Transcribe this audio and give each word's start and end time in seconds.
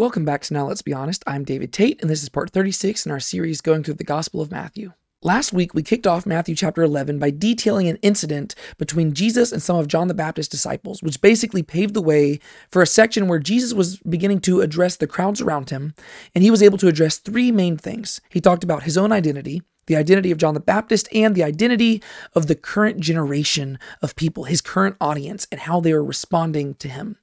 Welcome 0.00 0.24
back 0.24 0.40
to 0.44 0.54
Now 0.54 0.66
Let's 0.66 0.80
Be 0.80 0.94
Honest. 0.94 1.22
I'm 1.26 1.44
David 1.44 1.74
Tate, 1.74 2.00
and 2.00 2.08
this 2.08 2.22
is 2.22 2.30
part 2.30 2.52
36 2.52 3.04
in 3.04 3.12
our 3.12 3.20
series 3.20 3.60
going 3.60 3.82
through 3.82 3.96
the 3.96 4.02
Gospel 4.02 4.40
of 4.40 4.50
Matthew. 4.50 4.94
Last 5.22 5.52
week, 5.52 5.74
we 5.74 5.82
kicked 5.82 6.06
off 6.06 6.24
Matthew 6.24 6.54
chapter 6.54 6.82
11 6.82 7.18
by 7.18 7.28
detailing 7.28 7.86
an 7.86 7.98
incident 7.98 8.54
between 8.78 9.12
Jesus 9.12 9.52
and 9.52 9.62
some 9.62 9.76
of 9.76 9.88
John 9.88 10.08
the 10.08 10.14
Baptist's 10.14 10.50
disciples, 10.50 11.02
which 11.02 11.20
basically 11.20 11.62
paved 11.62 11.92
the 11.92 12.00
way 12.00 12.40
for 12.70 12.80
a 12.80 12.86
section 12.86 13.28
where 13.28 13.38
Jesus 13.38 13.74
was 13.74 13.98
beginning 13.98 14.40
to 14.40 14.62
address 14.62 14.96
the 14.96 15.06
crowds 15.06 15.42
around 15.42 15.68
him, 15.68 15.92
and 16.34 16.42
he 16.42 16.50
was 16.50 16.62
able 16.62 16.78
to 16.78 16.88
address 16.88 17.18
three 17.18 17.52
main 17.52 17.76
things. 17.76 18.22
He 18.30 18.40
talked 18.40 18.64
about 18.64 18.84
his 18.84 18.96
own 18.96 19.12
identity, 19.12 19.60
the 19.84 19.96
identity 19.96 20.30
of 20.30 20.38
John 20.38 20.54
the 20.54 20.60
Baptist, 20.60 21.10
and 21.12 21.34
the 21.34 21.44
identity 21.44 22.02
of 22.34 22.46
the 22.46 22.54
current 22.54 23.00
generation 23.00 23.78
of 24.00 24.16
people, 24.16 24.44
his 24.44 24.62
current 24.62 24.96
audience, 24.98 25.46
and 25.52 25.60
how 25.60 25.78
they 25.78 25.92
are 25.92 26.02
responding 26.02 26.72
to 26.76 26.88
him. 26.88 27.18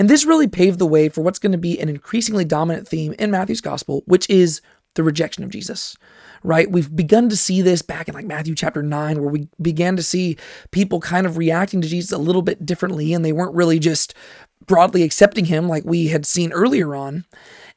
And 0.00 0.08
this 0.08 0.24
really 0.24 0.48
paved 0.48 0.78
the 0.78 0.86
way 0.86 1.10
for 1.10 1.20
what's 1.20 1.38
going 1.38 1.52
to 1.52 1.58
be 1.58 1.78
an 1.78 1.90
increasingly 1.90 2.46
dominant 2.46 2.88
theme 2.88 3.14
in 3.18 3.30
Matthew's 3.30 3.60
gospel, 3.60 4.02
which 4.06 4.28
is 4.30 4.62
the 4.94 5.02
rejection 5.02 5.44
of 5.44 5.50
Jesus. 5.50 5.94
Right? 6.42 6.70
We've 6.70 6.96
begun 6.96 7.28
to 7.28 7.36
see 7.36 7.60
this 7.60 7.82
back 7.82 8.08
in 8.08 8.14
like 8.14 8.24
Matthew 8.24 8.54
chapter 8.54 8.82
9, 8.82 9.20
where 9.20 9.30
we 9.30 9.48
began 9.60 9.96
to 9.96 10.02
see 10.02 10.38
people 10.70 11.00
kind 11.00 11.26
of 11.26 11.36
reacting 11.36 11.82
to 11.82 11.88
Jesus 11.88 12.12
a 12.12 12.18
little 12.18 12.40
bit 12.40 12.64
differently, 12.64 13.12
and 13.12 13.22
they 13.22 13.32
weren't 13.32 13.54
really 13.54 13.78
just 13.78 14.14
broadly 14.64 15.02
accepting 15.02 15.44
him 15.44 15.68
like 15.68 15.84
we 15.84 16.08
had 16.08 16.24
seen 16.24 16.50
earlier 16.50 16.94
on. 16.94 17.26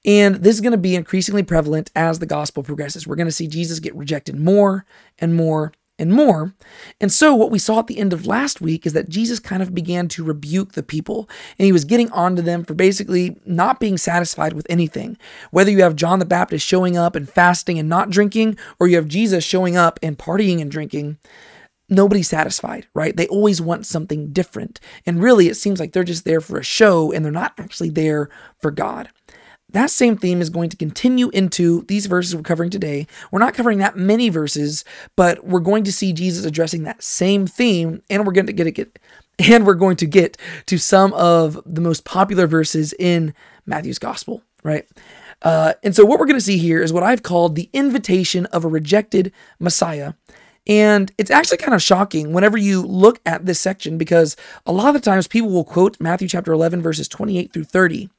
And 0.06 0.36
this 0.36 0.56
is 0.56 0.62
going 0.62 0.72
to 0.72 0.78
be 0.78 0.96
increasingly 0.96 1.44
prevalent 1.44 1.92
as 1.94 2.20
the 2.20 2.26
gospel 2.26 2.64
progresses. 2.64 3.06
We're 3.06 3.18
going 3.18 3.28
to 3.28 3.34
see 3.34 3.48
Jesus 3.48 3.82
get 3.82 3.96
rejected 3.96 4.40
more 4.40 4.86
and 5.20 5.36
more 5.36 5.74
and 6.00 6.12
more. 6.12 6.56
And 7.00 7.12
so, 7.12 7.36
what 7.36 7.52
we 7.52 7.60
saw 7.60 7.80
at 7.80 7.88
the 7.88 8.00
end 8.00 8.14
of 8.14 8.26
last 8.26 8.62
week 8.62 8.86
is 8.86 8.94
that 8.94 9.10
Jesus 9.10 9.40
kind 9.40 9.62
of 9.62 9.76
began 9.76 10.08
to 10.10 10.24
rebuke 10.24 10.74
the 10.74 10.84
people, 10.84 11.30
and 11.60 11.66
he 11.66 11.72
was 11.72 11.86
getting 11.86 12.12
onto 12.12 12.42
them 12.42 12.64
for 12.64 12.74
basically 12.74 13.38
not 13.46 13.80
being 13.80 13.98
satisfied 13.98 14.54
with 14.54 14.68
anything. 14.70 15.18
Whether 15.52 15.72
you 15.72 15.84
have 15.84 15.96
John 15.96 16.20
the 16.20 16.26
Baptist 16.26 16.66
showing 16.66 16.98
up 16.98 17.16
and 17.16 17.30
fasting 17.30 17.78
and 17.78 17.88
not 17.88 18.10
drinking, 18.10 18.58
or 18.80 18.88
you 18.88 18.96
have 18.96 19.08
Jesus 19.08 19.44
showing 19.44 19.78
up 19.78 20.00
and 20.02 20.18
partying 20.18 20.62
and 20.62 20.72
drinking, 20.72 21.18
nobody's 21.90 22.28
satisfied, 22.28 22.88
right? 22.94 23.16
They 23.16 23.28
always 23.28 23.62
want 23.62 23.86
something 23.86 24.32
different. 24.32 24.80
And 25.06 25.22
really, 25.22 25.48
it 25.48 25.56
seems 25.56 25.80
like 25.80 25.94
they're 25.94 26.04
just 26.04 26.26
there 26.26 26.42
for 26.42 26.58
a 26.58 26.64
show 26.64 27.12
and 27.12 27.24
they're 27.24 27.32
not 27.32 27.54
actually 27.60 27.90
there 27.90 28.30
for 28.60 28.72
God. 28.72 29.10
That 29.74 29.90
same 29.90 30.18
theme 30.18 30.40
is 30.40 30.50
going 30.50 30.70
to 30.70 30.78
continue 30.78 31.30
into 31.30 31.84
these 31.88 32.06
verses 32.06 32.36
we're 32.36 32.44
covering 32.44 32.70
today. 32.70 33.08
We're 33.32 33.40
not 33.40 33.56
covering 33.56 33.80
that 33.80 33.98
many 33.98 34.30
verses, 34.30 34.86
but 35.16 35.44
we're 35.44 35.60
going 35.60 35.84
to 35.84 35.92
see 35.92 36.14
Jesus 36.14 36.46
addressing 36.46 36.84
that 36.84 37.04
same 37.04 37.48
theme, 37.48 38.02
and 38.10 38.26
we're 38.26 38.34
going 38.34 38.46
to 38.46 38.54
get 38.54 38.68
it, 38.68 39.00
and 39.40 39.66
we're 39.66 39.74
going 39.74 39.98
to 39.98 40.06
get 40.06 40.38
to 40.68 40.78
some 40.78 41.12
of 41.14 41.60
the 41.66 41.82
most 41.82 42.06
popular 42.06 42.48
verses 42.48 42.94
in 43.00 43.34
Matthew's 43.66 44.00
gospel, 44.00 44.44
right? 44.64 44.88
Uh, 45.42 45.74
and 45.84 45.96
so, 45.96 46.06
what 46.06 46.20
we're 46.20 46.28
going 46.28 46.38
to 46.38 46.46
see 46.46 46.58
here 46.58 46.82
is 46.82 46.94
what 46.94 47.04
I've 47.04 47.24
called 47.24 47.56
the 47.56 47.70
invitation 47.74 48.46
of 48.48 48.64
a 48.64 48.70
rejected 48.70 49.34
Messiah. 49.60 50.14
And 50.66 51.12
it's 51.18 51.32
actually 51.32 51.58
kind 51.58 51.74
of 51.74 51.82
shocking 51.82 52.32
whenever 52.32 52.58
you 52.58 52.84
look 52.84 53.20
at 53.26 53.46
this 53.46 53.60
section 53.60 53.98
because 53.98 54.38
a 54.66 54.72
lot 54.72 54.88
of 54.88 54.94
the 54.94 55.02
times 55.02 55.28
people 55.28 55.50
will 55.50 55.66
quote 55.66 56.00
Matthew 56.00 56.30
chapter 56.30 56.54
11, 56.54 56.82
verses 56.82 57.10
28 57.10 57.52
through 57.52 57.66
30. 57.66 58.10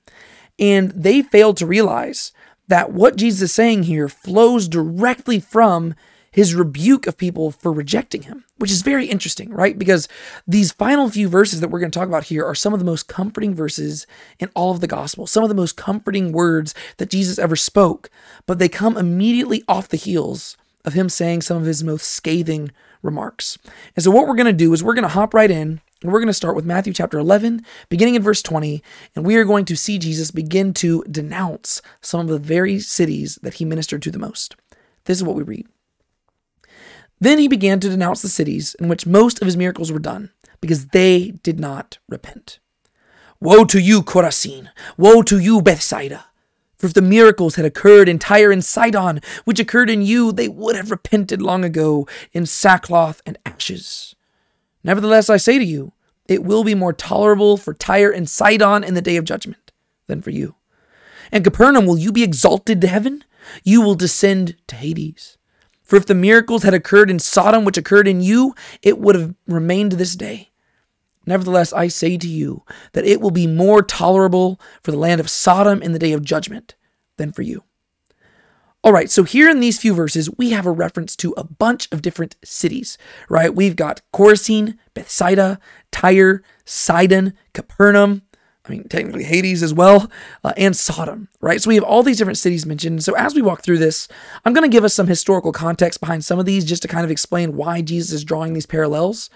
And 0.59 0.91
they 0.93 1.23
failed 1.23 1.57
to 1.59 1.67
realize 1.67 2.33
that 2.69 2.93
what 2.93 3.17
Jesus 3.17 3.51
is 3.51 3.55
saying 3.55 3.85
here 3.85 4.09
flows 4.09 4.69
directly 4.69 5.41
from 5.41 5.95
his 6.35 6.55
rebuke 6.55 7.07
of 7.07 7.17
people 7.17 7.53
for 7.53 7.73
rejecting 7.73 8.23
him, 8.23 8.45
which 8.57 8.71
is 8.71 8.83
very 8.83 9.07
interesting, 9.07 9.51
right? 9.51 9.79
Because 9.79 10.09
these 10.49 10.73
final 10.73 11.09
few 11.09 11.29
verses 11.29 11.61
that 11.61 11.69
we're 11.69 11.79
going 11.79 11.93
to 11.93 11.99
talk 11.99 12.09
about 12.09 12.25
here 12.25 12.45
are 12.45 12.57
some 12.57 12.73
of 12.73 12.81
the 12.81 12.85
most 12.85 13.07
comforting 13.07 13.55
verses 13.55 14.05
in 14.41 14.51
all 14.57 14.73
of 14.73 14.81
the 14.81 14.89
gospel, 14.89 15.29
some 15.29 15.45
of 15.45 15.48
the 15.48 15.55
most 15.55 15.77
comforting 15.77 16.33
words 16.33 16.75
that 16.97 17.11
Jesus 17.11 17.39
ever 17.39 17.55
spoke, 17.55 18.11
but 18.47 18.59
they 18.59 18.69
come 18.69 18.97
immediately 18.97 19.63
off 19.69 19.89
the 19.89 19.97
heels 19.97 20.57
of 20.85 20.95
him 20.95 21.09
saying 21.09 21.43
some 21.43 21.57
of 21.57 21.67
his 21.67 21.85
most 21.85 22.11
scathing 22.11 22.73
remarks. 23.01 23.57
And 23.95 24.03
so, 24.03 24.11
what 24.11 24.27
we're 24.27 24.35
going 24.35 24.47
to 24.47 24.53
do 24.53 24.73
is 24.73 24.83
we're 24.83 24.95
going 24.95 25.03
to 25.03 25.09
hop 25.09 25.35
right 25.35 25.51
in 25.51 25.81
and 26.05 26.13
we're 26.13 26.20
going 26.20 26.27
to 26.27 26.35
start 26.35 26.55
with 26.55 26.67
Matthew 26.67 26.92
chapter 26.92 27.19
11, 27.19 27.65
beginning 27.89 28.15
in 28.15 28.23
verse 28.23 28.42
20, 28.42 28.83
and 29.17 29.25
we 29.25 29.37
are 29.37 29.45
going 29.45 29.65
to 29.65 29.75
see 29.75 29.98
Jesus 29.98 30.31
begin 30.31 30.75
to 30.75 31.03
denounce 31.11 31.81
some 32.03 32.20
of 32.20 32.29
the 32.29 32.39
very 32.39 32.79
cities 32.79 33.39
that 33.42 33.55
he 33.55 33.65
ministered 33.65 34.03
to 34.03 34.11
the 34.11 34.19
most. 34.19 34.55
This 35.07 35.17
is 35.17 35.25
what 35.25 35.35
we 35.35 35.43
read. 35.43 35.67
Then 37.20 37.39
he 37.39 37.48
began 37.48 37.81
to 37.81 37.89
denounce 37.89 38.20
the 38.20 38.29
cities 38.29 38.77
in 38.79 38.89
which 38.89 39.07
most 39.07 39.41
of 39.41 39.47
his 39.47 39.57
miracles 39.57 39.91
were 39.91 39.98
done, 39.98 40.31
because 40.61 40.89
they 40.89 41.31
did 41.43 41.59
not 41.59 41.97
repent. 42.07 42.59
Woe 43.41 43.64
to 43.64 43.81
you, 43.81 44.03
Chorazin! 44.03 44.69
Woe 44.98 45.23
to 45.23 45.39
you, 45.39 45.63
Bethsaida! 45.63 46.27
For 46.77 46.87
if 46.87 46.93
the 46.93 47.01
miracles 47.01 47.55
had 47.55 47.64
occurred 47.64 48.11
in 48.11 48.19
Tyre 48.19 48.53
and 48.53 48.63
Sidon, 48.63 49.23
which 49.47 49.59
occurred 49.59 49.89
in 49.89 50.03
you, 50.03 50.33
they 50.33 50.48
would 50.48 50.77
have 50.77 50.91
repented 50.91 51.41
long 51.41 51.64
ago 51.64 52.07
in 52.35 52.45
sackcloth 52.45 53.23
and 53.25 53.39
ashes. 53.47 54.14
Nevertheless, 54.84 55.30
I 55.30 55.39
say 55.39 55.58
to 55.58 55.64
you, 55.64 55.92
it 56.27 56.45
will 56.45 56.62
be 56.62 56.74
more 56.74 56.92
tolerable 56.92 57.56
for 57.56 57.74
Tyre 57.74 58.11
and 58.11 58.28
Sidon 58.28 58.84
in 58.84 58.95
the 58.95 59.02
day 59.02 59.17
of 59.17 59.24
judgment 59.24 59.72
than 60.06 60.22
for 60.22 60.30
you. 60.30 60.55
And 61.33 61.42
Capernaum, 61.42 61.86
will 61.86 61.98
you 61.98 62.12
be 62.12 62.22
exalted 62.22 62.80
to 62.80 62.86
heaven? 62.86 63.24
You 63.62 63.80
will 63.80 63.95
descend 63.95 64.56
to 64.68 64.77
Hades. 64.77 65.39
For 65.83 65.96
if 65.96 66.06
the 66.06 66.14
miracles 66.14 66.62
had 66.62 66.74
occurred 66.74 67.11
in 67.11 67.18
Sodom, 67.18 67.64
which 67.64 67.77
occurred 67.77 68.08
in 68.08 68.20
you, 68.20 68.55
it 68.83 68.98
would 68.98 69.14
have 69.14 69.34
remained 69.46 69.92
this 69.92 70.17
day. 70.17 70.50
Nevertheless, 71.27 71.72
I 71.72 71.89
say 71.89 72.16
to 72.16 72.28
you 72.28 72.62
that 72.92 73.06
it 73.06 73.20
will 73.20 73.30
be 73.30 73.46
more 73.46 73.83
tolerable 73.83 74.61
for 74.83 74.90
the 74.90 74.98
land 74.98 75.20
of 75.20 75.30
Sodom 75.30 75.83
in 75.83 75.92
the 75.92 75.98
day 75.98 76.12
of 76.12 76.22
judgment 76.22 76.74
than 77.16 77.33
for 77.33 77.42
you. 77.42 77.64
All 78.84 78.92
right, 78.92 79.11
so 79.11 79.22
here 79.22 79.48
in 79.48 79.61
these 79.61 79.78
few 79.78 79.95
verses, 79.95 80.28
we 80.36 80.50
have 80.50 80.67
a 80.67 80.70
reference 80.70 81.17
to 81.17 81.33
a 81.39 81.42
bunch 81.42 81.89
of 81.90 82.02
different 82.02 82.36
cities, 82.45 82.98
right? 83.30 83.55
We've 83.55 83.77
got 83.77 84.02
Chorazin, 84.12 84.77
Bethsaida, 84.92 85.58
Tyre, 85.90 86.42
Sidon, 86.67 87.33
Capernaum, 87.55 88.20
I 88.67 88.70
mean, 88.70 88.86
technically 88.89 89.24
Hades 89.24 89.62
as 89.62 89.72
well, 89.72 90.11
uh, 90.45 90.52
and 90.58 90.77
Sodom, 90.77 91.28
right? 91.40 91.62
So 91.62 91.68
we 91.68 91.77
have 91.77 91.84
all 91.84 92.02
these 92.02 92.18
different 92.18 92.36
cities 92.36 92.67
mentioned. 92.67 93.02
So 93.02 93.14
as 93.14 93.34
we 93.34 93.40
walk 93.40 93.62
through 93.62 93.78
this, 93.78 94.06
I'm 94.45 94.52
going 94.52 94.70
to 94.70 94.74
give 94.74 94.84
us 94.84 94.92
some 94.92 95.06
historical 95.06 95.51
context 95.51 95.98
behind 95.98 96.22
some 96.22 96.39
of 96.39 96.45
these 96.45 96.66
just 96.66 96.83
to 96.83 96.89
kind 96.89 97.06
of 97.06 97.11
explain 97.11 97.56
why 97.56 97.80
Jesus 97.80 98.12
is 98.12 98.22
drawing 98.22 98.52
these 98.52 98.66
parallels. 98.66 99.30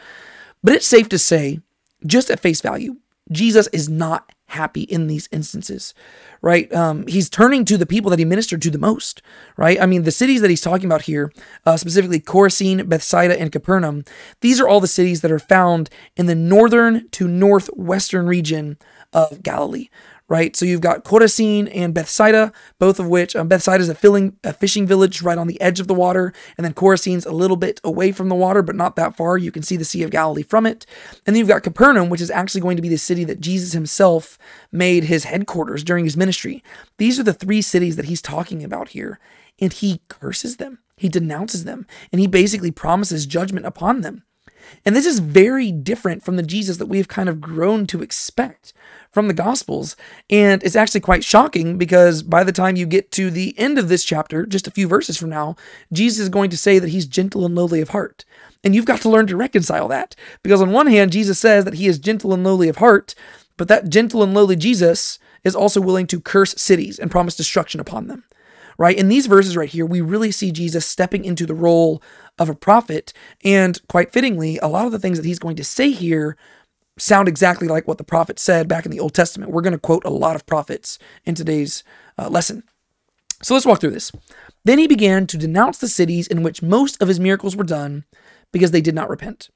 But 0.63 0.75
it's 0.75 0.87
safe 0.87 1.09
to 1.09 1.19
say, 1.19 1.61
just 2.05 2.31
at 2.31 2.41
face 2.41 2.61
value, 2.61 2.97
Jesus 3.33 3.67
is 3.69 3.89
not 3.89 4.31
happy 4.49 4.83
in 4.83 5.07
these 5.07 5.29
instances, 5.31 5.95
right? 6.41 6.73
Um, 6.73 7.07
he's 7.07 7.29
turning 7.31 7.65
to 7.67 7.77
the 7.77 7.87
people 7.87 8.11
that 8.11 8.19
he 8.19 8.25
ministered 8.25 8.63
to 8.63 8.71
the 8.71 8.79
most, 8.79 9.23
right? 9.57 9.81
I 9.81 9.87
mean, 9.87 10.05
the 10.05 10.11
cities 10.11 10.41
that 10.41 10.51
he's 10.51 10.63
talking 10.63 10.87
about 10.87 11.03
here, 11.03 11.31
uh, 11.67 11.77
specifically 11.77 12.21
Chorazin, 12.21 12.89
Bethsaida, 12.89 13.39
and 13.39 13.53
Capernaum, 13.53 14.05
these 14.41 14.61
are 14.61 14.67
all 14.67 14.81
the 14.81 14.87
cities 14.87 15.21
that 15.21 15.31
are 15.31 15.39
found 15.39 15.91
in 16.17 16.27
the 16.27 16.35
northern 16.35 17.09
to 17.11 17.29
northwestern 17.29 18.27
region 18.27 18.79
of 19.13 19.43
Galilee, 19.43 19.89
right? 20.29 20.55
So 20.55 20.67
you've 20.67 20.81
got 20.83 21.05
Chorazin 21.05 21.71
and 21.75 21.95
Bethsaida, 21.95 22.53
both 22.79 23.01
of 23.01 23.09
which 23.09 23.35
um, 23.35 23.49
Bethsaida 23.49 23.81
is 23.81 23.89
a, 23.89 23.95
filling, 23.95 24.37
a 24.45 24.53
fishing 24.53 24.87
village 24.87 25.23
right 25.23 25.39
on 25.39 25.47
the 25.47 25.61
edge 25.61 25.81
of 25.81 25.87
the 25.87 25.95
water, 25.95 26.33
and 26.57 26.65
then 26.65 26.75
Chorazin's 26.75 27.25
a 27.25 27.33
little 27.33 27.57
bit 27.57 27.81
away 27.83 28.13
from 28.13 28.29
the 28.29 28.35
water, 28.35 28.63
but 28.63 28.77
not 28.77 28.97
that 28.97 29.17
far. 29.17 29.39
You 29.39 29.51
can 29.51 29.63
see 29.63 29.77
the 29.77 29.85
Sea 29.85 30.03
of 30.03 30.11
Galilee 30.11 30.43
from 30.43 30.67
it. 30.67 30.85
And 31.27 31.35
then 31.35 31.41
you've 31.41 31.49
got 31.49 31.63
Capernaum, 31.63 32.11
which 32.11 32.21
is 32.21 32.31
actually 32.31 32.61
going 32.61 32.77
to 32.77 32.83
be 32.83 32.89
the 32.89 32.99
city 32.99 33.25
that 33.25 33.41
Jesus 33.41 33.73
himself 33.73 34.39
made 34.71 35.05
his 35.05 35.25
headquarters 35.25 35.83
during 35.83 36.05
his 36.05 36.17
ministry. 36.17 36.63
These 36.99 37.19
are 37.19 37.25
the 37.25 37.33
three 37.33 37.63
cities 37.63 37.97
that 37.97 38.07
he's 38.07 38.23
talking 38.23 38.63
about 38.63 38.91
here, 38.91 39.19
and 39.59 39.73
he 39.73 40.03
curses 40.09 40.59
them. 40.59 40.79
He 40.97 41.09
denounces 41.09 41.65
them, 41.65 41.87
and 42.13 42.21
he 42.21 42.27
basically 42.27 42.71
promises 42.71 43.25
judgment 43.25 43.65
upon 43.65 44.03
them. 44.03 44.25
And 44.85 44.95
this 44.95 45.07
is 45.07 45.21
very 45.21 45.73
different 45.73 46.23
from 46.23 46.37
the 46.37 46.43
Jesus 46.43 46.77
that 46.77 46.87
we've 46.87 47.09
kind 47.09 47.29
of 47.29 47.41
grown 47.41 47.87
to 47.87 48.03
expect 48.03 48.73
from 49.11 49.29
the 49.29 49.35
Gospels. 49.35 49.97
And 50.31 50.63
it's 50.63 50.77
actually 50.77 51.01
quite 51.01 51.25
shocking 51.25 51.79
because 51.79 52.23
by 52.23 52.45
the 52.45 52.53
time 52.53 52.77
you 52.77 52.87
get 52.87 53.11
to 53.13 53.31
the 53.31 53.59
end 53.59 53.79
of 53.79 53.89
this 53.89 54.05
chapter, 54.05 54.47
just 54.47 54.67
a 54.67 54.73
few 54.73 54.87
verses 54.87 55.17
from 55.17 55.31
now, 55.31 55.57
Jesus 55.93 56.21
is 56.21 56.29
going 56.29 56.51
to 56.51 56.57
say 56.57 56.79
that 56.79 56.91
he's 56.91 57.07
gentle 57.07 57.45
and 57.47 57.55
lowly 57.55 57.81
of 57.81 57.91
heart. 57.91 58.25
And 58.65 58.75
you've 58.75 58.85
got 58.85 59.01
to 59.03 59.09
learn 59.09 59.27
to 59.29 59.37
reconcile 59.37 59.89
that 59.89 60.15
because 60.43 60.61
on 60.61 60.73
one 60.73 60.89
hand, 60.89 61.13
Jesus 61.13 61.39
says 61.39 61.65
that 61.65 61.75
he 61.75 61.87
is 61.87 61.99
gentle 61.99 62.35
and 62.35 62.45
lowly 62.45 62.69
of 62.69 62.77
heart, 62.77 63.15
but 63.57 63.69
that 63.69 63.89
gentle 63.89 64.23
and 64.23 64.35
lowly 64.35 64.57
Jesus 64.57 65.19
is 65.45 65.55
also 65.55 65.81
willing 65.81 66.07
to 66.09 66.21
curse 66.21 66.55
cities 66.61 66.99
and 66.99 67.11
promise 67.11 67.37
destruction 67.37 67.81
upon 67.81 68.09
them. 68.09 68.25
Right? 68.77 68.97
In 68.97 69.09
these 69.09 69.27
verses 69.27 69.57
right 69.57 69.69
here, 69.69 69.85
we 69.85 70.01
really 70.01 70.31
see 70.31 70.53
Jesus 70.53 70.87
stepping 70.87 71.25
into 71.25 71.47
the 71.47 71.55
role 71.55 72.01
of 72.39 72.49
a 72.49 72.55
prophet. 72.55 73.13
And 73.45 73.81
quite 73.89 74.13
fittingly, 74.13 74.59
a 74.59 74.69
lot 74.69 74.87
of 74.87 74.93
the 74.93 75.01
things 75.01 75.19
that 75.19 75.27
he's 75.27 75.41
going 75.41 75.57
to 75.57 75.65
say 75.65 75.91
here 75.91 76.37
sound 76.99 77.29
exactly 77.29 77.69
like 77.69 77.87
what 77.89 77.99
the 77.99 78.05
prophet 78.05 78.39
said 78.39 78.69
back 78.69 78.85
in 78.85 78.91
the 78.91 79.01
Old 79.01 79.15
Testament. 79.15 79.53
We're 79.53 79.63
going 79.63 79.73
to 79.73 79.79
quote 79.79 80.05
a 80.05 80.11
lot 80.11 80.37
of 80.37 80.47
prophets 80.47 80.99
in 81.25 81.35
today's 81.35 81.85
uh, 82.19 82.29
lesson. 82.29 82.65
So 83.43 83.55
let's 83.55 83.67
walk 83.67 83.81
through 83.81 83.93
this. 83.93 84.13
Then 84.65 84.79
he 84.79 84.87
began 84.87 85.27
to 85.29 85.39
denounce 85.39 85.79
the 85.79 85.89
cities 85.89 86.27
in 86.27 86.43
which 86.43 86.63
most 86.63 87.01
of 87.01 87.09
his 87.09 87.21
miracles 87.21 87.57
were 87.57 87.65
done 87.65 88.05
because 88.53 88.73
they 88.73 88.81
did 88.81 88.95
not 88.95 89.09
repent. 89.09 89.49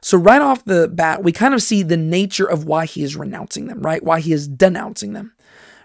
So, 0.00 0.18
right 0.18 0.40
off 0.40 0.64
the 0.64 0.88
bat, 0.88 1.22
we 1.22 1.32
kind 1.32 1.54
of 1.54 1.62
see 1.62 1.82
the 1.82 1.96
nature 1.96 2.46
of 2.46 2.64
why 2.64 2.86
he 2.86 3.02
is 3.02 3.16
renouncing 3.16 3.66
them, 3.66 3.80
right? 3.80 4.02
Why 4.02 4.20
he 4.20 4.32
is 4.32 4.48
denouncing 4.48 5.12
them 5.14 5.33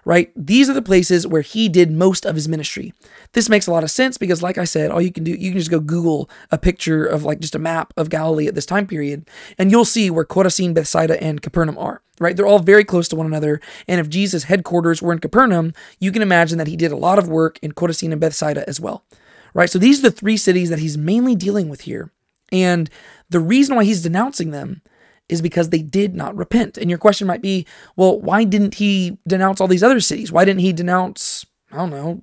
right? 0.09 0.31
These 0.35 0.71
are 0.71 0.73
the 0.73 0.81
places 0.81 1.27
where 1.27 1.43
he 1.43 1.69
did 1.69 1.91
most 1.91 2.25
of 2.25 2.33
his 2.33 2.47
ministry. 2.47 2.95
This 3.33 3.47
makes 3.47 3.67
a 3.67 3.71
lot 3.71 3.83
of 3.83 3.91
sense 3.91 4.17
because, 4.17 4.41
like 4.41 4.57
I 4.57 4.63
said, 4.63 4.89
all 4.89 4.99
you 4.99 5.11
can 5.11 5.23
do, 5.23 5.29
you 5.29 5.51
can 5.51 5.59
just 5.59 5.69
go 5.69 5.79
Google 5.79 6.31
a 6.49 6.57
picture 6.57 7.05
of 7.05 7.25
like 7.25 7.39
just 7.39 7.53
a 7.53 7.59
map 7.59 7.93
of 7.95 8.09
Galilee 8.09 8.47
at 8.47 8.55
this 8.55 8.65
time 8.65 8.87
period, 8.87 9.29
and 9.59 9.69
you'll 9.69 9.85
see 9.85 10.09
where 10.09 10.25
Chorazin, 10.25 10.73
Bethsaida, 10.73 11.21
and 11.21 11.43
Capernaum 11.43 11.77
are, 11.77 12.01
right? 12.19 12.35
They're 12.35 12.47
all 12.47 12.57
very 12.57 12.83
close 12.83 13.07
to 13.09 13.15
one 13.15 13.27
another. 13.27 13.61
And 13.87 14.01
if 14.01 14.09
Jesus' 14.09 14.45
headquarters 14.45 14.99
were 14.99 15.13
in 15.13 15.19
Capernaum, 15.19 15.73
you 15.99 16.11
can 16.11 16.23
imagine 16.23 16.57
that 16.57 16.65
he 16.65 16.75
did 16.75 16.91
a 16.91 16.97
lot 16.97 17.19
of 17.19 17.29
work 17.29 17.59
in 17.61 17.73
Chorazin 17.73 18.11
and 18.11 18.19
Bethsaida 18.19 18.67
as 18.67 18.79
well, 18.79 19.05
right? 19.53 19.69
So 19.69 19.77
these 19.77 19.99
are 19.99 20.09
the 20.09 20.17
three 20.17 20.37
cities 20.37 20.71
that 20.71 20.79
he's 20.79 20.97
mainly 20.97 21.35
dealing 21.35 21.69
with 21.69 21.81
here. 21.81 22.11
And 22.51 22.89
the 23.29 23.39
reason 23.39 23.75
why 23.75 23.83
he's 23.83 24.01
denouncing 24.01 24.49
them 24.49 24.81
is 25.29 25.41
because 25.41 25.69
they 25.69 25.81
did 25.81 26.15
not 26.15 26.35
repent. 26.35 26.77
And 26.77 26.89
your 26.89 26.99
question 26.99 27.27
might 27.27 27.41
be, 27.41 27.65
well, 27.95 28.19
why 28.19 28.43
didn't 28.43 28.75
he 28.75 29.17
denounce 29.27 29.61
all 29.61 29.67
these 29.67 29.83
other 29.83 29.99
cities? 29.99 30.31
Why 30.31 30.43
didn't 30.43 30.61
he 30.61 30.73
denounce, 30.73 31.45
I 31.71 31.77
don't 31.77 31.91
know, 31.91 32.21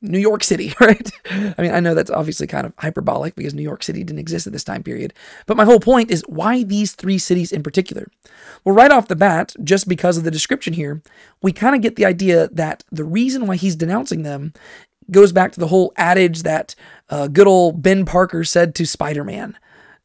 New 0.00 0.18
York 0.18 0.44
City, 0.44 0.72
right? 0.80 1.10
I 1.30 1.62
mean, 1.62 1.72
I 1.72 1.80
know 1.80 1.94
that's 1.94 2.10
obviously 2.10 2.46
kind 2.46 2.66
of 2.66 2.72
hyperbolic 2.78 3.34
because 3.34 3.54
New 3.54 3.62
York 3.62 3.82
City 3.82 4.04
didn't 4.04 4.20
exist 4.20 4.46
at 4.46 4.52
this 4.52 4.64
time 4.64 4.82
period. 4.82 5.12
But 5.46 5.56
my 5.56 5.64
whole 5.64 5.80
point 5.80 6.10
is 6.10 6.24
why 6.28 6.62
these 6.62 6.94
three 6.94 7.18
cities 7.18 7.52
in 7.52 7.62
particular? 7.62 8.08
Well, 8.64 8.74
right 8.74 8.90
off 8.90 9.08
the 9.08 9.16
bat, 9.16 9.54
just 9.62 9.88
because 9.88 10.16
of 10.16 10.24
the 10.24 10.30
description 10.30 10.72
here, 10.72 11.02
we 11.42 11.52
kind 11.52 11.74
of 11.74 11.82
get 11.82 11.96
the 11.96 12.06
idea 12.06 12.48
that 12.48 12.84
the 12.90 13.04
reason 13.04 13.46
why 13.46 13.56
he's 13.56 13.76
denouncing 13.76 14.22
them 14.22 14.52
goes 15.10 15.32
back 15.32 15.52
to 15.52 15.60
the 15.60 15.68
whole 15.68 15.92
adage 15.96 16.42
that 16.42 16.74
uh, 17.08 17.28
good 17.28 17.46
old 17.46 17.82
Ben 17.82 18.04
Parker 18.04 18.44
said 18.44 18.74
to 18.74 18.86
Spider 18.86 19.24
Man 19.24 19.56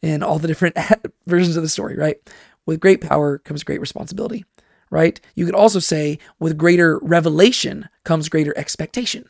in 0.03 0.21
all 0.21 0.38
the 0.38 0.47
different 0.47 0.77
versions 1.25 1.55
of 1.55 1.63
the 1.63 1.69
story, 1.69 1.95
right? 1.95 2.17
With 2.65 2.81
great 2.81 3.01
power 3.01 3.39
comes 3.39 3.63
great 3.63 3.81
responsibility, 3.81 4.45
right? 4.91 5.19
You 5.33 5.45
could 5.45 5.55
also 5.55 5.79
say 5.79 6.19
with 6.39 6.57
greater 6.57 7.00
revelation 7.00 7.89
comes 8.03 8.29
greater 8.29 8.53
expectation, 8.57 9.27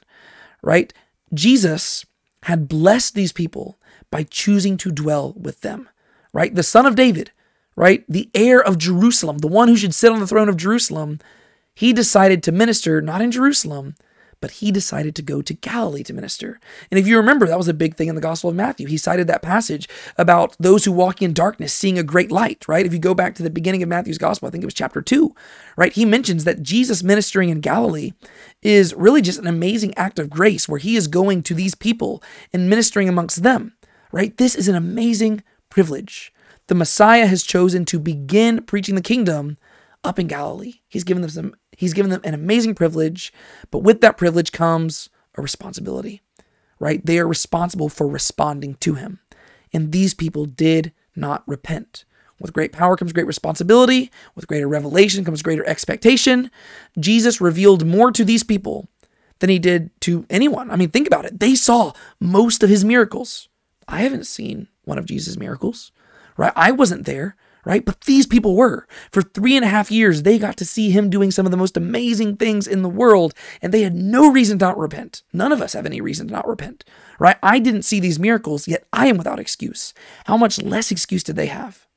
right? 0.61 0.91
Jesus 1.33 2.05
had 2.43 2.67
blessed 2.67 3.13
these 3.13 3.31
people 3.31 3.77
by 4.11 4.23
choosing 4.23 4.75
to 4.77 4.91
dwell 4.91 5.33
with 5.33 5.61
them, 5.61 5.87
right? 6.33 6.53
The 6.53 6.63
son 6.63 6.85
of 6.85 6.95
David, 6.95 7.31
right? 7.75 8.03
The 8.09 8.29
heir 8.33 8.61
of 8.61 8.77
Jerusalem, 8.77 9.37
the 9.37 9.47
one 9.47 9.67
who 9.67 9.77
should 9.77 9.93
sit 9.93 10.11
on 10.11 10.19
the 10.19 10.27
throne 10.27 10.49
of 10.49 10.57
Jerusalem, 10.57 11.19
he 11.75 11.93
decided 11.93 12.43
to 12.43 12.51
minister 12.51 13.01
not 13.01 13.21
in 13.21 13.31
Jerusalem, 13.31 13.95
but 14.43 14.51
he 14.51 14.73
decided 14.73 15.15
to 15.15 15.21
go 15.21 15.41
to 15.41 15.53
Galilee 15.53 16.03
to 16.03 16.13
minister. 16.13 16.59
And 16.91 16.99
if 16.99 17.07
you 17.07 17.15
remember, 17.15 17.47
that 17.47 17.57
was 17.57 17.69
a 17.69 17.73
big 17.73 17.95
thing 17.95 18.09
in 18.09 18.15
the 18.15 18.19
Gospel 18.19 18.49
of 18.49 18.57
Matthew. 18.57 18.87
He 18.87 18.97
cited 18.97 19.25
that 19.27 19.41
passage 19.41 19.87
about 20.17 20.53
those 20.59 20.83
who 20.83 20.91
walk 20.91 21.21
in 21.21 21.31
darkness 21.31 21.71
seeing 21.71 21.97
a 21.97 22.03
great 22.03 22.29
light, 22.29 22.67
right? 22.67 22.85
If 22.85 22.91
you 22.91 22.99
go 22.99 23.13
back 23.13 23.35
to 23.35 23.43
the 23.43 23.49
beginning 23.49 23.81
of 23.83 23.87
Matthew's 23.87 24.17
Gospel, 24.17 24.49
I 24.49 24.51
think 24.51 24.61
it 24.61 24.67
was 24.67 24.73
chapter 24.73 25.01
2, 25.01 25.33
right? 25.77 25.93
He 25.93 26.03
mentions 26.03 26.43
that 26.43 26.61
Jesus 26.61 27.03
ministering 27.03 27.47
in 27.47 27.61
Galilee 27.61 28.11
is 28.61 28.93
really 28.95 29.21
just 29.21 29.39
an 29.39 29.47
amazing 29.47 29.95
act 29.95 30.19
of 30.19 30.29
grace 30.29 30.67
where 30.67 30.77
he 30.77 30.97
is 30.97 31.07
going 31.07 31.41
to 31.43 31.53
these 31.53 31.73
people 31.73 32.21
and 32.51 32.69
ministering 32.69 33.07
amongst 33.07 33.43
them, 33.43 33.77
right? 34.11 34.35
This 34.35 34.55
is 34.55 34.67
an 34.67 34.75
amazing 34.75 35.41
privilege. 35.69 36.33
The 36.67 36.75
Messiah 36.75 37.27
has 37.27 37.43
chosen 37.43 37.85
to 37.85 37.97
begin 37.97 38.63
preaching 38.63 38.95
the 38.95 39.01
kingdom 39.01 39.55
up 40.03 40.19
in 40.19 40.27
Galilee. 40.27 40.81
He's 40.89 41.05
given 41.05 41.21
them 41.21 41.31
some 41.31 41.55
He's 41.83 41.93
given 41.93 42.11
them 42.11 42.21
an 42.23 42.33
amazing 42.33 42.75
privilege, 42.75 43.33
but 43.69 43.79
with 43.79 43.99
that 43.99 44.15
privilege 44.15 44.53
comes 44.53 45.09
a 45.35 45.41
responsibility, 45.41 46.21
right? 46.79 47.05
They 47.05 47.19
are 47.19 47.27
responsible 47.27 47.89
for 47.89 48.07
responding 48.07 48.75
to 48.75 48.93
him. 48.93 49.19
And 49.73 49.91
these 49.91 50.13
people 50.13 50.45
did 50.45 50.93
not 51.13 51.43
repent. 51.45 52.05
With 52.39 52.53
great 52.53 52.71
power 52.71 52.95
comes 52.95 53.11
great 53.11 53.27
responsibility. 53.27 54.09
With 54.33 54.47
greater 54.47 54.69
revelation 54.69 55.25
comes 55.25 55.41
greater 55.41 55.67
expectation. 55.67 56.49
Jesus 56.97 57.41
revealed 57.41 57.85
more 57.85 58.13
to 58.13 58.23
these 58.23 58.43
people 58.45 58.87
than 59.39 59.49
he 59.49 59.59
did 59.59 59.89
to 60.03 60.25
anyone. 60.29 60.71
I 60.71 60.77
mean, 60.77 60.89
think 60.89 61.07
about 61.07 61.25
it. 61.25 61.41
They 61.41 61.53
saw 61.53 61.91
most 62.17 62.63
of 62.63 62.69
his 62.69 62.85
miracles. 62.85 63.49
I 63.89 64.03
haven't 64.03 64.25
seen 64.25 64.69
one 64.85 64.97
of 64.97 65.05
Jesus' 65.05 65.35
miracles, 65.35 65.91
right? 66.37 66.53
I 66.55 66.71
wasn't 66.71 67.05
there 67.05 67.35
right? 67.65 67.85
But 67.85 68.01
these 68.01 68.27
people 68.27 68.55
were. 68.55 68.87
For 69.11 69.21
three 69.21 69.55
and 69.55 69.65
a 69.65 69.69
half 69.69 69.91
years, 69.91 70.23
they 70.23 70.37
got 70.37 70.57
to 70.57 70.65
see 70.65 70.91
him 70.91 71.09
doing 71.09 71.31
some 71.31 71.45
of 71.45 71.51
the 71.51 71.57
most 71.57 71.77
amazing 71.77 72.37
things 72.37 72.67
in 72.67 72.81
the 72.81 72.89
world, 72.89 73.33
and 73.61 73.73
they 73.73 73.81
had 73.83 73.95
no 73.95 74.31
reason 74.31 74.59
to 74.59 74.65
not 74.65 74.77
repent. 74.77 75.23
None 75.31 75.51
of 75.51 75.61
us 75.61 75.73
have 75.73 75.85
any 75.85 76.01
reason 76.01 76.27
to 76.27 76.33
not 76.33 76.47
repent, 76.47 76.83
right? 77.19 77.37
I 77.41 77.59
didn't 77.59 77.83
see 77.83 77.99
these 77.99 78.19
miracles, 78.19 78.67
yet 78.67 78.85
I 78.91 79.07
am 79.07 79.17
without 79.17 79.39
excuse. 79.39 79.93
How 80.25 80.37
much 80.37 80.61
less 80.61 80.91
excuse 80.91 81.23
did 81.23 81.35
they 81.35 81.47
have? 81.47 81.87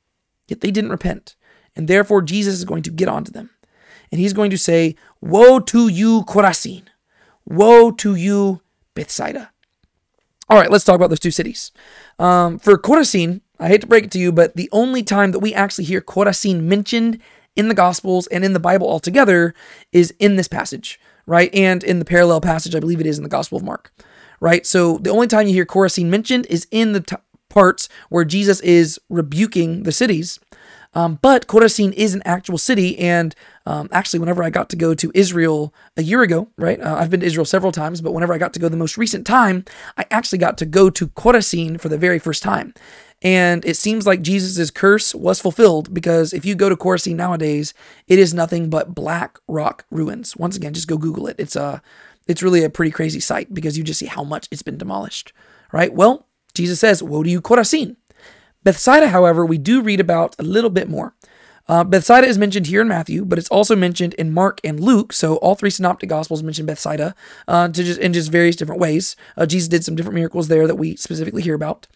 Yet 0.47 0.61
they 0.61 0.71
didn't 0.71 0.91
repent. 0.91 1.35
And 1.75 1.87
therefore, 1.87 2.21
Jesus 2.21 2.55
is 2.55 2.65
going 2.65 2.83
to 2.83 2.89
get 2.89 3.07
onto 3.07 3.31
them. 3.31 3.51
And 4.11 4.19
he's 4.19 4.33
going 4.33 4.49
to 4.51 4.57
say, 4.57 4.95
Woe 5.21 5.59
to 5.59 5.87
you, 5.87 6.23
Chorazin! 6.23 6.83
Woe 7.45 7.91
to 7.91 8.15
you, 8.15 8.61
Bethsaida! 8.95 9.51
All 10.49 10.57
right, 10.57 10.71
let's 10.71 10.85
talk 10.85 10.95
about 10.95 11.09
those 11.09 11.19
two 11.19 11.31
cities. 11.31 11.71
Um, 12.19 12.57
for 12.57 12.77
Chorazin, 12.77 13.41
I 13.59 13.67
hate 13.67 13.81
to 13.81 13.87
break 13.87 14.05
it 14.05 14.11
to 14.11 14.19
you, 14.19 14.31
but 14.31 14.55
the 14.55 14.69
only 14.71 15.03
time 15.03 15.31
that 15.31 15.39
we 15.39 15.53
actually 15.53 15.85
hear 15.85 16.01
Chorazin 16.01 16.61
mentioned 16.61 17.19
in 17.55 17.69
the 17.69 17.73
Gospels 17.73 18.27
and 18.27 18.45
in 18.45 18.53
the 18.53 18.59
Bible 18.59 18.89
altogether 18.89 19.53
is 19.91 20.13
in 20.19 20.35
this 20.35 20.47
passage, 20.47 20.99
right? 21.25 21.53
And 21.53 21.83
in 21.83 21.99
the 21.99 22.05
parallel 22.05 22.41
passage, 22.41 22.75
I 22.75 22.79
believe 22.79 22.99
it 22.99 23.07
is 23.07 23.17
in 23.17 23.23
the 23.23 23.29
Gospel 23.29 23.57
of 23.57 23.63
Mark, 23.63 23.91
right? 24.39 24.65
So 24.65 24.99
the 24.99 25.09
only 25.09 25.27
time 25.27 25.47
you 25.47 25.53
hear 25.53 25.65
Chorazin 25.65 26.05
mentioned 26.05 26.45
is 26.49 26.67
in 26.71 26.93
the 26.93 27.01
t- 27.01 27.15
parts 27.49 27.89
where 28.09 28.25
Jesus 28.25 28.59
is 28.59 28.99
rebuking 29.09 29.83
the 29.83 29.91
cities. 29.91 30.39
Um, 30.93 31.19
but 31.21 31.47
Chorazin 31.47 31.93
is 31.93 32.15
an 32.15 32.23
actual 32.25 32.57
city, 32.57 32.97
and 32.97 33.35
um, 33.65 33.87
actually, 33.91 34.19
whenever 34.19 34.43
I 34.43 34.49
got 34.49 34.69
to 34.69 34.75
go 34.75 34.95
to 34.95 35.11
Israel 35.13 35.73
a 35.95 36.01
year 36.01 36.23
ago, 36.23 36.47
right? 36.57 36.79
Uh, 36.79 36.95
I've 36.95 37.09
been 37.11 37.19
to 37.19 37.25
Israel 37.25 37.45
several 37.45 37.71
times, 37.71 38.01
but 38.01 38.13
whenever 38.13 38.33
I 38.33 38.37
got 38.37 38.53
to 38.53 38.59
go 38.59 38.69
the 38.69 38.77
most 38.77 38.97
recent 38.97 39.27
time, 39.27 39.65
I 39.97 40.05
actually 40.09 40.39
got 40.39 40.57
to 40.59 40.65
go 40.65 40.89
to 40.89 41.07
Chorazin 41.09 41.79
for 41.79 41.89
the 41.89 41.97
very 41.99 42.17
first 42.17 42.41
time. 42.41 42.73
And 43.23 43.65
it 43.65 43.75
seems 43.77 44.05
like 44.05 44.21
Jesus' 44.21 44.69
curse 44.69 45.15
was 45.15 45.39
fulfilled 45.39 45.93
because 45.93 46.33
if 46.33 46.45
you 46.45 46.53
go 46.53 46.69
to 46.69 46.75
Chorazin 46.75 47.15
nowadays, 47.15 47.73
it 48.07 48.19
is 48.19 48.33
nothing 48.33 48.69
but 48.69 48.93
black 48.93 49.39
rock 49.47 49.85
ruins. 49.89 50.37
Once 50.37 50.55
again, 50.55 50.73
just 50.73 50.87
go 50.87 50.97
Google 50.97 51.27
it. 51.27 51.35
It's 51.39 51.55
a, 51.55 51.81
it's 52.27 52.43
really 52.43 52.63
a 52.63 52.69
pretty 52.69 52.91
crazy 52.91 53.19
sight 53.19 53.53
because 53.53 53.77
you 53.77 53.83
just 53.83 53.99
see 53.99 54.05
how 54.05 54.23
much 54.23 54.47
it's 54.51 54.61
been 54.61 54.77
demolished, 54.77 55.33
right? 55.71 55.93
Well, 55.93 56.27
Jesus 56.53 56.79
says, 56.79 57.01
"Woe 57.01 57.23
to 57.23 57.29
you, 57.29 57.41
Chorazin." 57.41 57.95
Bethsaida, 58.63 59.07
however, 59.07 59.45
we 59.45 59.57
do 59.57 59.81
read 59.81 59.99
about 59.99 60.35
a 60.37 60.43
little 60.43 60.69
bit 60.69 60.89
more. 60.89 61.15
Uh, 61.69 61.83
Bethsaida 61.83 62.27
is 62.27 62.37
mentioned 62.37 62.67
here 62.67 62.81
in 62.81 62.87
Matthew, 62.87 63.25
but 63.25 63.37
it's 63.37 63.49
also 63.49 63.75
mentioned 63.75 64.13
in 64.15 64.33
Mark 64.33 64.61
and 64.63 64.79
Luke. 64.79 65.11
So 65.11 65.35
all 65.37 65.55
three 65.55 65.69
synoptic 65.69 66.09
gospels 66.09 66.43
mention 66.43 66.65
Bethsaida 66.65 67.13
uh, 67.47 67.67
to 67.67 67.83
just 67.83 67.99
in 67.99 68.13
just 68.13 68.31
various 68.31 68.55
different 68.55 68.79
ways. 68.79 69.15
Uh, 69.35 69.45
Jesus 69.45 69.67
did 69.67 69.83
some 69.83 69.95
different 69.95 70.15
miracles 70.15 70.47
there 70.47 70.67
that 70.67 70.75
we 70.75 70.95
specifically 70.95 71.41
hear 71.41 71.55
about. 71.55 71.87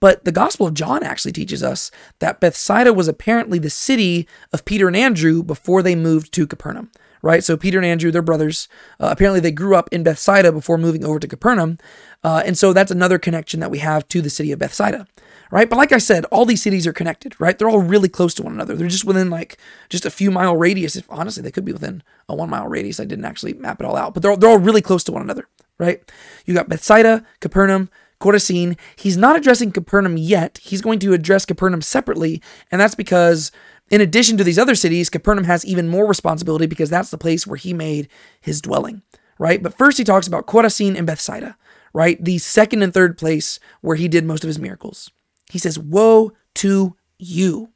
But 0.00 0.24
the 0.24 0.32
Gospel 0.32 0.66
of 0.66 0.74
John 0.74 1.02
actually 1.02 1.32
teaches 1.32 1.62
us 1.62 1.90
that 2.18 2.40
Bethsaida 2.40 2.92
was 2.92 3.08
apparently 3.08 3.58
the 3.58 3.70
city 3.70 4.28
of 4.52 4.64
Peter 4.64 4.86
and 4.88 4.96
Andrew 4.96 5.42
before 5.42 5.82
they 5.82 5.94
moved 5.94 6.32
to 6.34 6.46
Capernaum, 6.46 6.90
right? 7.22 7.42
So 7.42 7.56
Peter 7.56 7.78
and 7.78 7.86
Andrew, 7.86 8.10
they're 8.10 8.22
brothers. 8.22 8.68
Uh, 9.00 9.08
apparently, 9.10 9.40
they 9.40 9.52
grew 9.52 9.74
up 9.74 9.88
in 9.92 10.02
Bethsaida 10.02 10.52
before 10.52 10.78
moving 10.78 11.04
over 11.04 11.18
to 11.18 11.28
Capernaum. 11.28 11.78
Uh, 12.22 12.42
and 12.44 12.58
so 12.58 12.72
that's 12.72 12.90
another 12.90 13.18
connection 13.18 13.60
that 13.60 13.70
we 13.70 13.78
have 13.78 14.06
to 14.08 14.20
the 14.20 14.30
city 14.30 14.52
of 14.52 14.58
Bethsaida, 14.58 15.06
right? 15.50 15.70
But 15.70 15.76
like 15.76 15.92
I 15.92 15.98
said, 15.98 16.24
all 16.26 16.44
these 16.44 16.62
cities 16.62 16.86
are 16.86 16.92
connected, 16.92 17.40
right? 17.40 17.58
They're 17.58 17.68
all 17.68 17.80
really 17.80 18.08
close 18.08 18.34
to 18.34 18.42
one 18.42 18.52
another. 18.52 18.74
They're 18.74 18.88
just 18.88 19.04
within 19.04 19.30
like 19.30 19.56
just 19.88 20.04
a 20.04 20.10
few 20.10 20.30
mile 20.30 20.56
radius. 20.56 20.96
If, 20.96 21.10
honestly, 21.10 21.42
they 21.42 21.52
could 21.52 21.64
be 21.64 21.72
within 21.72 22.02
a 22.28 22.34
one 22.34 22.50
mile 22.50 22.68
radius. 22.68 23.00
I 23.00 23.04
didn't 23.04 23.24
actually 23.24 23.54
map 23.54 23.80
it 23.80 23.86
all 23.86 23.96
out, 23.96 24.12
but 24.12 24.22
they're 24.22 24.36
they're 24.36 24.50
all 24.50 24.58
really 24.58 24.82
close 24.82 25.04
to 25.04 25.12
one 25.12 25.22
another, 25.22 25.48
right? 25.78 26.02
You 26.44 26.54
got 26.54 26.68
Bethsaida, 26.68 27.24
Capernaum, 27.40 27.90
Chorazin. 28.20 28.78
He's 28.96 29.16
not 29.16 29.36
addressing 29.36 29.72
Capernaum 29.72 30.16
yet. 30.16 30.58
He's 30.62 30.82
going 30.82 30.98
to 31.00 31.12
address 31.12 31.44
Capernaum 31.44 31.82
separately, 31.82 32.42
and 32.70 32.80
that's 32.80 32.94
because 32.94 33.52
in 33.90 34.00
addition 34.00 34.36
to 34.36 34.44
these 34.44 34.58
other 34.58 34.74
cities, 34.74 35.10
Capernaum 35.10 35.44
has 35.44 35.64
even 35.64 35.88
more 35.88 36.06
responsibility 36.06 36.66
because 36.66 36.90
that's 36.90 37.10
the 37.10 37.18
place 37.18 37.46
where 37.46 37.56
he 37.56 37.72
made 37.72 38.08
his 38.40 38.60
dwelling, 38.60 39.02
right? 39.38 39.62
But 39.62 39.76
first 39.76 39.98
he 39.98 40.04
talks 40.04 40.26
about 40.26 40.46
Chorazin 40.46 40.96
and 40.96 41.06
Bethsaida, 41.06 41.56
right? 41.92 42.22
The 42.22 42.38
second 42.38 42.82
and 42.82 42.92
third 42.92 43.16
place 43.16 43.60
where 43.82 43.96
he 43.96 44.08
did 44.08 44.24
most 44.24 44.42
of 44.42 44.48
his 44.48 44.58
miracles. 44.58 45.10
He 45.50 45.58
says, 45.58 45.78
Woe 45.78 46.32
to 46.56 46.96
you. 47.18 47.70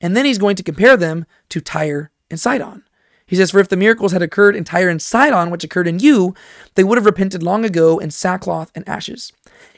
And 0.00 0.16
then 0.16 0.24
he's 0.24 0.38
going 0.38 0.56
to 0.56 0.62
compare 0.62 0.96
them 0.96 1.26
to 1.50 1.60
Tyre 1.60 2.10
and 2.30 2.40
Sidon. 2.40 2.84
He 3.26 3.36
says, 3.36 3.52
For 3.52 3.60
if 3.60 3.68
the 3.68 3.76
miracles 3.76 4.10
had 4.10 4.22
occurred 4.22 4.56
in 4.56 4.64
Tyre 4.64 4.88
and 4.88 5.00
Sidon, 5.00 5.50
which 5.50 5.62
occurred 5.62 5.86
in 5.86 6.00
you, 6.00 6.34
they 6.74 6.82
would 6.82 6.98
have 6.98 7.06
repented 7.06 7.42
long 7.44 7.64
ago 7.64 7.98
in 7.98 8.10
sackcloth 8.10 8.72
and 8.74 8.88
ashes. 8.88 9.32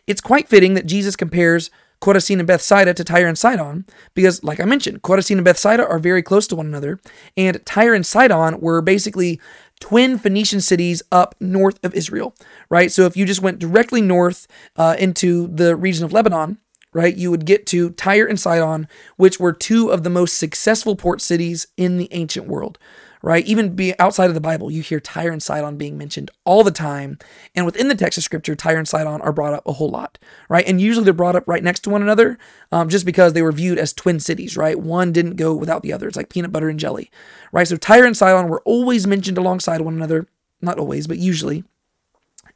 It's 0.06 0.20
quite 0.20 0.48
fitting 0.48 0.74
that 0.74 0.86
Jesus 0.86 1.16
compares 1.16 1.70
Chorazin 2.00 2.38
and 2.38 2.46
Bethsaida 2.48 2.92
to 2.94 3.04
Tyre 3.04 3.28
and 3.28 3.38
Sidon, 3.38 3.86
because, 4.14 4.42
like 4.42 4.58
I 4.58 4.64
mentioned, 4.64 5.02
Chorazin 5.02 5.36
and 5.36 5.44
Bethsaida 5.44 5.86
are 5.86 6.00
very 6.00 6.22
close 6.22 6.48
to 6.48 6.56
one 6.56 6.66
another, 6.66 7.00
and 7.36 7.64
Tyre 7.64 7.94
and 7.94 8.04
Sidon 8.04 8.60
were 8.60 8.82
basically 8.82 9.40
twin 9.80 10.18
Phoenician 10.18 10.60
cities 10.60 11.02
up 11.12 11.36
north 11.40 11.78
of 11.84 11.94
Israel, 11.94 12.34
right? 12.70 12.90
So 12.90 13.06
if 13.06 13.16
you 13.16 13.24
just 13.24 13.42
went 13.42 13.60
directly 13.60 14.00
north 14.00 14.48
uh, 14.76 14.96
into 14.98 15.46
the 15.46 15.76
region 15.76 16.04
of 16.04 16.12
Lebanon, 16.12 16.58
right, 16.92 17.16
you 17.16 17.30
would 17.30 17.46
get 17.46 17.66
to 17.68 17.90
Tyre 17.90 18.26
and 18.26 18.38
Sidon, 18.38 18.88
which 19.16 19.38
were 19.38 19.52
two 19.52 19.90
of 19.90 20.02
the 20.02 20.10
most 20.10 20.38
successful 20.38 20.96
port 20.96 21.20
cities 21.20 21.68
in 21.76 21.98
the 21.98 22.08
ancient 22.10 22.48
world 22.48 22.78
right? 23.22 23.46
Even 23.46 23.74
be 23.74 23.98
outside 23.98 24.28
of 24.28 24.34
the 24.34 24.40
Bible, 24.40 24.70
you 24.70 24.82
hear 24.82 25.00
Tyre 25.00 25.30
and 25.30 25.42
Sidon 25.42 25.76
being 25.76 25.96
mentioned 25.96 26.30
all 26.44 26.64
the 26.64 26.70
time. 26.70 27.18
And 27.54 27.64
within 27.64 27.88
the 27.88 27.94
text 27.94 28.18
of 28.18 28.24
scripture, 28.24 28.56
Tyre 28.56 28.78
and 28.78 28.88
Sidon 28.88 29.20
are 29.20 29.32
brought 29.32 29.54
up 29.54 29.66
a 29.66 29.72
whole 29.72 29.88
lot, 29.88 30.18
right? 30.48 30.66
And 30.66 30.80
usually 30.80 31.04
they're 31.04 31.14
brought 31.14 31.36
up 31.36 31.46
right 31.46 31.62
next 31.62 31.80
to 31.80 31.90
one 31.90 32.02
another 32.02 32.38
um, 32.72 32.88
just 32.88 33.06
because 33.06 33.32
they 33.32 33.42
were 33.42 33.52
viewed 33.52 33.78
as 33.78 33.92
twin 33.92 34.20
cities, 34.20 34.56
right? 34.56 34.78
One 34.78 35.12
didn't 35.12 35.36
go 35.36 35.54
without 35.54 35.82
the 35.82 35.92
other. 35.92 36.08
It's 36.08 36.16
like 36.16 36.28
peanut 36.28 36.52
butter 36.52 36.68
and 36.68 36.80
jelly, 36.80 37.10
right? 37.52 37.68
So 37.68 37.76
Tyre 37.76 38.04
and 38.04 38.16
Sidon 38.16 38.48
were 38.48 38.62
always 38.64 39.06
mentioned 39.06 39.38
alongside 39.38 39.80
one 39.80 39.94
another. 39.94 40.26
Not 40.60 40.78
always, 40.78 41.06
but 41.06 41.18
usually. 41.18 41.64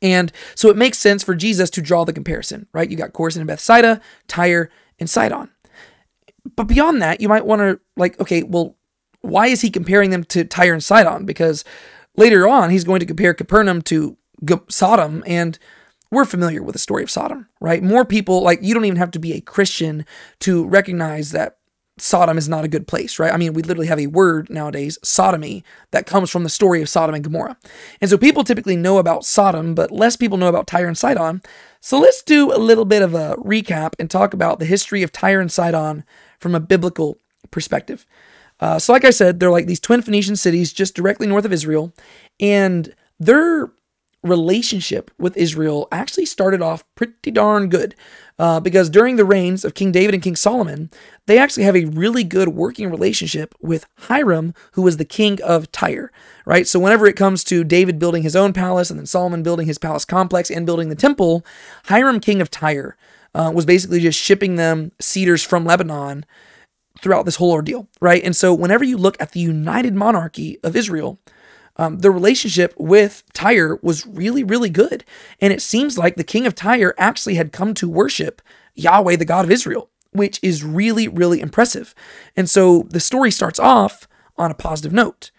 And 0.02 0.32
so 0.54 0.68
it 0.68 0.76
makes 0.76 0.98
sense 0.98 1.22
for 1.22 1.34
Jesus 1.34 1.70
to 1.70 1.82
draw 1.82 2.04
the 2.04 2.12
comparison, 2.12 2.66
right? 2.72 2.90
You 2.90 2.96
got 2.96 3.12
Chorazin 3.12 3.38
and 3.38 3.46
Bethsaida, 3.46 4.00
Tyre 4.28 4.70
and 4.98 5.08
Sidon. 5.08 5.50
But 6.54 6.64
beyond 6.64 7.02
that, 7.02 7.20
you 7.20 7.28
might 7.28 7.46
want 7.46 7.60
to 7.60 7.80
like, 7.96 8.20
okay, 8.20 8.42
well, 8.42 8.75
why 9.26 9.48
is 9.48 9.60
he 9.60 9.70
comparing 9.70 10.10
them 10.10 10.24
to 10.24 10.44
Tyre 10.44 10.72
and 10.72 10.84
Sidon? 10.84 11.26
Because 11.26 11.64
later 12.16 12.48
on, 12.48 12.70
he's 12.70 12.84
going 12.84 13.00
to 13.00 13.06
compare 13.06 13.34
Capernaum 13.34 13.82
to 13.82 14.16
Sodom, 14.68 15.22
and 15.26 15.58
we're 16.10 16.24
familiar 16.24 16.62
with 16.62 16.74
the 16.74 16.78
story 16.78 17.02
of 17.02 17.10
Sodom, 17.10 17.48
right? 17.60 17.82
More 17.82 18.04
people, 18.04 18.42
like, 18.42 18.60
you 18.62 18.74
don't 18.74 18.84
even 18.84 18.98
have 18.98 19.10
to 19.12 19.18
be 19.18 19.32
a 19.32 19.40
Christian 19.40 20.06
to 20.40 20.66
recognize 20.66 21.32
that 21.32 21.58
Sodom 21.98 22.36
is 22.36 22.48
not 22.48 22.64
a 22.64 22.68
good 22.68 22.86
place, 22.86 23.18
right? 23.18 23.32
I 23.32 23.38
mean, 23.38 23.54
we 23.54 23.62
literally 23.62 23.86
have 23.86 23.98
a 23.98 24.06
word 24.06 24.50
nowadays, 24.50 24.98
sodomy, 25.02 25.64
that 25.92 26.06
comes 26.06 26.30
from 26.30 26.42
the 26.42 26.50
story 26.50 26.82
of 26.82 26.90
Sodom 26.90 27.14
and 27.14 27.24
Gomorrah. 27.24 27.56
And 28.02 28.10
so 28.10 28.18
people 28.18 28.44
typically 28.44 28.76
know 28.76 28.98
about 28.98 29.24
Sodom, 29.24 29.74
but 29.74 29.90
less 29.90 30.14
people 30.14 30.36
know 30.36 30.48
about 30.48 30.66
Tyre 30.66 30.88
and 30.88 30.98
Sidon. 30.98 31.40
So 31.80 31.98
let's 31.98 32.22
do 32.22 32.52
a 32.54 32.58
little 32.58 32.84
bit 32.84 33.00
of 33.00 33.14
a 33.14 33.36
recap 33.36 33.94
and 33.98 34.10
talk 34.10 34.34
about 34.34 34.58
the 34.58 34.66
history 34.66 35.02
of 35.02 35.10
Tyre 35.10 35.40
and 35.40 35.50
Sidon 35.50 36.04
from 36.38 36.54
a 36.54 36.60
biblical 36.60 37.18
perspective. 37.50 38.04
Uh, 38.60 38.78
so, 38.78 38.92
like 38.92 39.04
I 39.04 39.10
said, 39.10 39.38
they're 39.38 39.50
like 39.50 39.66
these 39.66 39.80
twin 39.80 40.02
Phoenician 40.02 40.36
cities 40.36 40.72
just 40.72 40.94
directly 40.94 41.26
north 41.26 41.44
of 41.44 41.52
Israel, 41.52 41.92
and 42.40 42.94
their 43.18 43.70
relationship 44.22 45.10
with 45.18 45.36
Israel 45.36 45.88
actually 45.92 46.26
started 46.26 46.60
off 46.60 46.84
pretty 46.94 47.30
darn 47.30 47.68
good. 47.68 47.94
Uh, 48.38 48.60
because 48.60 48.90
during 48.90 49.16
the 49.16 49.24
reigns 49.24 49.64
of 49.64 49.72
King 49.72 49.92
David 49.92 50.12
and 50.12 50.22
King 50.22 50.36
Solomon, 50.36 50.90
they 51.24 51.38
actually 51.38 51.62
have 51.62 51.76
a 51.76 51.86
really 51.86 52.22
good 52.22 52.48
working 52.48 52.90
relationship 52.90 53.54
with 53.62 53.86
Hiram, 54.00 54.52
who 54.72 54.82
was 54.82 54.98
the 54.98 55.06
king 55.06 55.40
of 55.40 55.72
Tyre, 55.72 56.12
right? 56.44 56.66
So, 56.66 56.78
whenever 56.78 57.06
it 57.06 57.16
comes 57.16 57.44
to 57.44 57.64
David 57.64 57.98
building 57.98 58.22
his 58.22 58.36
own 58.36 58.52
palace 58.52 58.90
and 58.90 58.98
then 58.98 59.06
Solomon 59.06 59.42
building 59.42 59.66
his 59.66 59.78
palace 59.78 60.04
complex 60.04 60.50
and 60.50 60.66
building 60.66 60.90
the 60.90 60.94
temple, 60.94 61.46
Hiram, 61.84 62.20
king 62.20 62.42
of 62.42 62.50
Tyre, 62.50 62.96
uh, 63.34 63.50
was 63.54 63.64
basically 63.64 64.00
just 64.00 64.18
shipping 64.18 64.56
them 64.56 64.92
cedars 65.00 65.42
from 65.42 65.64
Lebanon 65.64 66.26
throughout 67.00 67.24
this 67.24 67.36
whole 67.36 67.52
ordeal, 67.52 67.88
right? 68.00 68.22
And 68.22 68.34
so, 68.34 68.54
whenever 68.54 68.84
you 68.84 68.96
look 68.96 69.16
at 69.20 69.32
the 69.32 69.40
united 69.40 69.94
monarchy 69.94 70.58
of 70.62 70.76
Israel, 70.76 71.18
um, 71.76 71.98
the 71.98 72.10
relationship 72.10 72.74
with 72.78 73.22
Tyre 73.32 73.78
was 73.82 74.06
really, 74.06 74.42
really 74.42 74.70
good. 74.70 75.04
And 75.40 75.52
it 75.52 75.62
seems 75.62 75.98
like 75.98 76.16
the 76.16 76.24
king 76.24 76.46
of 76.46 76.54
Tyre 76.54 76.94
actually 76.98 77.34
had 77.34 77.52
come 77.52 77.74
to 77.74 77.88
worship 77.88 78.40
Yahweh, 78.74 79.16
the 79.16 79.24
God 79.24 79.44
of 79.44 79.50
Israel, 79.50 79.90
which 80.12 80.40
is 80.42 80.64
really, 80.64 81.08
really 81.08 81.40
impressive. 81.40 81.94
And 82.36 82.48
so 82.48 82.86
the 82.90 83.00
story 83.00 83.30
starts 83.30 83.58
off 83.58 84.08
on 84.38 84.50
a 84.50 84.54
positive 84.54 84.92
note. 84.92 85.30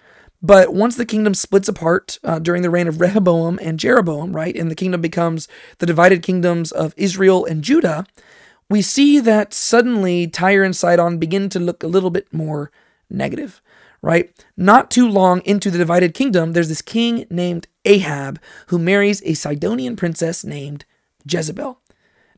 But 0.42 0.72
once 0.72 0.96
the 0.96 1.06
kingdom 1.06 1.34
splits 1.34 1.68
apart 1.68 2.20
uh, 2.24 2.38
during 2.38 2.62
the 2.62 2.70
reign 2.70 2.88
of 2.88 3.02
Rehoboam 3.02 3.58
and 3.62 3.80
Jeroboam, 3.80 4.36
right, 4.36 4.56
and 4.56 4.70
the 4.70 4.76
kingdom 4.76 5.02
becomes 5.02 5.48
the 5.80 5.88
divided 5.88 6.22
kingdoms 6.22 6.72
of 6.72 6.94
Israel 6.96 7.44
and 7.46 7.64
Judah, 7.64 8.06
we 8.70 8.82
see 8.82 9.20
that 9.20 9.54
suddenly 9.54 10.28
Tyre 10.28 10.64
and 10.64 10.76
Sidon 10.76 11.18
begin 11.18 11.50
to 11.50 11.60
look 11.60 11.84
a 11.84 11.88
little 11.88 12.10
bit 12.10 12.32
more 12.34 12.72
negative 13.10 13.62
right? 14.02 14.32
Not 14.56 14.92
too 14.92 15.10
long 15.10 15.42
into 15.42 15.72
the 15.72 15.78
divided 15.78 16.14
kingdom, 16.14 16.54
there's 16.54 16.70
this 16.70 16.82
king 16.82 17.26
named 17.30 17.68
Ahab 17.86 18.40
who 18.68 18.80
marries 18.80 19.22
a 19.24 19.34
Sidonian 19.34 19.96
princess 19.96 20.44
named 20.44 20.86
Jezebel. 21.30 21.82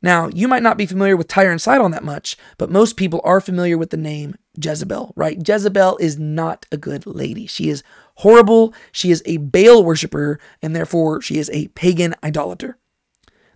Now, 0.02 0.30
you 0.30 0.48
might 0.48 0.64
not 0.64 0.78
be 0.78 0.86
familiar 0.86 1.18
with 1.18 1.28
Tyre 1.28 1.52
and 1.52 1.62
Sidon 1.62 1.92
that 1.92 2.06
much, 2.06 2.38
but 2.58 2.72
most 2.72 2.96
people 2.96 3.20
are 3.26 3.42
familiar 3.42 3.78
with 3.78 3.90
the 3.90 3.98
name 3.98 4.36
Jezebel, 4.62 5.14
right? 5.18 5.38
Jezebel 5.46 5.98
is 5.98 6.18
not 6.18 6.66
a 6.72 6.78
good 6.78 7.06
lady. 7.06 7.46
She 7.46 7.70
is 7.70 7.84
horrible. 8.16 8.74
She 8.94 9.12
is 9.12 9.22
a 9.26 9.38
Baal 9.38 9.84
worshiper, 9.84 10.40
and 10.62 10.74
therefore 10.74 11.22
she 11.22 11.38
is 11.38 11.50
a 11.52 11.68
pagan 11.70 12.16
idolater. 12.24 12.78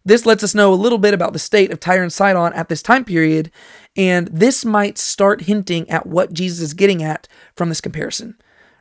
This 0.06 0.26
lets 0.26 0.44
us 0.44 0.54
know 0.54 0.74
a 0.74 0.76
little 0.76 0.98
bit 0.98 1.14
about 1.14 1.34
the 1.34 1.40
state 1.40 1.72
of 1.72 1.80
Tyre 1.80 2.04
and 2.04 2.12
Sidon 2.12 2.52
at 2.54 2.68
this 2.68 2.82
time 2.82 3.06
period, 3.06 3.52
and 3.96 4.28
this 4.28 4.66
might 4.66 4.98
start 4.98 5.44
hinting 5.44 5.90
at 5.90 6.06
what 6.06 6.34
Jesus 6.34 6.60
is 6.60 6.74
getting 6.74 7.02
at 7.02 7.28
from 7.56 7.70
this 7.70 7.82
comparison, 7.82 8.36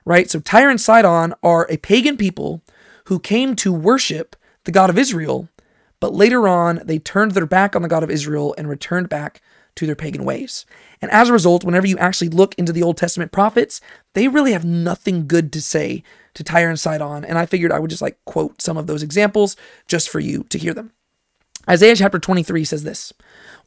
right? 0.04 0.28
So 0.28 0.40
Tyre 0.40 0.68
and 0.68 0.80
Sidon 0.80 1.34
are 1.42 1.66
a 1.70 1.76
pagan 1.76 2.16
people 2.16 2.62
who 3.06 3.20
came 3.20 3.54
to 3.56 3.72
worship 3.72 4.34
the 4.64 4.72
God 4.72 4.90
of 4.90 4.98
Israel, 4.98 5.48
but 6.00 6.12
later 6.12 6.48
on 6.48 6.80
they 6.84 6.98
turned 6.98 7.32
their 7.32 7.46
back 7.46 7.76
on 7.76 7.82
the 7.82 7.88
God 7.88 8.02
of 8.02 8.10
Israel 8.10 8.54
and 8.58 8.68
returned 8.68 9.08
back 9.08 9.40
to 9.76 9.86
their 9.86 9.96
pagan 9.96 10.24
ways. 10.24 10.66
And 11.00 11.10
as 11.10 11.28
a 11.28 11.32
result, 11.32 11.64
whenever 11.64 11.86
you 11.86 11.96
actually 11.98 12.28
look 12.28 12.54
into 12.56 12.72
the 12.72 12.82
Old 12.82 12.96
Testament 12.96 13.32
prophets, 13.32 13.80
they 14.14 14.28
really 14.28 14.52
have 14.52 14.64
nothing 14.64 15.26
good 15.26 15.52
to 15.52 15.62
say 15.62 16.02
to 16.34 16.44
Tyre 16.44 16.68
and 16.68 16.78
Sidon. 16.78 17.24
And 17.24 17.38
I 17.38 17.46
figured 17.46 17.72
I 17.72 17.78
would 17.78 17.90
just 17.90 18.02
like 18.02 18.18
quote 18.24 18.60
some 18.60 18.76
of 18.76 18.86
those 18.86 19.02
examples 19.02 19.56
just 19.86 20.08
for 20.10 20.20
you 20.20 20.44
to 20.50 20.58
hear 20.58 20.74
them. 20.74 20.92
Isaiah 21.68 21.94
chapter 21.94 22.18
23 22.18 22.64
says 22.64 22.82
this 22.82 23.12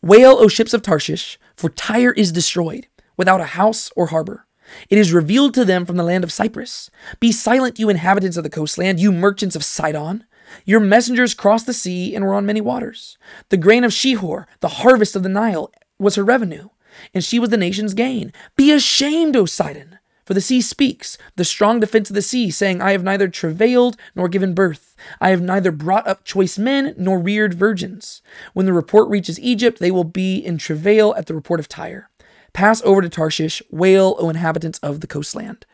Wail, 0.02 0.38
O 0.38 0.48
ships 0.48 0.74
of 0.74 0.82
Tarshish, 0.82 1.40
for 1.56 1.70
Tyre 1.70 2.12
is 2.12 2.32
destroyed, 2.32 2.88
without 3.16 3.42
a 3.42 3.46
house 3.46 3.90
or 3.96 4.08
harbor. 4.08 4.46
It 4.90 4.98
is 4.98 5.14
revealed 5.14 5.54
to 5.54 5.64
them 5.64 5.86
from 5.86 5.96
the 5.96 6.04
land 6.04 6.24
of 6.24 6.32
Cyprus. 6.32 6.90
Be 7.20 7.32
silent, 7.32 7.80
you 7.80 7.90
inhabitants 7.90 8.36
of 8.36 8.44
the 8.44 8.50
coastland, 8.50 9.00
you 9.00 9.12
merchants 9.12 9.56
of 9.56 9.64
Sidon. 9.64 10.26
Your 10.66 10.80
messengers 10.80 11.34
crossed 11.34 11.68
the 11.68 11.74
sea 11.74 12.16
and 12.16 12.26
were 12.26 12.34
on 12.34 12.46
many 12.46 12.62
waters. 12.62 13.18
The 13.50 13.58
grain 13.58 13.84
of 13.84 13.92
Shehor, 13.92 14.46
the 14.60 14.68
harvest 14.68 15.16
of 15.16 15.24
the 15.24 15.30
Nile, 15.30 15.72
was 15.98 16.16
her 16.16 16.24
revenue, 16.24 16.70
and 17.14 17.24
she 17.24 17.40
was 17.40 17.50
the 17.50 17.58
nation's 17.58 17.94
gain. 17.94 18.34
Be 18.56 18.72
ashamed, 18.72 19.36
O 19.36 19.46
Sidon, 19.46 20.00
for 20.26 20.34
the 20.34 20.42
sea 20.42 20.60
speaks, 20.62 21.18
the 21.36 21.46
strong 21.46 21.80
defense 21.80 22.10
of 22.10 22.16
the 22.16 22.22
sea, 22.22 22.50
saying, 22.50 22.82
I 22.82 22.92
have 22.92 23.04
neither 23.04 23.28
travailed 23.28 23.96
nor 24.16 24.28
given 24.28 24.54
birth. 24.54 24.96
I 25.22 25.30
have 25.30 25.42
neither 25.42 25.72
brought 25.72 26.08
up 26.08 26.24
choice 26.24 26.58
men 26.58 26.96
nor 26.98 27.20
reared 27.20 27.54
virgins. 27.54 28.22
When 28.54 28.66
the 28.66 28.74
report 28.74 29.08
reaches 29.10 29.40
Egypt, 29.40 29.80
they 29.80 29.92
will 29.92 30.04
be 30.04 30.38
in 30.38 30.58
travail 30.58 31.14
at 31.16 31.28
the 31.28 31.36
report 31.36 31.60
of 31.60 31.70
Tyre. 31.70 32.10
Pass 32.54 32.82
over 32.84 33.02
to 33.02 33.10
Tarshish, 33.10 33.62
wail, 33.70 34.16
O 34.18 34.30
inhabitants 34.30 34.80
of 34.80 35.02
the 35.02 35.08
coastland. 35.08 35.66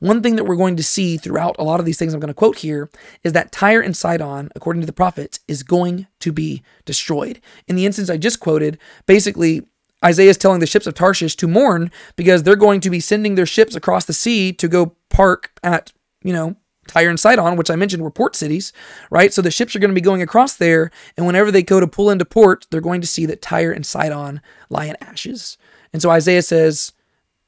One 0.00 0.22
thing 0.22 0.36
that 0.36 0.44
we're 0.44 0.56
going 0.56 0.76
to 0.76 0.84
see 0.84 1.16
throughout 1.16 1.56
a 1.58 1.64
lot 1.64 1.80
of 1.80 1.86
these 1.86 1.98
things 1.98 2.14
I'm 2.14 2.20
going 2.20 2.28
to 2.28 2.34
quote 2.34 2.58
here 2.58 2.88
is 3.24 3.32
that 3.32 3.50
Tyre 3.50 3.80
and 3.80 3.96
Sidon, 3.96 4.48
according 4.54 4.80
to 4.80 4.86
the 4.86 4.92
prophets, 4.92 5.40
is 5.48 5.62
going 5.62 6.06
to 6.20 6.32
be 6.32 6.62
destroyed. 6.84 7.40
In 7.66 7.74
the 7.74 7.84
instance 7.84 8.08
I 8.08 8.16
just 8.16 8.38
quoted, 8.38 8.78
basically, 9.06 9.66
Isaiah 10.04 10.30
is 10.30 10.36
telling 10.36 10.60
the 10.60 10.66
ships 10.66 10.86
of 10.86 10.94
Tarshish 10.94 11.36
to 11.36 11.48
mourn 11.48 11.90
because 12.16 12.42
they're 12.42 12.56
going 12.56 12.80
to 12.80 12.90
be 12.90 13.00
sending 13.00 13.34
their 13.34 13.46
ships 13.46 13.74
across 13.74 14.04
the 14.04 14.12
sea 14.12 14.52
to 14.52 14.68
go 14.68 14.94
park 15.08 15.52
at, 15.62 15.92
you 16.22 16.32
know, 16.32 16.56
Tyre 16.86 17.10
and 17.10 17.20
Sidon, 17.20 17.56
which 17.56 17.70
I 17.70 17.76
mentioned 17.76 18.02
were 18.02 18.10
port 18.10 18.34
cities, 18.34 18.72
right? 19.10 19.32
So 19.32 19.42
the 19.42 19.50
ships 19.50 19.76
are 19.76 19.78
going 19.78 19.90
to 19.90 19.94
be 19.94 20.00
going 20.00 20.22
across 20.22 20.56
there, 20.56 20.90
and 21.16 21.26
whenever 21.26 21.50
they 21.50 21.62
go 21.62 21.80
to 21.80 21.86
pull 21.86 22.10
into 22.10 22.24
port, 22.24 22.66
they're 22.70 22.80
going 22.80 23.00
to 23.00 23.06
see 23.06 23.26
that 23.26 23.42
Tyre 23.42 23.72
and 23.72 23.84
Sidon 23.84 24.40
lie 24.70 24.86
in 24.86 24.96
ashes. 25.00 25.58
And 25.92 26.00
so 26.00 26.10
Isaiah 26.10 26.42
says, 26.42 26.92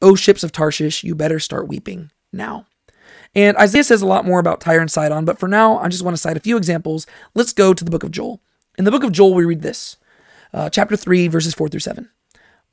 O 0.02 0.14
ships 0.14 0.44
of 0.44 0.52
Tarshish, 0.52 1.02
you 1.02 1.14
better 1.14 1.40
start 1.40 1.68
weeping 1.68 2.10
now. 2.32 2.66
And 3.34 3.56
Isaiah 3.56 3.84
says 3.84 4.02
a 4.02 4.06
lot 4.06 4.24
more 4.24 4.40
about 4.40 4.60
Tyre 4.60 4.80
and 4.80 4.90
Sidon, 4.90 5.24
but 5.24 5.38
for 5.38 5.48
now, 5.48 5.78
I 5.78 5.88
just 5.88 6.02
want 6.02 6.16
to 6.16 6.20
cite 6.20 6.36
a 6.36 6.40
few 6.40 6.56
examples. 6.56 7.06
Let's 7.34 7.52
go 7.52 7.72
to 7.72 7.84
the 7.84 7.90
book 7.90 8.04
of 8.04 8.10
Joel. 8.10 8.40
In 8.76 8.84
the 8.84 8.90
book 8.90 9.04
of 9.04 9.12
Joel, 9.12 9.34
we 9.34 9.44
read 9.44 9.62
this 9.62 9.96
uh, 10.52 10.68
chapter 10.68 10.96
3, 10.96 11.28
verses 11.28 11.54
4 11.54 11.68
through 11.68 11.80
7. 11.80 12.08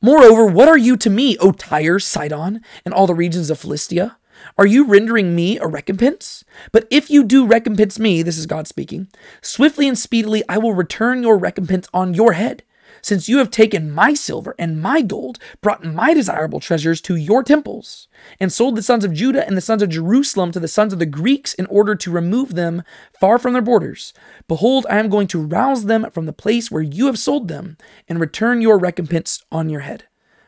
Moreover, 0.02 0.46
what 0.46 0.68
are 0.68 0.78
you 0.78 0.96
to 0.98 1.10
me, 1.10 1.38
O 1.40 1.52
Tyre, 1.52 1.98
Sidon, 1.98 2.62
and 2.86 2.94
all 2.94 3.08
the 3.08 3.16
regions 3.16 3.50
of 3.50 3.58
Philistia? 3.58 4.18
Are 4.56 4.68
you 4.68 4.86
rendering 4.86 5.36
me 5.36 5.58
a 5.58 5.66
recompense? 5.66 6.44
But 6.72 6.88
if 6.92 7.10
you 7.10 7.24
do 7.24 7.48
recompense 7.48 7.98
me, 7.98 8.22
this 8.22 8.38
is 8.38 8.46
God 8.46 8.68
speaking, 8.68 9.08
swiftly 9.42 9.88
and 9.88 9.98
speedily 9.98 10.44
I 10.48 10.60
will 10.60 10.76
return 10.76 11.24
your 11.24 11.36
recompense 11.36 11.88
on 11.96 12.14
your 12.14 12.34
head 12.34 12.62
since 13.08 13.30
you 13.30 13.38
have 13.38 13.50
taken 13.50 13.90
my 13.90 14.14
silver 14.14 14.54
and 14.60 14.82
my 14.82 15.02
gold, 15.02 15.40
brought 15.62 15.84
my 15.84 16.14
desirable 16.14 16.60
treasures 16.60 17.00
to 17.02 17.16
your 17.16 17.42
temples, 17.42 18.08
and 18.40 18.52
sold 18.52 18.76
the 18.76 18.82
sons 18.82 19.06
of 19.06 19.14
Judah 19.14 19.48
and 19.48 19.56
the 19.56 19.62
sons 19.62 19.82
of 19.82 19.90
Jerusalem 19.90 20.52
to 20.52 20.60
the 20.60 20.68
sons 20.68 20.92
of 20.92 21.00
the 21.00 21.06
Greeks 21.06 21.54
in 21.54 21.66
order 21.68 21.96
to 21.96 22.12
remove 22.12 22.56
them 22.56 22.84
far 23.20 23.38
from 23.38 23.54
their 23.54 23.62
borders, 23.62 24.14
behold, 24.48 24.86
I 24.90 25.00
am 25.00 25.10
going 25.10 25.28
to 25.28 25.42
rouse 25.42 25.86
them 25.86 26.12
from 26.12 26.26
the 26.26 26.34
place 26.34 26.70
where 26.70 26.82
you 26.82 27.06
have 27.06 27.18
sold 27.18 27.48
them, 27.48 27.78
and 28.10 28.20
return 28.20 28.62
your 28.62 28.78
recompense 28.78 29.44
on 29.52 29.70
your 29.70 29.82
head 29.82 30.06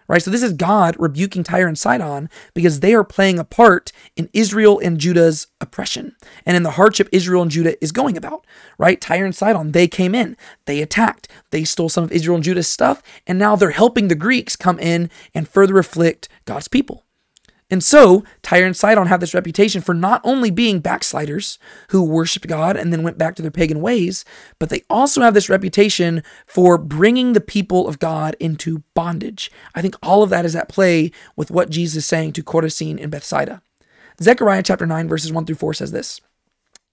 right? 0.09 0.21
So 0.21 0.31
this 0.31 0.43
is 0.43 0.53
God 0.53 0.97
rebuking 0.99 1.43
Tyre 1.43 1.67
and 1.67 1.77
Sidon 1.77 2.29
because 2.53 2.81
they 2.81 2.93
are 2.93 3.05
playing 3.05 3.39
a 3.39 3.45
part 3.45 3.93
in 4.17 4.27
Israel 4.33 4.79
and 4.83 4.97
Judah's 4.97 5.47
oppression 5.61 6.15
and 6.45 6.57
in 6.57 6.63
the 6.63 6.71
hardship 6.71 7.07
Israel 7.13 7.43
and 7.43 7.51
Judah 7.51 7.81
is 7.81 7.93
going 7.93 8.17
about, 8.17 8.45
right? 8.77 8.99
Tyre 8.99 9.23
and 9.23 9.35
Sidon, 9.35 9.71
they 9.71 9.87
came 9.87 10.13
in, 10.13 10.35
they 10.65 10.81
attacked, 10.81 11.29
they 11.51 11.63
stole 11.63 11.87
some 11.87 12.03
of 12.03 12.11
Israel 12.11 12.35
and 12.35 12.43
Judah's 12.43 12.67
stuff, 12.67 13.01
and 13.27 13.39
now 13.39 13.55
they're 13.55 13.69
helping 13.69 14.07
the 14.07 14.15
Greeks 14.15 14.55
come 14.55 14.79
in 14.79 15.09
and 15.33 15.47
further 15.47 15.77
afflict 15.77 16.27
God's 16.45 16.67
people. 16.67 17.05
And 17.71 17.83
so, 17.83 18.23
Tyre 18.41 18.65
and 18.65 18.75
Sidon 18.75 19.07
have 19.07 19.19
this 19.19 19.35
reputation 19.35 19.81
for 19.81 19.93
not 19.93 20.21
only 20.23 20.49
being 20.49 20.79
backsliders 20.79 21.59
who 21.89 22.01
worshiped 22.01 22.47
God 22.47 22.75
and 22.75 22.91
then 22.91 23.03
went 23.03 23.19
back 23.19 23.35
to 23.35 23.43
their 23.43 23.51
pagan 23.51 23.79
ways, 23.79 24.25
but 24.57 24.69
they 24.69 24.81
also 24.89 25.21
have 25.21 25.35
this 25.35 25.49
reputation 25.49 26.23
for 26.47 26.79
bringing 26.79 27.33
the 27.33 27.41
people 27.41 27.87
of 27.87 27.99
God 27.99 28.35
into 28.39 28.83
bondage. 28.95 29.51
I 29.75 29.83
think 29.83 29.95
all 30.01 30.23
of 30.23 30.31
that 30.31 30.45
is 30.45 30.55
at 30.55 30.67
play 30.67 31.11
with 31.35 31.51
what 31.51 31.69
Jesus 31.69 31.97
is 31.97 32.05
saying 32.07 32.33
to 32.33 32.43
Chorazin 32.43 33.01
and 33.01 33.11
Bethsaida. 33.11 33.61
Zechariah 34.21 34.63
chapter 34.63 34.87
9, 34.87 35.07
verses 35.07 35.31
1 35.31 35.45
through 35.45 35.55
4 35.55 35.75
says 35.75 35.91
this. 35.91 36.19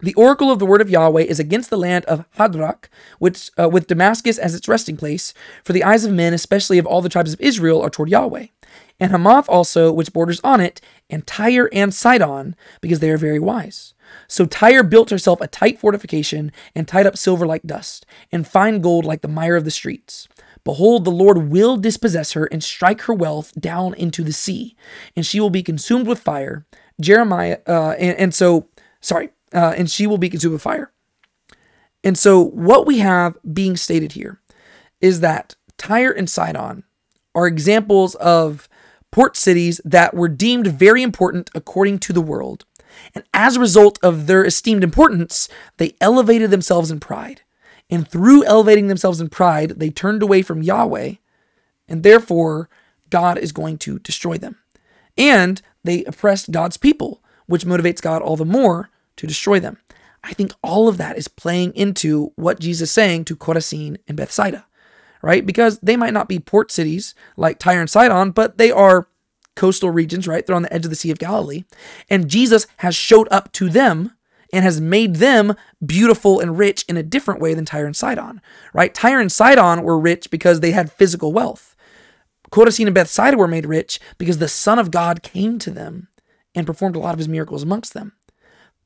The 0.00 0.14
oracle 0.14 0.50
of 0.50 0.58
the 0.58 0.66
word 0.66 0.82
of 0.82 0.90
Yahweh 0.90 1.22
is 1.22 1.40
against 1.40 1.70
the 1.70 1.78
land 1.78 2.04
of 2.04 2.30
Hadrach, 2.32 2.90
which, 3.18 3.50
uh, 3.58 3.70
with 3.70 3.86
Damascus 3.86 4.36
as 4.36 4.54
its 4.54 4.68
resting 4.68 4.98
place, 4.98 5.32
for 5.64 5.72
the 5.72 5.82
eyes 5.82 6.04
of 6.04 6.12
men, 6.12 6.34
especially 6.34 6.76
of 6.76 6.84
all 6.84 7.00
the 7.00 7.08
tribes 7.08 7.32
of 7.32 7.40
Israel, 7.40 7.80
are 7.80 7.88
toward 7.88 8.10
Yahweh 8.10 8.48
and 8.98 9.10
Hamath 9.12 9.48
also, 9.48 9.92
which 9.92 10.12
borders 10.12 10.40
on 10.42 10.60
it, 10.60 10.80
and 11.10 11.26
Tyre 11.26 11.68
and 11.72 11.92
Sidon, 11.92 12.56
because 12.80 13.00
they 13.00 13.10
are 13.10 13.18
very 13.18 13.38
wise. 13.38 13.94
So 14.28 14.46
Tyre 14.46 14.82
built 14.82 15.10
herself 15.10 15.40
a 15.40 15.48
tight 15.48 15.78
fortification, 15.78 16.52
and 16.74 16.88
tied 16.88 17.06
up 17.06 17.16
silver 17.16 17.46
like 17.46 17.62
dust, 17.62 18.06
and 18.32 18.46
fine 18.46 18.80
gold 18.80 19.04
like 19.04 19.20
the 19.20 19.28
mire 19.28 19.56
of 19.56 19.64
the 19.64 19.70
streets. 19.70 20.28
Behold, 20.64 21.04
the 21.04 21.12
Lord 21.12 21.50
will 21.50 21.76
dispossess 21.76 22.32
her 22.32 22.46
and 22.46 22.62
strike 22.64 23.02
her 23.02 23.14
wealth 23.14 23.52
down 23.60 23.94
into 23.94 24.24
the 24.24 24.32
sea, 24.32 24.74
and 25.14 25.24
she 25.24 25.38
will 25.38 25.50
be 25.50 25.62
consumed 25.62 26.06
with 26.06 26.18
fire. 26.18 26.66
Jeremiah, 27.00 27.58
uh, 27.68 27.90
and, 27.98 28.18
and 28.18 28.34
so, 28.34 28.68
sorry, 29.00 29.30
uh, 29.54 29.74
and 29.76 29.90
she 29.90 30.06
will 30.06 30.18
be 30.18 30.30
consumed 30.30 30.54
with 30.54 30.62
fire. 30.62 30.90
And 32.02 32.18
so, 32.18 32.40
what 32.40 32.86
we 32.86 32.98
have 32.98 33.36
being 33.52 33.76
stated 33.76 34.12
here 34.12 34.40
is 35.00 35.20
that 35.20 35.54
Tyre 35.78 36.10
and 36.10 36.28
Sidon 36.28 36.84
are 37.34 37.46
examples 37.46 38.14
of 38.16 38.68
port 39.16 39.34
cities 39.34 39.80
that 39.82 40.12
were 40.12 40.28
deemed 40.28 40.66
very 40.66 41.02
important 41.02 41.48
according 41.54 41.98
to 41.98 42.12
the 42.12 42.20
world. 42.20 42.66
And 43.14 43.24
as 43.32 43.56
a 43.56 43.60
result 43.60 43.98
of 44.02 44.26
their 44.26 44.44
esteemed 44.44 44.84
importance, 44.84 45.48
they 45.78 45.96
elevated 46.02 46.50
themselves 46.50 46.90
in 46.90 47.00
pride. 47.00 47.40
And 47.88 48.06
through 48.06 48.44
elevating 48.44 48.88
themselves 48.88 49.18
in 49.18 49.30
pride, 49.30 49.70
they 49.78 49.88
turned 49.88 50.22
away 50.22 50.42
from 50.42 50.62
Yahweh, 50.62 51.14
and 51.88 52.02
therefore 52.02 52.68
God 53.08 53.38
is 53.38 53.52
going 53.52 53.78
to 53.78 53.98
destroy 54.00 54.36
them. 54.36 54.56
And 55.16 55.62
they 55.82 56.04
oppressed 56.04 56.50
God's 56.50 56.76
people, 56.76 57.22
which 57.46 57.64
motivates 57.64 58.02
God 58.02 58.20
all 58.20 58.36
the 58.36 58.44
more 58.44 58.90
to 59.16 59.26
destroy 59.26 59.58
them. 59.58 59.78
I 60.24 60.34
think 60.34 60.52
all 60.62 60.88
of 60.88 60.98
that 60.98 61.16
is 61.16 61.26
playing 61.26 61.72
into 61.72 62.34
what 62.36 62.60
Jesus 62.60 62.90
is 62.90 62.92
saying 62.92 63.24
to 63.24 63.36
Chorazin 63.36 63.96
and 64.06 64.14
Bethsaida 64.14 64.66
right? 65.22 65.44
Because 65.44 65.78
they 65.80 65.96
might 65.96 66.12
not 66.12 66.28
be 66.28 66.38
port 66.38 66.70
cities 66.70 67.14
like 67.36 67.58
Tyre 67.58 67.80
and 67.80 67.90
Sidon, 67.90 68.30
but 68.30 68.58
they 68.58 68.70
are 68.70 69.08
coastal 69.54 69.90
regions, 69.90 70.28
right? 70.28 70.46
They're 70.46 70.56
on 70.56 70.62
the 70.62 70.72
edge 70.72 70.84
of 70.84 70.90
the 70.90 70.96
Sea 70.96 71.10
of 71.10 71.18
Galilee. 71.18 71.64
And 72.08 72.28
Jesus 72.28 72.66
has 72.78 72.94
showed 72.94 73.28
up 73.30 73.52
to 73.52 73.68
them 73.68 74.12
and 74.52 74.64
has 74.64 74.80
made 74.80 75.16
them 75.16 75.54
beautiful 75.84 76.40
and 76.40 76.58
rich 76.58 76.84
in 76.88 76.96
a 76.96 77.02
different 77.02 77.40
way 77.40 77.54
than 77.54 77.64
Tyre 77.64 77.86
and 77.86 77.96
Sidon, 77.96 78.40
right? 78.72 78.94
Tyre 78.94 79.20
and 79.20 79.32
Sidon 79.32 79.82
were 79.82 79.98
rich 79.98 80.30
because 80.30 80.60
they 80.60 80.70
had 80.70 80.92
physical 80.92 81.32
wealth. 81.32 81.74
Chorazin 82.50 82.86
and 82.86 82.94
Bethsaida 82.94 83.36
were 83.36 83.48
made 83.48 83.66
rich 83.66 83.98
because 84.18 84.38
the 84.38 84.48
Son 84.48 84.78
of 84.78 84.90
God 84.90 85.22
came 85.22 85.58
to 85.58 85.70
them 85.70 86.08
and 86.54 86.66
performed 86.66 86.96
a 86.96 87.00
lot 87.00 87.12
of 87.12 87.18
his 87.18 87.28
miracles 87.28 87.62
amongst 87.62 87.92
them. 87.92 88.12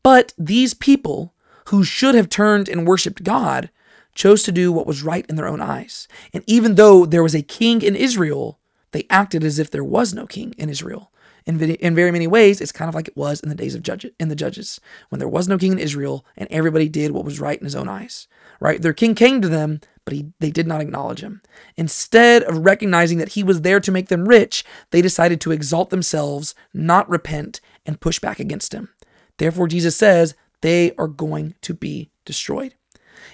But 0.02 0.32
these 0.38 0.72
people 0.72 1.34
who 1.66 1.84
should 1.84 2.14
have 2.14 2.28
turned 2.28 2.68
and 2.68 2.86
worshiped 2.86 3.22
God 3.22 3.70
chose 4.14 4.42
to 4.44 4.52
do 4.52 4.72
what 4.72 4.86
was 4.86 5.02
right 5.02 5.26
in 5.28 5.36
their 5.36 5.48
own 5.48 5.60
eyes. 5.60 6.08
And 6.32 6.44
even 6.46 6.74
though 6.74 7.06
there 7.06 7.22
was 7.22 7.34
a 7.34 7.42
king 7.42 7.82
in 7.82 7.96
Israel, 7.96 8.58
they 8.92 9.06
acted 9.08 9.44
as 9.44 9.58
if 9.58 9.70
there 9.70 9.84
was 9.84 10.12
no 10.12 10.26
king 10.26 10.54
in 10.58 10.68
Israel. 10.68 11.12
In, 11.46 11.58
in 11.60 11.94
very 11.94 12.10
many 12.10 12.26
ways, 12.26 12.60
it's 12.60 12.72
kind 12.72 12.88
of 12.88 12.94
like 12.94 13.08
it 13.08 13.16
was 13.16 13.40
in 13.40 13.48
the 13.48 13.54
days 13.54 13.74
of 13.74 13.82
judge, 13.82 14.06
in 14.18 14.28
the 14.28 14.36
judges, 14.36 14.80
when 15.08 15.18
there 15.18 15.28
was 15.28 15.48
no 15.48 15.58
king 15.58 15.72
in 15.72 15.78
Israel 15.78 16.24
and 16.36 16.48
everybody 16.50 16.88
did 16.88 17.12
what 17.12 17.24
was 17.24 17.40
right 17.40 17.58
in 17.58 17.64
his 17.64 17.74
own 17.74 17.88
eyes. 17.88 18.28
Right? 18.60 18.80
Their 18.80 18.92
king 18.92 19.14
came 19.14 19.40
to 19.40 19.48
them, 19.48 19.80
but 20.04 20.14
he, 20.14 20.32
they 20.38 20.50
did 20.50 20.66
not 20.66 20.80
acknowledge 20.80 21.20
him. 21.20 21.40
Instead 21.76 22.42
of 22.42 22.64
recognizing 22.64 23.18
that 23.18 23.30
he 23.30 23.42
was 23.42 23.62
there 23.62 23.80
to 23.80 23.92
make 23.92 24.08
them 24.08 24.28
rich, 24.28 24.64
they 24.90 25.00
decided 25.00 25.40
to 25.40 25.52
exalt 25.52 25.90
themselves, 25.90 26.54
not 26.74 27.08
repent, 27.08 27.60
and 27.86 28.00
push 28.00 28.18
back 28.18 28.38
against 28.38 28.74
him. 28.74 28.90
Therefore, 29.38 29.66
Jesus 29.66 29.96
says 29.96 30.34
they 30.60 30.92
are 30.96 31.08
going 31.08 31.54
to 31.62 31.72
be 31.72 32.10
destroyed. 32.24 32.74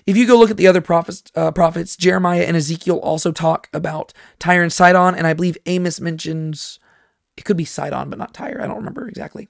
If 0.06 0.16
you 0.16 0.26
go 0.26 0.38
look 0.38 0.50
at 0.50 0.56
the 0.56 0.68
other 0.68 0.80
prophets, 0.80 1.24
uh, 1.34 1.50
prophets, 1.50 1.96
Jeremiah 1.96 2.44
and 2.44 2.56
Ezekiel 2.56 2.98
also 2.98 3.32
talk 3.32 3.68
about 3.72 4.12
Tyre 4.38 4.62
and 4.62 4.72
Sidon, 4.72 5.14
and 5.14 5.26
I 5.26 5.34
believe 5.34 5.58
Amos 5.66 6.00
mentions 6.00 6.78
it 7.36 7.44
could 7.44 7.56
be 7.56 7.64
Sidon, 7.64 8.08
but 8.08 8.18
not 8.18 8.32
Tyre. 8.32 8.60
I 8.62 8.66
don't 8.66 8.78
remember 8.78 9.08
exactly. 9.08 9.48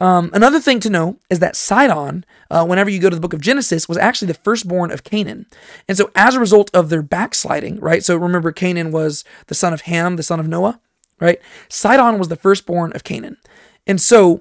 Um, 0.00 0.30
another 0.32 0.60
thing 0.60 0.80
to 0.80 0.90
know 0.90 1.18
is 1.28 1.40
that 1.40 1.56
Sidon, 1.56 2.24
uh, 2.50 2.64
whenever 2.64 2.88
you 2.88 2.98
go 2.98 3.10
to 3.10 3.16
the 3.16 3.20
book 3.20 3.34
of 3.34 3.42
Genesis, 3.42 3.86
was 3.86 3.98
actually 3.98 4.28
the 4.28 4.34
firstborn 4.34 4.90
of 4.90 5.04
Canaan. 5.04 5.44
And 5.86 5.98
so, 5.98 6.10
as 6.14 6.34
a 6.34 6.40
result 6.40 6.70
of 6.72 6.88
their 6.88 7.02
backsliding, 7.02 7.78
right? 7.80 8.02
So, 8.02 8.16
remember, 8.16 8.50
Canaan 8.50 8.92
was 8.92 9.24
the 9.48 9.54
son 9.54 9.74
of 9.74 9.82
Ham, 9.82 10.16
the 10.16 10.22
son 10.22 10.40
of 10.40 10.48
Noah, 10.48 10.80
right? 11.20 11.38
Sidon 11.68 12.18
was 12.18 12.28
the 12.28 12.36
firstborn 12.36 12.92
of 12.94 13.04
Canaan. 13.04 13.36
And 13.86 14.00
so, 14.00 14.40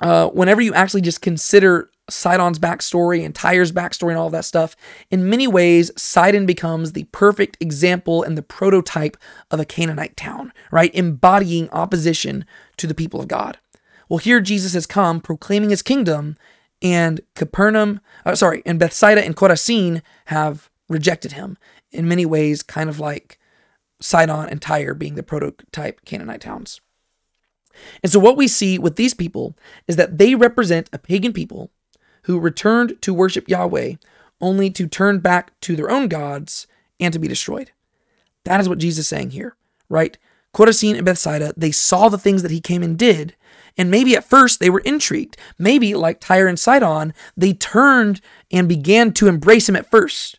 uh, 0.00 0.28
whenever 0.28 0.60
you 0.60 0.72
actually 0.72 1.00
just 1.00 1.20
consider 1.20 1.90
Sidon's 2.10 2.58
backstory 2.58 3.24
and 3.24 3.34
Tyre's 3.34 3.72
backstory 3.72 4.10
and 4.10 4.18
all 4.18 4.30
that 4.30 4.44
stuff, 4.44 4.76
in 5.10 5.28
many 5.28 5.46
ways, 5.46 5.90
Sidon 5.96 6.46
becomes 6.46 6.92
the 6.92 7.04
perfect 7.04 7.56
example 7.60 8.22
and 8.22 8.36
the 8.36 8.42
prototype 8.42 9.16
of 9.50 9.60
a 9.60 9.64
Canaanite 9.64 10.16
town, 10.16 10.52
right? 10.70 10.94
Embodying 10.94 11.68
opposition 11.70 12.44
to 12.76 12.86
the 12.86 12.94
people 12.94 13.20
of 13.20 13.28
God. 13.28 13.58
Well, 14.08 14.18
here 14.18 14.40
Jesus 14.40 14.74
has 14.74 14.86
come 14.86 15.20
proclaiming 15.20 15.70
his 15.70 15.82
kingdom, 15.82 16.36
and 16.82 17.20
Capernaum, 17.34 18.00
uh, 18.24 18.34
sorry, 18.34 18.62
and 18.66 18.78
Bethsaida 18.78 19.24
and 19.24 19.36
Chorazin 19.36 20.02
have 20.26 20.70
rejected 20.88 21.32
him. 21.32 21.56
In 21.92 22.08
many 22.08 22.24
ways, 22.26 22.62
kind 22.62 22.88
of 22.88 23.00
like 23.00 23.38
Sidon 24.00 24.48
and 24.48 24.62
Tyre 24.62 24.94
being 24.94 25.14
the 25.14 25.22
prototype 25.22 26.04
Canaanite 26.04 26.40
towns. 26.40 26.80
And 28.02 28.10
so, 28.10 28.18
what 28.18 28.36
we 28.36 28.48
see 28.48 28.78
with 28.78 28.96
these 28.96 29.14
people 29.14 29.56
is 29.86 29.96
that 29.96 30.18
they 30.18 30.34
represent 30.34 30.90
a 30.92 30.98
pagan 30.98 31.32
people 31.32 31.70
who 32.30 32.38
returned 32.38 33.00
to 33.02 33.12
worship 33.12 33.48
Yahweh 33.48 33.94
only 34.40 34.70
to 34.70 34.86
turn 34.86 35.18
back 35.18 35.58
to 35.60 35.74
their 35.74 35.90
own 35.90 36.06
gods 36.06 36.68
and 37.00 37.12
to 37.12 37.18
be 37.18 37.26
destroyed. 37.26 37.72
That 38.44 38.60
is 38.60 38.68
what 38.68 38.78
Jesus 38.78 39.00
is 39.00 39.08
saying 39.08 39.30
here, 39.30 39.56
right? 39.88 40.16
Chorazin 40.54 40.96
and 40.96 41.04
Bethsaida, 41.04 41.52
they 41.56 41.72
saw 41.72 42.08
the 42.08 42.18
things 42.18 42.42
that 42.42 42.50
he 42.50 42.60
came 42.60 42.82
and 42.82 42.96
did, 42.96 43.36
and 43.76 43.90
maybe 43.90 44.16
at 44.16 44.24
first 44.24 44.60
they 44.60 44.70
were 44.70 44.80
intrigued. 44.80 45.36
Maybe, 45.58 45.94
like 45.94 46.20
Tyre 46.20 46.46
and 46.46 46.58
Sidon, 46.58 47.14
they 47.36 47.52
turned 47.52 48.20
and 48.50 48.68
began 48.68 49.12
to 49.14 49.28
embrace 49.28 49.68
him 49.68 49.76
at 49.76 49.90
first. 49.90 50.38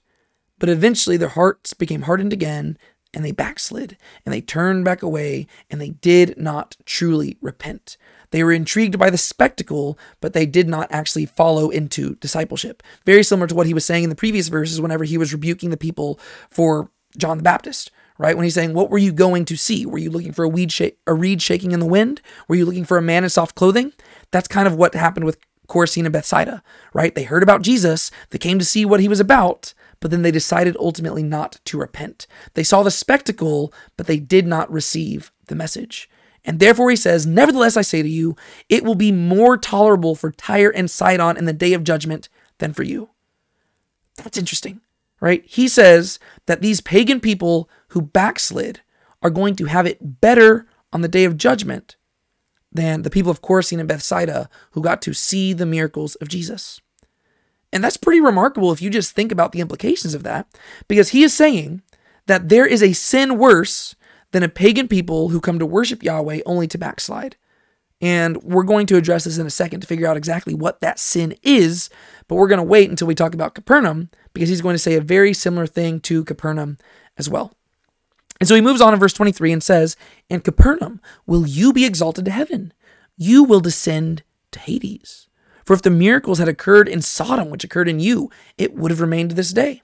But 0.60 0.69
eventually 0.69 1.17
their 1.17 1.30
hearts 1.30 1.73
became 1.73 2.04
hardened 2.04 2.34
again, 2.34 2.77
and 3.13 3.25
they 3.25 3.32
backslid, 3.32 3.97
and 4.25 4.34
they 4.34 4.41
turned 4.41 4.86
back 4.86 5.01
away, 5.01 5.47
and 5.69 5.82
they 5.82 5.89
did 5.89 6.38
not 6.38 6.77
truly 6.86 7.38
repent. 7.41 7.97
They 8.32 8.44
were 8.44 8.52
intrigued 8.52 8.98
by 8.98 9.10
the 9.10 9.17
spectacle, 9.17 9.98
but 10.20 10.34
they 10.34 10.46
did 10.46 10.67
not 10.67 10.91
actually 10.91 11.26
follow 11.26 11.70
into 11.70 12.15
discipleship. 12.15 12.82
Very 13.06 13.24
similar 13.24 13.48
to 13.48 13.56
what 13.56 13.67
he 13.67 13.74
was 13.74 13.86
saying 13.86 14.04
in 14.04 14.10
the 14.10 14.15
previous 14.15 14.48
verses 14.48 14.82
whenever 14.82 15.04
he 15.04 15.17
was 15.17 15.34
rebuking 15.34 15.70
the 15.70 15.78
people 15.78 16.20
for 16.50 16.89
John 17.17 17.38
the 17.38 17.44
Baptist, 17.44 17.91
right? 18.17 18.36
When 18.36 18.46
he's 18.46 18.54
saying, 18.54 18.74
What 18.74 18.89
were 18.89 18.98
you 18.98 19.12
going 19.12 19.46
to 19.46 19.58
see? 19.58 19.86
Were 19.86 19.98
you 19.98 20.10
looking 20.10 20.32
for 20.32 20.44
a, 20.44 20.50
weed 20.50 20.72
sh- 20.72 20.91
a 21.06 21.13
reed 21.13 21.41
shaking 21.41 21.72
in 21.72 21.80
the 21.80 21.86
wind? 21.86 22.22
Were 22.48 22.56
you 22.56 22.65
looking 22.65 22.86
for 22.86 22.98
a 22.98 23.02
man 23.02 23.24
in 23.24 23.30
soft 23.30 23.56
clothing? 23.56 23.94
That's 24.32 24.48
kind 24.48 24.67
of 24.67 24.76
what 24.76 24.96
happened 24.96 25.26
with 25.26 25.38
Chorazin 25.67 26.06
and 26.06 26.13
Bethsaida, 26.13 26.62
right? 26.94 27.15
They 27.15 27.24
heard 27.24 27.44
about 27.44 27.62
Jesus, 27.62 28.12
they 28.30 28.38
came 28.38 28.60
to 28.60 28.65
see 28.65 28.84
what 28.84 29.00
he 29.00 29.08
was 29.08 29.22
about, 29.22 29.74
but 30.02 30.12
then 30.12 30.22
they 30.22 30.32
decided 30.32 30.76
ultimately 30.78 31.24
not 31.24 31.60
to 31.65 31.78
repent. 31.78 32.28
They 32.56 32.63
saw 32.63 32.84
the 32.84 32.91
spectacle, 32.91 33.74
but 33.96 34.08
they 34.08 34.20
did 34.20 34.46
not 34.46 34.72
receive 34.72 35.32
the 35.48 35.56
message. 35.56 36.10
And 36.43 36.60
therefore 36.60 36.89
he 36.89 36.95
says, 36.95 37.27
Nevertheless, 37.27 37.77
I 37.77 37.82
say 37.82 38.01
to 38.01 38.10
you, 38.10 38.36
it 38.67 38.84
will 38.84 38.95
be 38.95 39.12
more 39.12 39.58
tolerable 39.58 40.15
for 40.15 40.32
Tyre 40.32 40.71
and 40.71 40.89
Sidon 40.89 41.38
in 41.38 41.45
the 41.45 41.54
day 41.54 41.73
of 41.73 41.84
judgment 41.84 42.30
than 42.58 42.73
for 42.73 42.84
you. 42.84 43.10
That's 44.17 44.38
interesting, 44.38 44.82
right? 45.19 45.43
He 45.45 45.67
says 45.67 46.19
that 46.47 46.62
these 46.62 46.82
pagan 46.82 47.19
people 47.19 47.69
who 47.89 48.01
backslid 48.01 48.82
are 49.21 49.30
going 49.30 49.56
to 49.58 49.65
have 49.65 49.86
it 49.86 50.21
better 50.21 50.67
on 50.91 51.01
the 51.01 51.08
day 51.08 51.25
of 51.25 51.38
judgment 51.38 51.95
than 52.71 53.04
the 53.04 53.10
people 53.10 53.32
of 53.32 53.41
Chorazin 53.41 53.80
and 53.80 53.88
Bethsaida 53.88 54.49
who 54.71 54.82
got 54.82 55.01
to 55.04 55.13
see 55.13 55.54
the 55.54 55.65
miracles 55.65 56.15
of 56.15 56.27
Jesus. 56.27 56.82
And 57.73 57.84
that's 57.84 57.97
pretty 57.97 58.19
remarkable 58.19 58.71
if 58.71 58.82
you 58.82 58.89
just 58.89 59.13
think 59.13 59.32
about 59.32 59.51
the 59.51 59.62
implications 59.62 60.13
of 60.13 60.23
that, 60.23 60.47
because 60.88 61.10
he 61.10 61.23
is 61.23 61.34
saying 61.34 61.82
that 62.27 62.49
there 62.49 62.65
is 62.65 62.84
a 62.84 62.93
sin 62.93 63.38
worse 63.38 63.95
than 64.32 64.44
a 64.44 64.50
pagan 64.50 64.88
people 64.88 65.30
who 65.30 65.41
come 65.41 65.60
to 65.60 65.65
worship 65.65 66.04
Yahweh 66.04 66.41
only 66.46 66.67
to 66.67 66.78
backslide. 66.78 67.36
And 68.02 68.41
we're 68.41 68.63
going 68.63 68.88
to 68.88 68.98
address 68.98 69.26
this 69.26 69.38
in 69.38 69.46
a 69.46 69.52
second 69.52 69.82
to 69.82 69.88
figure 69.88 70.08
out 70.08 70.17
exactly 70.17 70.56
what 70.56 70.82
that 70.82 70.98
sin 70.98 71.36
is, 71.44 71.89
but 72.28 72.36
we're 72.36 72.48
going 72.48 72.58
to 72.58 72.63
wait 72.63 72.89
until 72.89 73.08
we 73.08 73.13
talk 73.13 73.36
about 73.36 73.54
Capernaum 73.54 74.10
because 74.34 74.50
he's 74.50 74.62
going 74.62 74.74
to 74.74 74.80
say 74.80 74.96
a 74.96 75.02
very 75.02 75.34
similar 75.34 75.67
thing 75.67 76.00
to 76.02 76.24
Capernaum 76.24 76.80
as 77.17 77.30
well. 77.30 77.54
And 78.39 78.48
so 78.48 78.56
he 78.56 78.62
moves 78.62 78.82
on 78.82 78.94
in 78.94 79.00
verse 79.00 79.13
23 79.13 79.52
and 79.52 79.62
says, 79.62 79.96
And 80.28 80.44
Capernaum, 80.44 81.00
will 81.28 81.46
you 81.46 81.72
be 81.72 81.86
exalted 81.86 82.26
to 82.26 82.32
heaven? 82.32 82.74
You 83.15 83.44
will 83.44 83.60
descend 83.60 84.24
to 84.50 84.60
Hades. 84.60 85.28
For 85.63 85.74
if 85.74 85.84
the 85.84 85.91
miracles 85.91 86.39
had 86.39 86.48
occurred 86.48 86.89
in 86.89 87.02
Sodom, 87.04 87.52
which 87.52 87.63
occurred 87.63 87.88
in 87.88 88.00
you, 88.00 88.32
it 88.58 88.74
would 88.74 88.89
have 88.89 89.00
remained 89.00 89.30
to 89.30 89.36
this 89.36 89.54
day. 89.54 89.84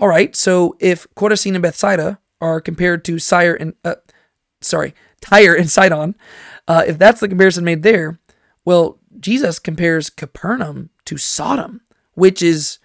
All 0.00 0.08
right, 0.08 0.34
so 0.34 0.76
if 0.80 1.06
Chorazin 1.14 1.54
and 1.54 1.62
Bethsaida 1.62 2.18
are 2.44 2.60
compared 2.60 3.04
to 3.06 3.18
Sire 3.18 3.54
and, 3.54 3.74
uh, 3.84 3.94
sorry, 4.60 4.94
Tyre 5.20 5.54
and 5.54 5.70
Sidon, 5.70 6.14
uh, 6.68 6.84
if 6.86 6.98
that's 6.98 7.20
the 7.20 7.28
comparison 7.28 7.64
made 7.64 7.82
there, 7.82 8.18
well, 8.64 8.98
Jesus 9.18 9.58
compares 9.58 10.10
Capernaum 10.10 10.90
to 11.06 11.16
Sodom, 11.16 11.80
which 12.14 12.42
is 12.42 12.78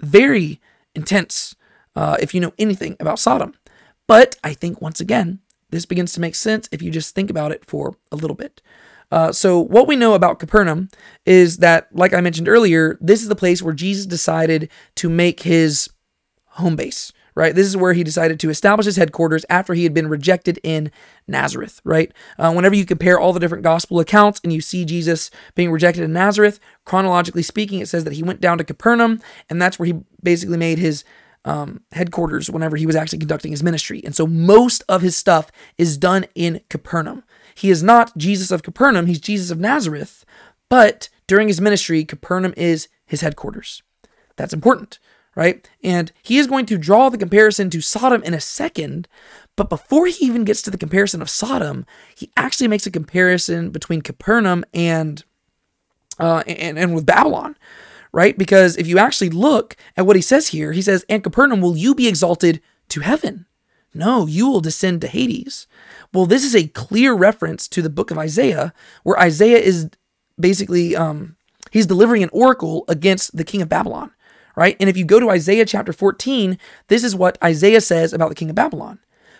very 0.00 0.60
intense 0.94 1.54
uh, 1.94 2.16
if 2.20 2.34
you 2.34 2.40
know 2.40 2.52
anything 2.58 2.96
about 3.00 3.18
Sodom. 3.18 3.54
But 4.06 4.36
I 4.44 4.52
think 4.52 4.82
once 4.82 5.00
again, 5.00 5.40
this 5.70 5.86
begins 5.86 6.12
to 6.12 6.20
make 6.20 6.34
sense 6.34 6.68
if 6.70 6.82
you 6.82 6.90
just 6.90 7.14
think 7.14 7.30
about 7.30 7.52
it 7.52 7.64
for 7.64 7.96
a 8.12 8.16
little 8.16 8.36
bit. 8.36 8.60
Uh, 9.10 9.32
so, 9.32 9.60
what 9.60 9.86
we 9.86 9.96
know 9.96 10.14
about 10.14 10.40
Capernaum 10.40 10.88
is 11.24 11.58
that, 11.58 11.88
like 11.92 12.12
I 12.12 12.20
mentioned 12.20 12.48
earlier, 12.48 12.98
this 13.00 13.22
is 13.22 13.28
the 13.28 13.36
place 13.36 13.62
where 13.62 13.74
Jesus 13.74 14.04
decided 14.04 14.68
to 14.96 15.08
make 15.08 15.42
his 15.42 15.88
home 16.56 16.76
base, 16.76 17.12
right? 17.36 17.54
This 17.54 17.66
is 17.66 17.76
where 17.76 17.92
he 17.92 18.02
decided 18.02 18.40
to 18.40 18.50
establish 18.50 18.86
his 18.86 18.96
headquarters 18.96 19.44
after 19.48 19.74
he 19.74 19.84
had 19.84 19.94
been 19.94 20.08
rejected 20.08 20.58
in 20.64 20.90
Nazareth, 21.28 21.80
right? 21.84 22.10
Uh, 22.38 22.52
whenever 22.52 22.74
you 22.74 22.86
compare 22.86 23.20
all 23.20 23.32
the 23.32 23.38
different 23.38 23.62
gospel 23.62 24.00
accounts 24.00 24.40
and 24.42 24.52
you 24.52 24.60
see 24.60 24.84
Jesus 24.84 25.30
being 25.54 25.70
rejected 25.70 26.02
in 26.02 26.14
Nazareth, 26.14 26.58
chronologically 26.84 27.42
speaking, 27.42 27.80
it 27.80 27.88
says 27.88 28.04
that 28.04 28.14
he 28.14 28.22
went 28.22 28.40
down 28.40 28.58
to 28.58 28.64
Capernaum, 28.64 29.20
and 29.50 29.60
that's 29.60 29.78
where 29.78 29.86
he 29.86 30.00
basically 30.22 30.56
made 30.56 30.78
his 30.78 31.04
um, 31.44 31.82
headquarters 31.92 32.50
whenever 32.50 32.76
he 32.76 32.86
was 32.86 32.96
actually 32.96 33.20
conducting 33.20 33.52
his 33.52 33.62
ministry. 33.62 34.02
And 34.04 34.16
so 34.16 34.26
most 34.26 34.82
of 34.88 35.02
his 35.02 35.16
stuff 35.16 35.52
is 35.78 35.98
done 35.98 36.24
in 36.34 36.62
Capernaum. 36.70 37.22
He 37.54 37.70
is 37.70 37.82
not 37.82 38.16
Jesus 38.16 38.50
of 38.50 38.62
Capernaum, 38.62 39.06
he's 39.06 39.20
Jesus 39.20 39.50
of 39.50 39.60
Nazareth, 39.60 40.24
but 40.68 41.10
during 41.26 41.48
his 41.48 41.60
ministry, 41.60 42.04
Capernaum 42.04 42.54
is 42.56 42.88
his 43.04 43.20
headquarters. 43.20 43.82
That's 44.36 44.52
important, 44.52 44.98
right? 45.36 45.68
And 45.84 46.10
he 46.22 46.38
is 46.38 46.48
going 46.48 46.66
to 46.66 46.78
draw 46.78 47.08
the 47.08 47.18
comparison 47.18 47.70
to 47.70 47.80
Sodom 47.80 48.22
in 48.24 48.34
a 48.34 48.40
second, 48.40 49.06
but 49.54 49.70
before 49.70 50.06
he 50.06 50.24
even 50.24 50.44
gets 50.44 50.62
to 50.62 50.70
the 50.70 50.78
comparison 50.78 51.22
of 51.22 51.30
Sodom, 51.30 51.86
he 52.16 52.32
actually 52.36 52.66
makes 52.66 52.86
a 52.86 52.90
comparison 52.90 53.70
between 53.70 54.02
Capernaum 54.02 54.64
and 54.74 55.22
uh, 56.18 56.42
and, 56.46 56.78
and 56.78 56.94
with 56.94 57.04
Babylon, 57.04 57.56
right? 58.10 58.38
Because 58.38 58.76
if 58.78 58.86
you 58.86 58.98
actually 58.98 59.28
look 59.28 59.76
at 59.98 60.06
what 60.06 60.16
he 60.16 60.22
says 60.22 60.48
here, 60.48 60.72
he 60.72 60.80
says, 60.80 61.04
And 61.10 61.22
Capernaum, 61.22 61.60
will 61.60 61.76
you 61.76 61.94
be 61.94 62.08
exalted 62.08 62.62
to 62.88 63.00
heaven? 63.00 63.44
No, 63.92 64.26
you 64.26 64.48
will 64.48 64.62
descend 64.62 65.02
to 65.02 65.08
Hades. 65.08 65.66
Well, 66.14 66.24
this 66.24 66.42
is 66.42 66.54
a 66.54 66.68
clear 66.68 67.12
reference 67.12 67.68
to 67.68 67.82
the 67.82 67.90
book 67.90 68.10
of 68.10 68.16
Isaiah, 68.16 68.72
where 69.02 69.18
Isaiah 69.18 69.58
is 69.58 69.90
basically 70.40 70.96
um, 70.96 71.36
he's 71.70 71.86
delivering 71.86 72.22
an 72.22 72.30
oracle 72.32 72.84
against 72.88 73.36
the 73.36 73.44
king 73.44 73.60
of 73.60 73.68
Babylon, 73.68 74.12
right? 74.56 74.76
And 74.80 74.88
if 74.88 74.96
you 74.96 75.04
go 75.04 75.20
to 75.20 75.30
Isaiah 75.30 75.66
chapter 75.66 75.92
14, 75.92 76.58
this 76.88 77.04
is 77.04 77.14
what 77.14 77.38
Isaiah 77.44 77.80
says 77.80 78.12
about 78.12 78.30
the 78.30 78.34
king 78.34 78.50
of 78.50 78.56
Babylon. 78.56 78.98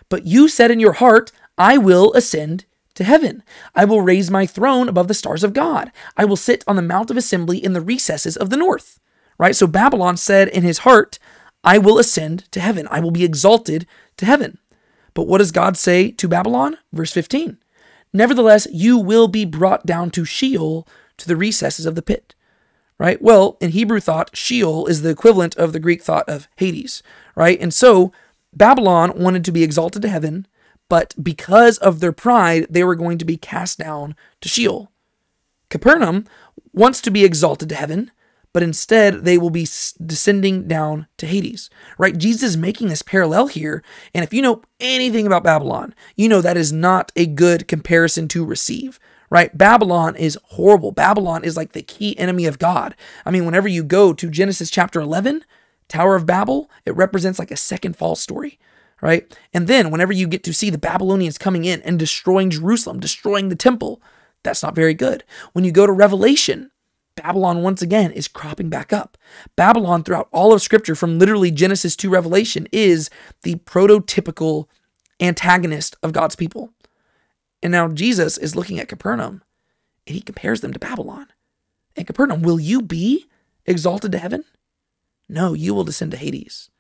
But 0.08 0.26
you 0.26 0.48
said 0.48 0.70
in 0.70 0.78
your 0.78 0.92
heart, 0.92 1.32
I 1.58 1.78
will 1.78 2.12
ascend 2.12 2.64
to 2.94 3.04
heaven. 3.04 3.42
I 3.74 3.84
will 3.84 4.00
raise 4.00 4.30
my 4.30 4.46
throne 4.46 4.88
above 4.88 5.08
the 5.08 5.14
stars 5.14 5.42
of 5.42 5.52
God. 5.52 5.90
I 6.16 6.24
will 6.24 6.36
sit 6.36 6.62
on 6.66 6.76
the 6.76 6.82
mount 6.82 7.10
of 7.10 7.16
assembly 7.16 7.62
in 7.62 7.72
the 7.72 7.80
recesses 7.80 8.36
of 8.36 8.50
the 8.50 8.56
north. 8.56 9.00
Right? 9.38 9.56
So 9.56 9.66
Babylon 9.66 10.16
said 10.16 10.48
in 10.48 10.62
his 10.62 10.78
heart, 10.78 11.18
I 11.64 11.78
will 11.78 11.98
ascend 11.98 12.50
to 12.52 12.60
heaven. 12.60 12.86
I 12.90 13.00
will 13.00 13.10
be 13.10 13.24
exalted 13.24 13.86
to 14.18 14.26
heaven. 14.26 14.58
But 15.14 15.26
what 15.26 15.38
does 15.38 15.50
God 15.50 15.76
say 15.76 16.10
to 16.12 16.28
Babylon? 16.28 16.78
Verse 16.92 17.12
15. 17.12 17.58
Nevertheless, 18.12 18.66
you 18.72 18.96
will 18.98 19.28
be 19.28 19.44
brought 19.44 19.84
down 19.84 20.10
to 20.12 20.24
Sheol, 20.24 20.86
to 21.18 21.26
the 21.26 21.36
recesses 21.36 21.86
of 21.86 21.94
the 21.94 22.02
pit. 22.02 22.34
Right? 22.98 23.20
Well, 23.20 23.58
in 23.60 23.70
Hebrew 23.70 24.00
thought, 24.00 24.36
Sheol 24.36 24.86
is 24.86 25.02
the 25.02 25.10
equivalent 25.10 25.54
of 25.56 25.72
the 25.72 25.80
Greek 25.80 26.02
thought 26.02 26.28
of 26.28 26.48
Hades. 26.56 27.02
Right? 27.34 27.60
And 27.60 27.74
so 27.74 28.12
Babylon 28.54 29.12
wanted 29.16 29.44
to 29.44 29.52
be 29.52 29.62
exalted 29.62 30.02
to 30.02 30.08
heaven 30.08 30.46
but 30.88 31.14
because 31.20 31.78
of 31.78 32.00
their 32.00 32.12
pride, 32.12 32.66
they 32.70 32.84
were 32.84 32.94
going 32.94 33.18
to 33.18 33.24
be 33.24 33.36
cast 33.36 33.78
down 33.78 34.14
to 34.40 34.48
Sheol. 34.48 34.90
Capernaum 35.68 36.26
wants 36.72 37.00
to 37.02 37.10
be 37.10 37.24
exalted 37.24 37.68
to 37.70 37.74
heaven, 37.74 38.12
but 38.52 38.62
instead 38.62 39.24
they 39.24 39.36
will 39.36 39.50
be 39.50 39.66
descending 40.04 40.68
down 40.68 41.08
to 41.18 41.26
Hades. 41.26 41.68
Right? 41.98 42.16
Jesus 42.16 42.50
is 42.50 42.56
making 42.56 42.88
this 42.88 43.02
parallel 43.02 43.48
here, 43.48 43.82
and 44.14 44.22
if 44.22 44.32
you 44.32 44.42
know 44.42 44.62
anything 44.78 45.26
about 45.26 45.44
Babylon, 45.44 45.94
you 46.14 46.28
know 46.28 46.40
that 46.40 46.56
is 46.56 46.72
not 46.72 47.10
a 47.16 47.26
good 47.26 47.66
comparison 47.66 48.28
to 48.28 48.44
receive. 48.44 49.00
Right? 49.28 49.56
Babylon 49.56 50.14
is 50.16 50.38
horrible. 50.44 50.92
Babylon 50.92 51.44
is 51.44 51.56
like 51.56 51.72
the 51.72 51.82
key 51.82 52.16
enemy 52.18 52.46
of 52.46 52.58
God. 52.58 52.94
I 53.24 53.30
mean, 53.30 53.44
whenever 53.44 53.68
you 53.68 53.82
go 53.82 54.12
to 54.12 54.30
Genesis 54.30 54.70
chapter 54.70 55.00
11, 55.00 55.44
Tower 55.88 56.14
of 56.14 56.26
Babel, 56.26 56.70
it 56.84 56.96
represents 56.96 57.38
like 57.38 57.50
a 57.50 57.56
second 57.56 57.96
fall 57.96 58.14
story 58.14 58.58
right? 59.00 59.36
And 59.52 59.66
then 59.66 59.90
whenever 59.90 60.12
you 60.12 60.26
get 60.26 60.42
to 60.44 60.54
see 60.54 60.70
the 60.70 60.78
Babylonians 60.78 61.38
coming 61.38 61.64
in 61.64 61.82
and 61.82 61.98
destroying 61.98 62.50
Jerusalem, 62.50 63.00
destroying 63.00 63.48
the 63.48 63.56
temple, 63.56 64.00
that's 64.42 64.62
not 64.62 64.74
very 64.74 64.94
good. 64.94 65.24
When 65.52 65.64
you 65.64 65.72
go 65.72 65.86
to 65.86 65.92
Revelation, 65.92 66.70
Babylon 67.16 67.62
once 67.62 67.82
again 67.82 68.12
is 68.12 68.28
cropping 68.28 68.68
back 68.68 68.92
up. 68.92 69.16
Babylon 69.56 70.04
throughout 70.04 70.28
all 70.32 70.52
of 70.52 70.62
scripture 70.62 70.94
from 70.94 71.18
literally 71.18 71.50
Genesis 71.50 71.96
to 71.96 72.10
Revelation 72.10 72.68
is 72.72 73.10
the 73.42 73.56
prototypical 73.56 74.66
antagonist 75.18 75.96
of 76.02 76.12
God's 76.12 76.36
people. 76.36 76.72
And 77.62 77.72
now 77.72 77.88
Jesus 77.88 78.38
is 78.38 78.56
looking 78.56 78.78
at 78.78 78.88
Capernaum 78.88 79.42
and 80.06 80.14
he 80.14 80.20
compares 80.20 80.60
them 80.60 80.72
to 80.72 80.78
Babylon. 80.78 81.26
And 81.96 82.06
Capernaum, 82.06 82.42
will 82.42 82.60
you 82.60 82.82
be 82.82 83.26
exalted 83.64 84.12
to 84.12 84.18
heaven? 84.18 84.44
No, 85.28 85.54
you 85.54 85.74
will 85.74 85.84
descend 85.84 86.12
to 86.12 86.16
Hades. 86.16 86.70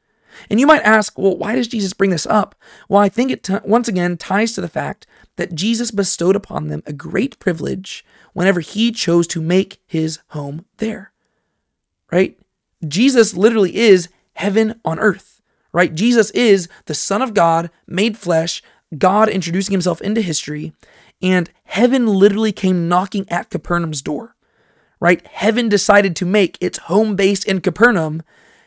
And 0.50 0.60
you 0.60 0.66
might 0.66 0.82
ask, 0.82 1.18
well, 1.18 1.36
why 1.36 1.54
does 1.54 1.68
Jesus 1.68 1.92
bring 1.92 2.10
this 2.10 2.26
up? 2.26 2.54
Well, 2.88 3.00
I 3.00 3.08
think 3.08 3.30
it 3.30 3.42
t- 3.42 3.56
once 3.64 3.88
again 3.88 4.16
ties 4.16 4.52
to 4.52 4.60
the 4.60 4.68
fact 4.68 5.06
that 5.36 5.54
Jesus 5.54 5.90
bestowed 5.90 6.36
upon 6.36 6.68
them 6.68 6.82
a 6.86 6.92
great 6.92 7.38
privilege 7.38 8.04
whenever 8.32 8.60
he 8.60 8.92
chose 8.92 9.26
to 9.28 9.40
make 9.40 9.80
his 9.86 10.18
home 10.28 10.66
there. 10.76 11.12
Right? 12.12 12.38
Jesus 12.86 13.34
literally 13.34 13.76
is 13.76 14.08
heaven 14.34 14.78
on 14.84 14.98
earth. 14.98 15.40
Right? 15.72 15.94
Jesus 15.94 16.30
is 16.30 16.68
the 16.84 16.94
Son 16.94 17.22
of 17.22 17.34
God 17.34 17.70
made 17.86 18.16
flesh, 18.16 18.62
God 18.96 19.28
introducing 19.28 19.72
himself 19.72 20.00
into 20.00 20.20
history, 20.20 20.72
and 21.20 21.50
heaven 21.64 22.06
literally 22.06 22.52
came 22.52 22.88
knocking 22.88 23.28
at 23.28 23.50
Capernaum's 23.50 24.02
door. 24.02 24.34
Right? 24.98 25.26
Heaven 25.26 25.68
decided 25.68 26.16
to 26.16 26.24
make 26.24 26.56
its 26.60 26.78
home 26.78 27.16
base 27.16 27.44
in 27.44 27.60
Capernaum 27.60 28.22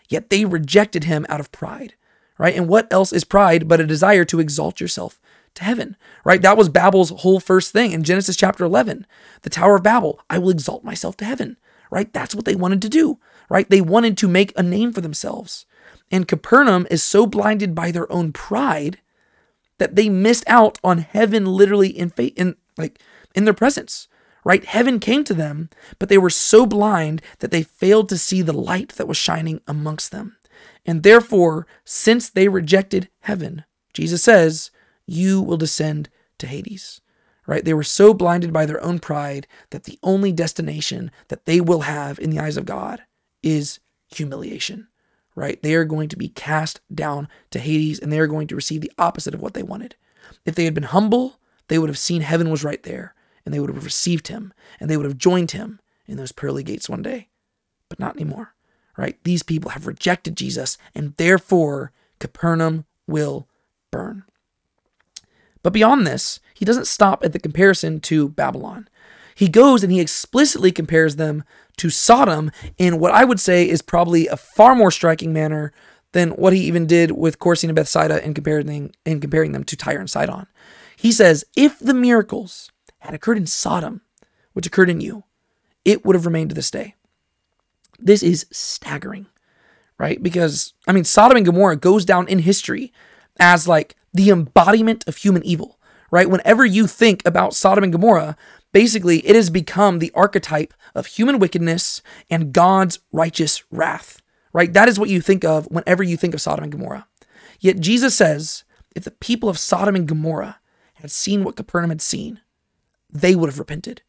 Yet 0.09 0.31
they 0.31 0.43
rejected 0.43 1.05
him 1.05 1.25
out 1.29 1.39
of 1.39 1.51
pride, 1.51 1.93
right? 2.37 2.55
And 2.55 2.67
what 2.67 2.91
else 2.91 3.13
is 3.13 3.23
pride 3.23 3.67
but 3.67 3.79
a 3.79 3.85
desire 3.85 4.25
to 4.25 4.39
exalt 4.39 4.81
yourself 4.81 5.21
to 5.53 5.63
heaven, 5.63 5.95
right? 6.25 6.41
That 6.41 6.57
was 6.57 6.67
Babel's 6.67 7.11
whole 7.11 7.39
first 7.39 7.71
thing 7.71 7.91
in 7.91 8.03
Genesis 8.03 8.35
chapter 8.35 8.63
11. 8.63 9.05
The 9.43 9.49
Tower 9.49 9.75
of 9.75 9.83
Babel, 9.83 10.19
I 10.29 10.39
will 10.39 10.49
exalt 10.49 10.83
myself 10.83 11.15
to 11.17 11.25
heaven, 11.25 11.57
right? 11.91 12.11
That's 12.11 12.35
what 12.35 12.45
they 12.45 12.55
wanted 12.55 12.81
to 12.81 12.89
do, 12.89 13.19
right? 13.49 13.69
They 13.69 13.81
wanted 13.81 14.17
to 14.17 14.27
make 14.27 14.51
a 14.57 14.63
name 14.63 14.91
for 14.91 15.01
themselves. 15.01 15.65
And 16.11 16.27
Capernaum 16.27 16.87
is 16.89 17.03
so 17.03 17.27
blinded 17.27 17.75
by 17.75 17.91
their 17.91 18.11
own 18.11 18.33
pride 18.33 18.99
that 19.79 19.95
they 19.95 20.09
missed 20.09 20.43
out 20.47 20.77
on 20.83 20.99
heaven 20.99 21.45
literally 21.45 21.89
in 21.89 22.09
faith 22.09 22.33
in 22.37 22.55
like 22.77 22.99
in 23.35 23.45
their 23.45 23.53
presence 23.53 24.07
right? 24.43 24.65
Heaven 24.65 24.99
came 24.99 25.23
to 25.25 25.33
them, 25.33 25.69
but 25.99 26.09
they 26.09 26.17
were 26.17 26.29
so 26.29 26.65
blind 26.65 27.21
that 27.39 27.51
they 27.51 27.63
failed 27.63 28.09
to 28.09 28.17
see 28.17 28.41
the 28.41 28.53
light 28.53 28.89
that 28.95 29.07
was 29.07 29.17
shining 29.17 29.61
amongst 29.67 30.11
them. 30.11 30.37
And 30.85 31.03
therefore, 31.03 31.67
since 31.85 32.29
they 32.29 32.47
rejected 32.47 33.09
heaven, 33.21 33.63
Jesus 33.93 34.23
says, 34.23 34.71
you 35.05 35.41
will 35.41 35.57
descend 35.57 36.09
to 36.37 36.47
Hades. 36.47 37.01
Right? 37.45 37.65
They 37.65 37.73
were 37.73 37.83
so 37.83 38.13
blinded 38.13 38.53
by 38.53 38.65
their 38.65 38.83
own 38.83 38.99
pride 38.99 39.47
that 39.71 39.85
the 39.85 39.97
only 40.03 40.31
destination 40.31 41.09
that 41.29 41.45
they 41.45 41.59
will 41.59 41.81
have 41.81 42.19
in 42.19 42.29
the 42.29 42.39
eyes 42.39 42.57
of 42.57 42.65
God 42.65 43.03
is 43.41 43.79
humiliation. 44.13 44.87
Right? 45.39 45.63
They 45.63 45.73
are 45.75 45.85
going 45.85 46.09
to 46.09 46.17
be 46.17 46.27
cast 46.27 46.81
down 46.93 47.29
to 47.51 47.59
Hades 47.59 47.97
and 47.97 48.11
they 48.11 48.19
are 48.19 48.27
going 48.27 48.47
to 48.47 48.57
receive 48.57 48.81
the 48.81 48.91
opposite 48.97 49.33
of 49.33 49.41
what 49.41 49.53
they 49.53 49.63
wanted. 49.63 49.95
If 50.43 50.55
they 50.55 50.65
had 50.65 50.73
been 50.73 50.83
humble, 50.83 51.39
they 51.69 51.79
would 51.79 51.87
have 51.87 51.97
seen 51.97 52.23
heaven 52.23 52.49
was 52.49 52.65
right 52.65 52.83
there 52.83 53.15
and 53.45 53.53
they 53.53 53.59
would 53.61 53.69
have 53.69 53.85
received 53.85 54.27
him 54.27 54.53
and 54.81 54.89
they 54.89 54.97
would 54.97 55.05
have 55.05 55.17
joined 55.17 55.51
him 55.51 55.79
in 56.07 56.17
those 56.17 56.33
pearly 56.33 56.61
gates 56.61 56.89
one 56.89 57.01
day. 57.01 57.29
But 57.87 58.01
not 58.01 58.17
anymore, 58.17 58.53
right? 58.97 59.17
These 59.23 59.43
people 59.43 59.71
have 59.71 59.87
rejected 59.87 60.35
Jesus 60.35 60.77
and 60.93 61.15
therefore 61.15 61.93
Capernaum 62.19 62.83
will 63.07 63.47
burn. 63.91 64.25
But 65.63 65.71
beyond 65.71 66.05
this, 66.05 66.41
he 66.53 66.65
doesn't 66.65 66.87
stop 66.87 67.23
at 67.23 67.31
the 67.31 67.39
comparison 67.39 68.01
to 68.01 68.27
Babylon. 68.27 68.89
He 69.39 69.47
goes 69.47 69.83
and 69.83 69.91
he 69.93 70.01
explicitly 70.01 70.69
compares 70.69 71.15
them 71.15 71.45
to 71.77 71.89
Sodom 71.89 72.51
in 72.77 72.99
what 72.99 73.13
I 73.13 73.23
would 73.23 73.39
say 73.39 73.69
is 73.69 73.81
probably 73.81 74.27
a 74.27 74.35
far 74.35 74.75
more 74.75 74.91
striking 74.91 75.31
manner 75.31 75.71
than 76.11 76.31
what 76.31 76.51
he 76.51 76.59
even 76.59 76.85
did 76.85 77.11
with 77.11 77.39
Chorazin 77.39 77.69
and 77.69 77.75
Bethsaida 77.77 78.21
in 78.21 78.33
comparing, 78.33 78.93
in 79.05 79.21
comparing 79.21 79.53
them 79.53 79.63
to 79.63 79.77
Tyre 79.77 79.97
and 79.97 80.09
Sidon. 80.09 80.45
He 80.97 81.13
says, 81.13 81.45
if 81.55 81.79
the 81.79 81.93
miracles 81.93 82.69
had 82.97 83.13
occurred 83.13 83.37
in 83.37 83.45
Sodom, 83.45 84.01
which 84.51 84.67
occurred 84.67 84.89
in 84.89 84.99
you, 84.99 85.23
it 85.85 86.05
would 86.05 86.17
have 86.17 86.25
remained 86.25 86.49
to 86.49 86.55
this 86.55 86.69
day. 86.69 86.95
This 87.97 88.21
is 88.21 88.45
staggering, 88.51 89.27
right? 89.97 90.21
Because, 90.21 90.73
I 90.85 90.91
mean, 90.91 91.05
Sodom 91.05 91.37
and 91.37 91.45
Gomorrah 91.45 91.77
goes 91.77 92.03
down 92.03 92.27
in 92.27 92.39
history 92.39 92.91
as 93.39 93.69
like 93.69 93.95
the 94.13 94.31
embodiment 94.31 95.07
of 95.07 95.15
human 95.15 95.45
evil, 95.45 95.78
right? 96.11 96.29
Whenever 96.29 96.65
you 96.65 96.87
think 96.87 97.21
about 97.25 97.53
Sodom 97.53 97.83
and 97.83 97.93
Gomorrah, 97.93 98.35
basically 98.71 99.19
it 99.19 99.35
has 99.35 99.49
become 99.49 99.99
the 99.99 100.11
archetype 100.13 100.73
of 100.95 101.05
human 101.05 101.39
wickedness 101.39 102.01
and 102.29 102.53
God's 102.53 102.99
righteous 103.11 103.63
wrath, 103.71 104.21
right? 104.53 104.71
That 104.73 104.87
is 104.89 104.99
what 104.99 105.09
you 105.09 105.21
think 105.21 105.43
of 105.43 105.65
whenever 105.67 106.03
you 106.03 106.17
think 106.17 106.33
of 106.33 106.41
Sodom 106.41 106.63
and 106.63 106.71
Gomorrah. 106.71 107.07
Yet 107.59 107.79
Jesus 107.79 108.15
says, 108.15 108.63
if 108.95 109.03
the 109.03 109.11
people 109.11 109.49
of 109.49 109.59
Sodom 109.59 109.95
and 109.95 110.07
Gomorrah 110.07 110.59
had 110.95 111.11
seen 111.11 111.43
what 111.43 111.55
Capernaum 111.55 111.89
had 111.89 112.01
seen, 112.01 112.39
they 113.09 113.35
would 113.35 113.49
have 113.49 113.59
repented. 113.59 114.01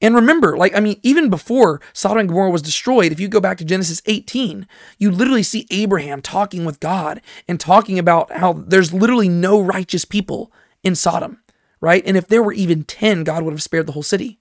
And 0.00 0.16
remember, 0.16 0.56
like, 0.56 0.76
I 0.76 0.80
mean, 0.80 0.98
even 1.04 1.30
before 1.30 1.80
Sodom 1.92 2.18
and 2.18 2.28
Gomorrah 2.28 2.50
was 2.50 2.60
destroyed, 2.60 3.12
if 3.12 3.20
you 3.20 3.28
go 3.28 3.40
back 3.40 3.56
to 3.58 3.64
Genesis 3.64 4.02
18, 4.06 4.66
you 4.98 5.12
literally 5.12 5.44
see 5.44 5.68
Abraham 5.70 6.20
talking 6.20 6.64
with 6.64 6.80
God 6.80 7.20
and 7.46 7.60
talking 7.60 8.00
about 8.00 8.32
how 8.32 8.52
there's 8.52 8.92
literally 8.92 9.28
no 9.28 9.60
righteous 9.60 10.04
people 10.04 10.52
in 10.82 10.94
Sodom, 10.94 11.40
right? 11.80 12.02
And 12.06 12.16
if 12.16 12.26
there 12.28 12.42
were 12.42 12.52
even 12.52 12.84
10, 12.84 13.24
God 13.24 13.42
would 13.42 13.52
have 13.52 13.62
spared 13.62 13.86
the 13.86 13.92
whole 13.92 14.02
city. 14.02 14.38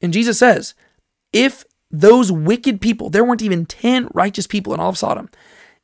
And 0.00 0.12
Jesus 0.12 0.38
says, 0.38 0.74
if 1.32 1.64
those 1.90 2.30
wicked 2.30 2.80
people, 2.80 3.10
there 3.10 3.24
weren't 3.24 3.42
even 3.42 3.66
10 3.66 4.08
righteous 4.14 4.46
people 4.46 4.74
in 4.74 4.80
all 4.80 4.90
of 4.90 4.98
Sodom, 4.98 5.28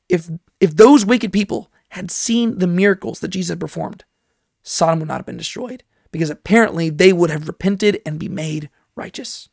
if 0.09 0.31
if 0.61 0.77
those 0.77 1.05
wicked 1.05 1.33
people 1.33 1.71
had 1.91 2.11
seen 2.11 2.59
the 2.59 2.67
miracles 2.67 3.21
that 3.21 3.29
Jesus 3.29 3.51
had 3.51 3.61
performed, 3.61 4.05
Sodom 4.63 5.01
would 5.01 5.09
not 5.09 5.19
have 5.19 5.27
been 5.27 5.37
destroyed 5.37 5.83
because 6.11 6.31
apparently 6.31 6.91
they 6.91 7.13
would 7.13 7.31
have 7.31 7.49
repented 7.49 8.01
and 8.07 8.19
be 8.19 8.29
made 8.29 8.71
righteous, 8.97 9.49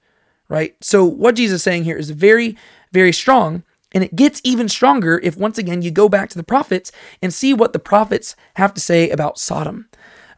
right? 0.48 0.76
So, 0.82 1.04
what 1.06 1.36
Jesus 1.36 1.58
is 1.58 1.64
saying 1.64 1.84
here 1.84 1.98
is 1.98 2.12
very, 2.12 2.56
very 2.92 3.12
strong. 3.12 3.64
And 3.94 4.06
it 4.06 4.16
gets 4.16 4.40
even 4.46 4.70
stronger 4.70 5.20
if 5.22 5.36
once 5.36 5.58
again 5.58 5.82
you 5.82 5.92
go 5.92 6.08
back 6.08 6.30
to 6.30 6.38
the 6.38 6.46
prophets 6.46 6.94
and 7.22 7.34
see 7.34 7.54
what 7.54 7.74
the 7.74 7.80
prophets 7.80 8.38
have 8.54 8.74
to 8.76 8.80
say 8.80 9.10
about 9.10 9.38
Sodom. 9.38 9.90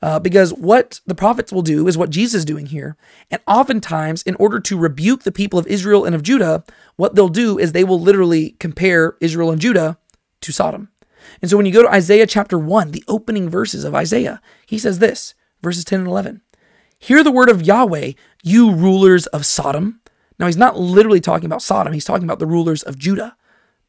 Uh, 0.03 0.19
because 0.19 0.53
what 0.55 0.99
the 1.05 1.15
prophets 1.15 1.53
will 1.53 1.61
do 1.61 1.87
is 1.87 1.97
what 1.97 2.09
Jesus 2.09 2.39
is 2.39 2.45
doing 2.45 2.65
here. 2.65 2.97
And 3.31 3.41
oftentimes, 3.47 4.21
in 4.23 4.35
order 4.35 4.59
to 4.59 4.77
rebuke 4.77 5.23
the 5.23 5.31
people 5.31 5.57
of 5.57 5.65
Israel 5.65 6.03
and 6.03 6.13
of 6.13 6.23
Judah, 6.23 6.65
what 6.97 7.15
they'll 7.15 7.29
do 7.29 7.57
is 7.57 7.71
they 7.71 7.85
will 7.85 8.01
literally 8.01 8.57
compare 8.59 9.15
Israel 9.21 9.49
and 9.49 9.61
Judah 9.61 9.97
to 10.41 10.51
Sodom. 10.51 10.89
And 11.41 11.49
so 11.49 11.55
when 11.55 11.65
you 11.65 11.71
go 11.71 11.83
to 11.83 11.89
Isaiah 11.89 12.27
chapter 12.27 12.59
1, 12.59 12.91
the 12.91 13.05
opening 13.07 13.47
verses 13.47 13.85
of 13.85 13.95
Isaiah, 13.95 14.41
he 14.65 14.77
says 14.77 14.99
this 14.99 15.35
verses 15.61 15.85
10 15.85 16.01
and 16.01 16.09
11. 16.09 16.41
Hear 16.99 17.23
the 17.23 17.31
word 17.31 17.47
of 17.47 17.61
Yahweh, 17.61 18.11
you 18.43 18.73
rulers 18.73 19.27
of 19.27 19.45
Sodom. 19.45 20.01
Now, 20.37 20.47
he's 20.47 20.57
not 20.57 20.77
literally 20.77 21.21
talking 21.21 21.45
about 21.45 21.61
Sodom, 21.61 21.93
he's 21.93 22.03
talking 22.03 22.25
about 22.25 22.39
the 22.39 22.45
rulers 22.45 22.83
of 22.83 22.99
Judah, 22.99 23.37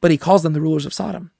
but 0.00 0.12
he 0.12 0.16
calls 0.16 0.44
them 0.44 0.52
the 0.52 0.60
rulers 0.60 0.86
of 0.86 0.94
Sodom. 0.94 1.32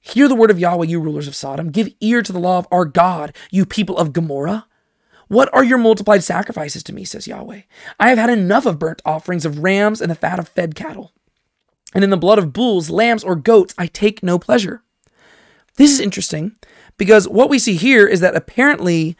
Hear 0.00 0.28
the 0.28 0.34
word 0.34 0.50
of 0.50 0.58
Yahweh, 0.58 0.86
you 0.86 0.98
rulers 1.00 1.28
of 1.28 1.34
Sodom. 1.34 1.70
Give 1.70 1.92
ear 2.00 2.22
to 2.22 2.32
the 2.32 2.40
law 2.40 2.58
of 2.58 2.66
our 2.72 2.84
God, 2.84 3.36
you 3.50 3.66
people 3.66 3.98
of 3.98 4.12
Gomorrah. 4.12 4.66
What 5.28 5.52
are 5.54 5.62
your 5.62 5.78
multiplied 5.78 6.24
sacrifices 6.24 6.82
to 6.84 6.92
me, 6.92 7.04
says 7.04 7.28
Yahweh? 7.28 7.62
I 8.00 8.08
have 8.08 8.18
had 8.18 8.30
enough 8.30 8.66
of 8.66 8.78
burnt 8.78 9.02
offerings 9.04 9.44
of 9.44 9.60
rams 9.60 10.00
and 10.00 10.10
the 10.10 10.16
fat 10.16 10.38
of 10.38 10.48
fed 10.48 10.74
cattle. 10.74 11.12
And 11.94 12.02
in 12.02 12.10
the 12.10 12.16
blood 12.16 12.38
of 12.38 12.52
bulls, 12.52 12.90
lambs, 12.90 13.22
or 13.22 13.36
goats, 13.36 13.74
I 13.78 13.86
take 13.86 14.22
no 14.22 14.38
pleasure. 14.38 14.82
This 15.76 15.92
is 15.92 16.00
interesting 16.00 16.56
because 16.96 17.28
what 17.28 17.50
we 17.50 17.58
see 17.58 17.74
here 17.74 18.06
is 18.06 18.20
that 18.20 18.34
apparently 18.34 19.16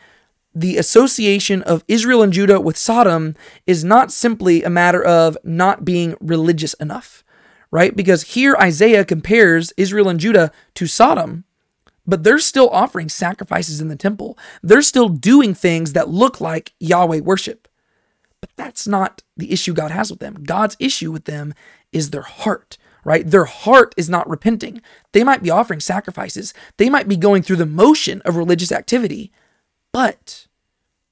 the 0.54 0.78
association 0.78 1.62
of 1.62 1.84
Israel 1.86 2.22
and 2.22 2.32
Judah 2.32 2.60
with 2.60 2.76
Sodom 2.76 3.36
is 3.66 3.84
not 3.84 4.10
simply 4.10 4.62
a 4.62 4.70
matter 4.70 5.02
of 5.02 5.38
not 5.44 5.84
being 5.84 6.16
religious 6.20 6.74
enough, 6.74 7.22
right? 7.70 7.94
Because 7.94 8.22
here 8.22 8.56
Isaiah 8.56 9.04
compares 9.04 9.72
Israel 9.76 10.09
and 10.09 10.20
Judah 10.20 10.52
to 10.74 10.87
Sodom, 10.87 11.44
but 12.06 12.24
they're 12.24 12.38
still 12.38 12.68
offering 12.70 13.09
sacrifices 13.09 13.80
in 13.80 13.88
the 13.88 13.96
temple. 13.96 14.37
They're 14.62 14.83
still 14.83 15.09
doing 15.09 15.54
things 15.54 15.92
that 15.92 16.09
look 16.09 16.40
like 16.40 16.72
Yahweh 16.80 17.20
worship. 17.20 17.68
But 18.40 18.50
that's 18.56 18.87
not 18.88 19.22
the 19.37 19.52
issue 19.52 19.74
God 19.74 19.90
has 19.90 20.11
with 20.11 20.20
them. 20.20 20.42
God's 20.44 20.76
issue 20.80 21.12
with 21.12 21.26
them 21.26 21.54
is 21.92 22.11
their 22.11 22.22
heart, 22.22 22.78
right? 23.04 23.28
Their 23.28 23.44
heart 23.44 23.94
is 23.96 24.09
not 24.09 24.28
repenting. 24.28 24.80
They 25.12 25.24
might 25.24 25.42
be 25.42 25.50
offering 25.50 25.80
sacrifices, 25.80 26.54
they 26.78 26.88
might 26.88 27.09
be 27.09 27.16
going 27.16 27.42
through 27.42 27.56
the 27.56 27.66
motion 27.66 28.22
of 28.22 28.37
religious 28.37 28.72
activity, 28.72 29.30
but 29.92 30.46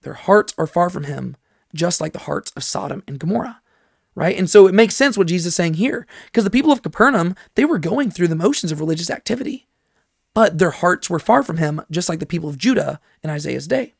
their 0.03 0.15
hearts 0.15 0.55
are 0.57 0.67
far 0.67 0.89
from 0.91 1.05
him, 1.05 1.37
just 1.75 2.01
like 2.01 2.13
the 2.13 2.21
hearts 2.21 2.51
of 2.57 2.65
Sodom 2.65 3.03
and 3.07 3.19
Gomorrah. 3.19 3.61
Right? 4.19 4.37
And 4.37 4.51
so 4.51 4.67
it 4.67 4.75
makes 4.75 4.97
sense 4.97 5.17
what 5.17 5.29
Jesus 5.29 5.47
is 5.47 5.55
saying 5.55 5.75
here, 5.75 6.05
because 6.27 6.43
the 6.43 6.51
people 6.51 6.73
of 6.73 6.83
Capernaum, 6.83 7.37
they 7.55 7.65
were 7.65 7.79
going 7.79 8.11
through 8.11 8.27
the 8.27 8.35
motions 8.35 8.73
of 8.73 8.81
religious 8.81 9.11
activity, 9.11 9.69
but 10.35 10.59
their 10.59 10.73
hearts 10.73 11.09
were 11.09 11.21
far 11.21 11.45
from 11.45 11.59
him, 11.59 11.81
just 11.89 12.09
like 12.09 12.19
the 12.19 12.27
people 12.27 12.49
of 12.49 12.59
Judah 12.59 12.99
in 13.23 13.31
Isaiah's 13.31 13.69
day. 13.69 13.95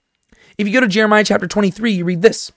If 0.59 0.67
you 0.67 0.73
go 0.73 0.81
to 0.81 0.89
Jeremiah 0.89 1.23
chapter 1.23 1.47
23, 1.47 1.93
you 1.93 2.05
read 2.05 2.23
this 2.23 2.51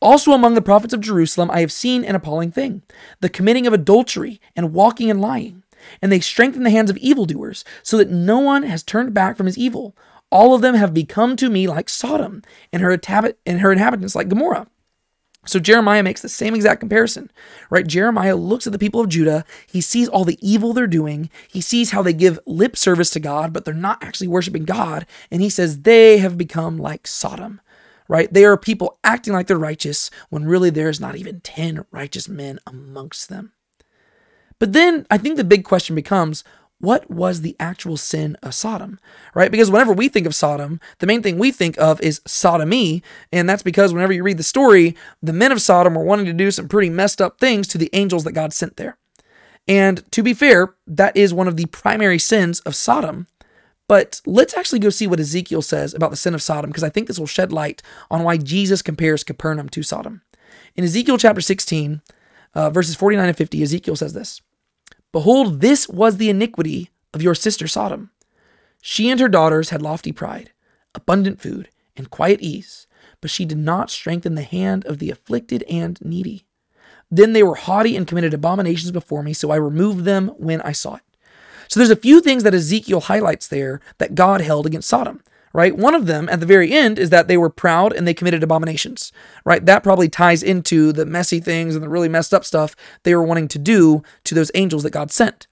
Also 0.00 0.32
among 0.32 0.54
the 0.54 0.62
prophets 0.62 0.92
of 0.92 1.00
Jerusalem, 1.00 1.48
I 1.52 1.60
have 1.60 1.70
seen 1.70 2.04
an 2.04 2.16
appalling 2.16 2.50
thing 2.50 2.82
the 3.20 3.28
committing 3.28 3.68
of 3.68 3.72
adultery 3.72 4.40
and 4.56 4.72
walking 4.72 5.08
and 5.08 5.20
lying. 5.20 5.62
And 6.02 6.10
they 6.10 6.18
strengthen 6.18 6.64
the 6.64 6.70
hands 6.70 6.90
of 6.90 6.96
evildoers, 6.96 7.64
so 7.84 7.96
that 7.98 8.10
no 8.10 8.40
one 8.40 8.64
has 8.64 8.82
turned 8.82 9.14
back 9.14 9.36
from 9.36 9.46
his 9.46 9.56
evil. 9.56 9.96
All 10.32 10.56
of 10.56 10.60
them 10.60 10.74
have 10.74 10.92
become 10.92 11.36
to 11.36 11.48
me 11.50 11.68
like 11.68 11.88
Sodom, 11.88 12.42
and 12.72 12.82
her, 12.82 12.90
and 13.46 13.60
her 13.60 13.70
inhabitants 13.70 14.16
like 14.16 14.28
Gomorrah. 14.28 14.66
So 15.46 15.58
Jeremiah 15.58 16.02
makes 16.02 16.22
the 16.22 16.28
same 16.28 16.54
exact 16.54 16.80
comparison, 16.80 17.30
right? 17.70 17.86
Jeremiah 17.86 18.36
looks 18.36 18.66
at 18.66 18.72
the 18.72 18.78
people 18.78 19.00
of 19.00 19.08
Judah. 19.08 19.44
He 19.66 19.80
sees 19.80 20.08
all 20.08 20.24
the 20.24 20.38
evil 20.46 20.72
they're 20.72 20.86
doing. 20.86 21.30
He 21.48 21.60
sees 21.60 21.92
how 21.92 22.02
they 22.02 22.12
give 22.12 22.38
lip 22.46 22.76
service 22.76 23.10
to 23.10 23.20
God, 23.20 23.52
but 23.52 23.64
they're 23.64 23.74
not 23.74 24.02
actually 24.02 24.28
worshiping 24.28 24.64
God. 24.64 25.06
And 25.30 25.40
he 25.40 25.48
says 25.48 25.82
they 25.82 26.18
have 26.18 26.36
become 26.36 26.78
like 26.78 27.06
Sodom, 27.06 27.60
right? 28.08 28.32
They 28.32 28.44
are 28.44 28.56
people 28.56 28.98
acting 29.04 29.32
like 29.32 29.46
they're 29.46 29.56
righteous 29.56 30.10
when 30.28 30.44
really 30.44 30.70
there's 30.70 31.00
not 31.00 31.16
even 31.16 31.40
10 31.40 31.86
righteous 31.90 32.28
men 32.28 32.58
amongst 32.66 33.28
them. 33.28 33.52
But 34.58 34.72
then 34.72 35.06
I 35.10 35.18
think 35.18 35.36
the 35.36 35.44
big 35.44 35.64
question 35.64 35.94
becomes 35.94 36.42
what 36.78 37.10
was 37.10 37.40
the 37.40 37.56
actual 37.58 37.96
sin 37.96 38.36
of 38.42 38.54
Sodom, 38.54 39.00
right? 39.34 39.50
Because 39.50 39.70
whenever 39.70 39.92
we 39.92 40.08
think 40.08 40.26
of 40.26 40.34
Sodom, 40.34 40.78
the 40.98 41.06
main 41.06 41.22
thing 41.22 41.38
we 41.38 41.50
think 41.50 41.78
of 41.78 42.00
is 42.00 42.20
sodomy. 42.26 43.02
And 43.32 43.48
that's 43.48 43.62
because 43.62 43.94
whenever 43.94 44.12
you 44.12 44.22
read 44.22 44.36
the 44.36 44.42
story, 44.42 44.94
the 45.22 45.32
men 45.32 45.52
of 45.52 45.62
Sodom 45.62 45.94
were 45.94 46.04
wanting 46.04 46.26
to 46.26 46.32
do 46.32 46.50
some 46.50 46.68
pretty 46.68 46.90
messed 46.90 47.22
up 47.22 47.40
things 47.40 47.66
to 47.68 47.78
the 47.78 47.90
angels 47.92 48.24
that 48.24 48.32
God 48.32 48.52
sent 48.52 48.76
there. 48.76 48.98
And 49.66 50.10
to 50.12 50.22
be 50.22 50.34
fair, 50.34 50.74
that 50.86 51.16
is 51.16 51.34
one 51.34 51.48
of 51.48 51.56
the 51.56 51.66
primary 51.66 52.18
sins 52.18 52.60
of 52.60 52.76
Sodom. 52.76 53.26
But 53.88 54.20
let's 54.26 54.56
actually 54.56 54.80
go 54.80 54.90
see 54.90 55.06
what 55.06 55.20
Ezekiel 55.20 55.62
says 55.62 55.94
about 55.94 56.10
the 56.10 56.16
sin 56.16 56.34
of 56.34 56.42
Sodom, 56.42 56.70
because 56.70 56.84
I 56.84 56.88
think 56.88 57.06
this 57.06 57.18
will 57.18 57.26
shed 57.26 57.52
light 57.52 57.82
on 58.10 58.22
why 58.22 58.36
Jesus 58.36 58.82
compares 58.82 59.24
Capernaum 59.24 59.68
to 59.70 59.82
Sodom. 59.82 60.22
In 60.74 60.84
Ezekiel 60.84 61.18
chapter 61.18 61.40
16, 61.40 62.02
uh, 62.54 62.70
verses 62.70 62.96
49 62.96 63.28
and 63.28 63.36
50, 63.36 63.62
Ezekiel 63.62 63.96
says 63.96 64.12
this 64.12 64.40
Behold, 65.16 65.62
this 65.62 65.88
was 65.88 66.18
the 66.18 66.28
iniquity 66.28 66.90
of 67.14 67.22
your 67.22 67.34
sister 67.34 67.66
Sodom. 67.66 68.10
She 68.82 69.08
and 69.08 69.18
her 69.18 69.30
daughters 69.30 69.70
had 69.70 69.80
lofty 69.80 70.12
pride, 70.12 70.52
abundant 70.94 71.40
food, 71.40 71.70
and 71.96 72.10
quiet 72.10 72.42
ease, 72.42 72.86
but 73.22 73.30
she 73.30 73.46
did 73.46 73.56
not 73.56 73.88
strengthen 73.88 74.34
the 74.34 74.42
hand 74.42 74.84
of 74.84 74.98
the 74.98 75.10
afflicted 75.10 75.62
and 75.70 75.98
needy. 76.02 76.44
Then 77.10 77.32
they 77.32 77.42
were 77.42 77.54
haughty 77.54 77.96
and 77.96 78.06
committed 78.06 78.34
abominations 78.34 78.92
before 78.92 79.22
me, 79.22 79.32
so 79.32 79.50
I 79.50 79.56
removed 79.56 80.04
them 80.04 80.34
when 80.36 80.60
I 80.60 80.72
saw 80.72 80.96
it. 80.96 81.02
So 81.68 81.80
there's 81.80 81.88
a 81.88 81.96
few 81.96 82.20
things 82.20 82.42
that 82.42 82.52
Ezekiel 82.52 83.00
highlights 83.00 83.48
there 83.48 83.80
that 83.96 84.14
God 84.14 84.42
held 84.42 84.66
against 84.66 84.86
Sodom 84.86 85.22
right? 85.56 85.74
One 85.74 85.94
of 85.94 86.04
them 86.04 86.28
at 86.28 86.40
the 86.40 86.44
very 86.44 86.70
end 86.70 86.98
is 86.98 87.08
that 87.08 87.28
they 87.28 87.38
were 87.38 87.48
proud 87.48 87.94
and 87.94 88.06
they 88.06 88.12
committed 88.12 88.42
abominations, 88.42 89.10
right? 89.46 89.64
That 89.64 89.82
probably 89.82 90.06
ties 90.06 90.42
into 90.42 90.92
the 90.92 91.06
messy 91.06 91.40
things 91.40 91.74
and 91.74 91.82
the 91.82 91.88
really 91.88 92.10
messed 92.10 92.34
up 92.34 92.44
stuff 92.44 92.76
they 93.04 93.14
were 93.14 93.22
wanting 93.22 93.48
to 93.48 93.58
do 93.58 94.02
to 94.24 94.34
those 94.34 94.50
angels 94.54 94.82
that 94.82 94.90
God 94.90 95.10
sent. 95.10 95.46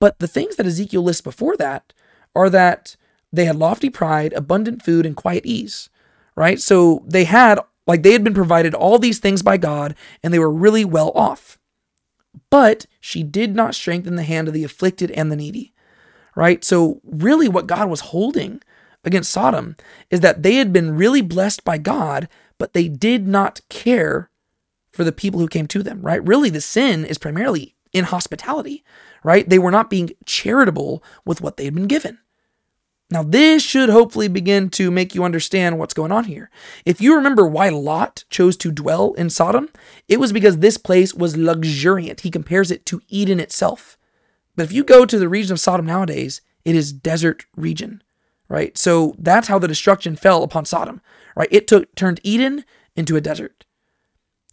But 0.00 0.18
the 0.18 0.26
things 0.26 0.56
that 0.56 0.64
Ezekiel 0.64 1.02
lists 1.02 1.20
before 1.20 1.58
that 1.58 1.92
are 2.34 2.48
that 2.48 2.96
they 3.34 3.44
had 3.44 3.56
lofty 3.56 3.90
pride, 3.90 4.32
abundant 4.32 4.82
food, 4.82 5.04
and 5.04 5.14
quiet 5.14 5.44
ease, 5.44 5.90
right? 6.36 6.58
So 6.58 7.04
they 7.06 7.24
had, 7.24 7.60
like, 7.86 8.02
they 8.02 8.12
had 8.12 8.24
been 8.24 8.32
provided 8.32 8.72
all 8.72 8.98
these 8.98 9.18
things 9.18 9.42
by 9.42 9.58
God 9.58 9.94
and 10.22 10.32
they 10.32 10.38
were 10.38 10.50
really 10.50 10.86
well 10.86 11.12
off. 11.14 11.58
But 12.48 12.86
she 12.98 13.22
did 13.22 13.54
not 13.54 13.74
strengthen 13.74 14.16
the 14.16 14.22
hand 14.22 14.48
of 14.48 14.54
the 14.54 14.64
afflicted 14.64 15.10
and 15.10 15.30
the 15.30 15.36
needy, 15.36 15.74
right? 16.34 16.64
So, 16.64 17.02
really, 17.04 17.46
what 17.46 17.66
God 17.66 17.90
was 17.90 18.00
holding 18.00 18.62
against 19.04 19.30
Sodom 19.30 19.76
is 20.10 20.20
that 20.20 20.42
they 20.42 20.54
had 20.56 20.72
been 20.72 20.96
really 20.96 21.22
blessed 21.22 21.64
by 21.64 21.78
God, 21.78 22.28
but 22.58 22.72
they 22.72 22.88
did 22.88 23.26
not 23.26 23.60
care 23.68 24.30
for 24.92 25.04
the 25.04 25.12
people 25.12 25.40
who 25.40 25.48
came 25.48 25.66
to 25.68 25.82
them, 25.82 26.00
right? 26.02 26.26
Really, 26.26 26.50
the 26.50 26.60
sin 26.60 27.04
is 27.04 27.18
primarily 27.18 27.74
in 27.92 28.04
hospitality, 28.04 28.84
right? 29.22 29.48
They 29.48 29.58
were 29.58 29.70
not 29.70 29.90
being 29.90 30.10
charitable 30.24 31.02
with 31.24 31.40
what 31.40 31.56
they 31.56 31.64
had 31.64 31.74
been 31.74 31.86
given. 31.86 32.18
Now, 33.10 33.22
this 33.22 33.62
should 33.62 33.90
hopefully 33.90 34.28
begin 34.28 34.70
to 34.70 34.90
make 34.90 35.14
you 35.14 35.24
understand 35.24 35.78
what's 35.78 35.94
going 35.94 36.10
on 36.10 36.24
here. 36.24 36.50
If 36.84 37.00
you 37.00 37.14
remember 37.14 37.46
why 37.46 37.68
Lot 37.68 38.24
chose 38.30 38.56
to 38.58 38.72
dwell 38.72 39.12
in 39.14 39.30
Sodom, 39.30 39.68
it 40.08 40.18
was 40.18 40.32
because 40.32 40.58
this 40.58 40.78
place 40.78 41.14
was 41.14 41.36
luxuriant. 41.36 42.20
He 42.20 42.30
compares 42.30 42.70
it 42.70 42.86
to 42.86 43.02
Eden 43.08 43.40
itself. 43.40 43.98
But 44.56 44.64
if 44.64 44.72
you 44.72 44.84
go 44.84 45.04
to 45.04 45.18
the 45.18 45.28
region 45.28 45.52
of 45.52 45.60
Sodom 45.60 45.86
nowadays, 45.86 46.40
it 46.64 46.74
is 46.74 46.92
desert 46.92 47.44
region, 47.56 48.02
right? 48.48 48.76
So 48.76 49.14
that's 49.18 49.48
how 49.48 49.58
the 49.58 49.68
destruction 49.68 50.16
fell 50.16 50.42
upon 50.42 50.64
Sodom, 50.64 51.00
right? 51.36 51.48
It 51.50 51.66
took 51.66 51.94
turned 51.94 52.20
Eden 52.22 52.64
into 52.96 53.16
a 53.16 53.20
desert. 53.20 53.64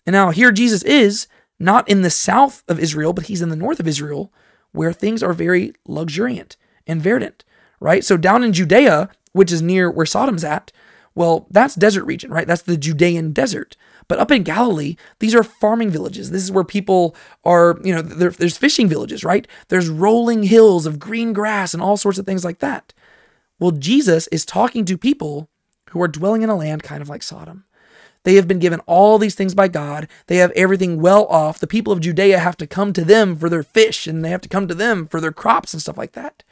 And 0.06 0.14
now 0.14 0.32
here 0.32 0.52
Jesus 0.52 0.84
is 0.84 1.28
not 1.60 1.88
in 1.88 2.02
the 2.02 2.10
south 2.10 2.64
of 2.68 2.80
Israel, 2.80 3.14
but 3.14 3.26
he's 3.28 3.42
in 3.42 3.50
the 3.50 3.56
north 3.56 3.80
of 3.80 3.88
Israel, 3.88 4.34
where 4.72 4.94
things 4.94 5.22
are 5.22 5.34
very 5.34 5.74
luxuriant 5.86 6.58
and 6.88 7.02
verdant 7.02 7.44
right? 7.82 8.06
So 8.06 8.16
down 8.16 8.44
in 8.44 8.54
Judea, 8.54 9.10
which 9.34 9.52
is 9.52 9.62
near 9.62 9.92
where 9.92 10.06
Sodom's 10.06 10.46
at, 10.46 10.72
well, 11.14 11.48
that's 11.50 11.76
desert 11.76 12.06
region, 12.06 12.32
right? 12.32 12.48
That's 12.48 12.62
the 12.62 12.78
Judean 12.78 13.34
desert. 13.34 13.76
But 14.08 14.20
up 14.20 14.32
in 14.32 14.44
Galilee, 14.44 14.96
these 15.20 15.36
are 15.36 15.44
farming 15.44 15.90
villages. 15.90 16.32
This 16.32 16.44
is 16.44 16.52
where 16.52 16.64
people 16.64 17.16
are, 17.44 17.78
you 17.84 17.94
know, 17.94 18.02
there's 18.02 18.58
fishing 18.58 18.88
villages, 18.88 19.26
right? 19.26 19.46
There's 19.68 19.90
rolling 19.90 20.44
hills 20.44 20.86
of 20.86 21.00
green 21.00 21.34
grass 21.34 21.74
and 21.74 21.84
all 21.84 21.98
sorts 21.98 22.18
of 22.18 22.26
things 22.26 22.46
like 22.46 22.60
that. 22.60 22.94
Well, 23.62 23.72
Jesus 23.72 24.28
is 24.28 24.44
talking 24.44 24.86
to 24.86 24.98
people 24.98 25.48
who 25.92 26.02
are 26.02 26.08
dwelling 26.08 26.42
in 26.42 26.50
a 26.50 26.56
land 26.56 26.82
kind 26.82 27.00
of 27.02 27.10
like 27.10 27.22
Sodom. 27.22 27.64
They 28.24 28.34
have 28.36 28.48
been 28.48 28.58
given 28.58 28.80
all 28.82 29.20
these 29.20 29.36
things 29.36 29.54
by 29.54 29.68
God. 29.68 30.08
They 30.26 30.38
have 30.38 30.52
everything 30.52 31.00
well 31.00 31.28
off. 31.28 31.60
The 31.60 31.68
people 31.68 31.94
of 31.94 32.00
Judea 32.00 32.40
have 32.40 32.58
to 32.58 32.66
come 32.66 32.92
to 32.94 33.06
them 33.06 33.36
for 33.36 33.50
their 33.50 33.62
fish 33.62 34.08
and 34.08 34.26
they 34.26 34.32
have 34.32 34.42
to 34.42 34.50
come 34.50 34.68
to 34.68 34.74
them 34.74 35.06
for 35.06 35.22
their 35.22 35.32
crops 35.32 35.74
and 35.74 35.82
stuff 35.82 35.98
like 35.98 36.14
that. 36.14 36.44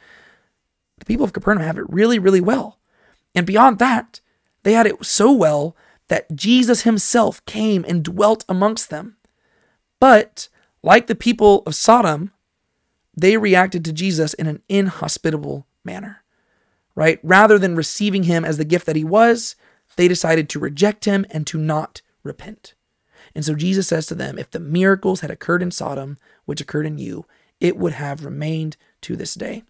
The 1.00 1.04
people 1.04 1.24
of 1.24 1.32
Capernaum 1.32 1.64
have 1.64 1.78
it 1.78 1.90
really, 1.90 2.20
really 2.20 2.40
well. 2.40 2.78
And 3.34 3.44
beyond 3.44 3.80
that, 3.80 4.20
they 4.62 4.74
had 4.74 4.86
it 4.86 5.04
so 5.04 5.32
well 5.32 5.76
that 6.06 6.36
Jesus 6.36 6.82
himself 6.82 7.44
came 7.44 7.84
and 7.88 8.04
dwelt 8.04 8.44
amongst 8.48 8.88
them. 8.88 9.16
But 9.98 10.48
like 10.80 11.08
the 11.08 11.16
people 11.16 11.64
of 11.66 11.74
Sodom, 11.74 12.30
they 13.16 13.36
reacted 13.36 13.84
to 13.84 13.92
Jesus 13.92 14.32
in 14.34 14.46
an 14.46 14.62
inhospitable 14.68 15.66
manner, 15.84 16.19
right? 17.00 17.18
Rather 17.22 17.58
than 17.58 17.74
receiving 17.76 18.24
him 18.24 18.44
as 18.44 18.58
the 18.58 18.64
gift 18.64 18.84
that 18.84 18.94
he 18.94 19.04
was, 19.04 19.56
they 19.96 20.06
decided 20.06 20.50
to 20.50 20.58
reject 20.58 21.06
him 21.06 21.24
and 21.30 21.46
to 21.46 21.56
not 21.56 22.02
repent. 22.22 22.74
And 23.34 23.42
so 23.42 23.54
Jesus 23.54 23.88
says 23.88 24.04
to 24.06 24.14
them, 24.14 24.38
if 24.38 24.50
the 24.50 24.60
miracles 24.60 25.20
had 25.20 25.30
occurred 25.30 25.62
in 25.62 25.70
Sodom, 25.70 26.18
which 26.44 26.60
occurred 26.60 26.84
in 26.84 26.98
you, 26.98 27.24
it 27.58 27.78
would 27.78 27.94
have 27.94 28.22
remained 28.22 28.76
to 29.00 29.16
this 29.16 29.32
day. 29.32 29.62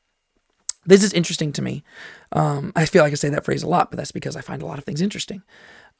This 0.85 1.05
is 1.05 1.13
interesting 1.13 1.53
to 1.53 1.63
me. 1.63 1.85
Um, 2.33 2.73
I 2.75 2.85
feel 2.85 3.05
like 3.05 3.13
I 3.13 3.15
say 3.15 3.29
that 3.29 3.45
phrase 3.45 3.63
a 3.63 3.69
lot, 3.69 3.93
but 3.93 3.97
that's 3.97 4.11
because 4.11 4.35
I 4.35 4.41
find 4.41 4.61
a 4.61 4.67
lot 4.67 4.79
of 4.79 4.85
things 4.85 5.01
interesting. 5.01 5.45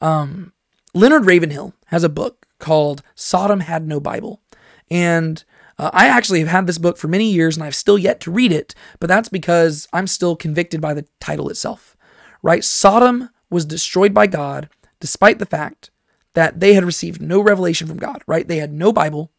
Um, 0.01 0.51
Leonard 0.93 1.25
Ravenhill 1.25 1.73
has 1.85 2.03
a 2.03 2.09
book 2.09 2.45
called 2.59 3.03
Sodom 3.15 3.61
Had 3.61 3.87
No 3.87 4.01
Bible. 4.01 4.41
And 4.89 5.45
uh, 5.81 5.89
I 5.93 6.07
actually 6.07 6.39
have 6.39 6.47
had 6.47 6.67
this 6.67 6.77
book 6.77 6.95
for 6.97 7.07
many 7.07 7.31
years 7.31 7.57
and 7.57 7.63
I've 7.63 7.75
still 7.75 7.97
yet 7.97 8.19
to 8.21 8.31
read 8.31 8.51
it, 8.51 8.75
but 8.99 9.07
that's 9.07 9.29
because 9.29 9.87
I'm 9.91 10.05
still 10.05 10.35
convicted 10.35 10.79
by 10.79 10.93
the 10.93 11.07
title 11.19 11.49
itself, 11.49 11.97
right? 12.43 12.63
Sodom 12.63 13.29
was 13.49 13.65
destroyed 13.65 14.13
by 14.13 14.27
God 14.27 14.69
despite 14.99 15.39
the 15.39 15.45
fact 15.47 15.89
that 16.35 16.59
they 16.59 16.75
had 16.75 16.85
received 16.85 17.19
no 17.19 17.41
revelation 17.41 17.87
from 17.87 17.97
God, 17.97 18.21
right? 18.27 18.47
They 18.47 18.57
had 18.57 18.71
no 18.71 18.93
Bible. 18.93 19.31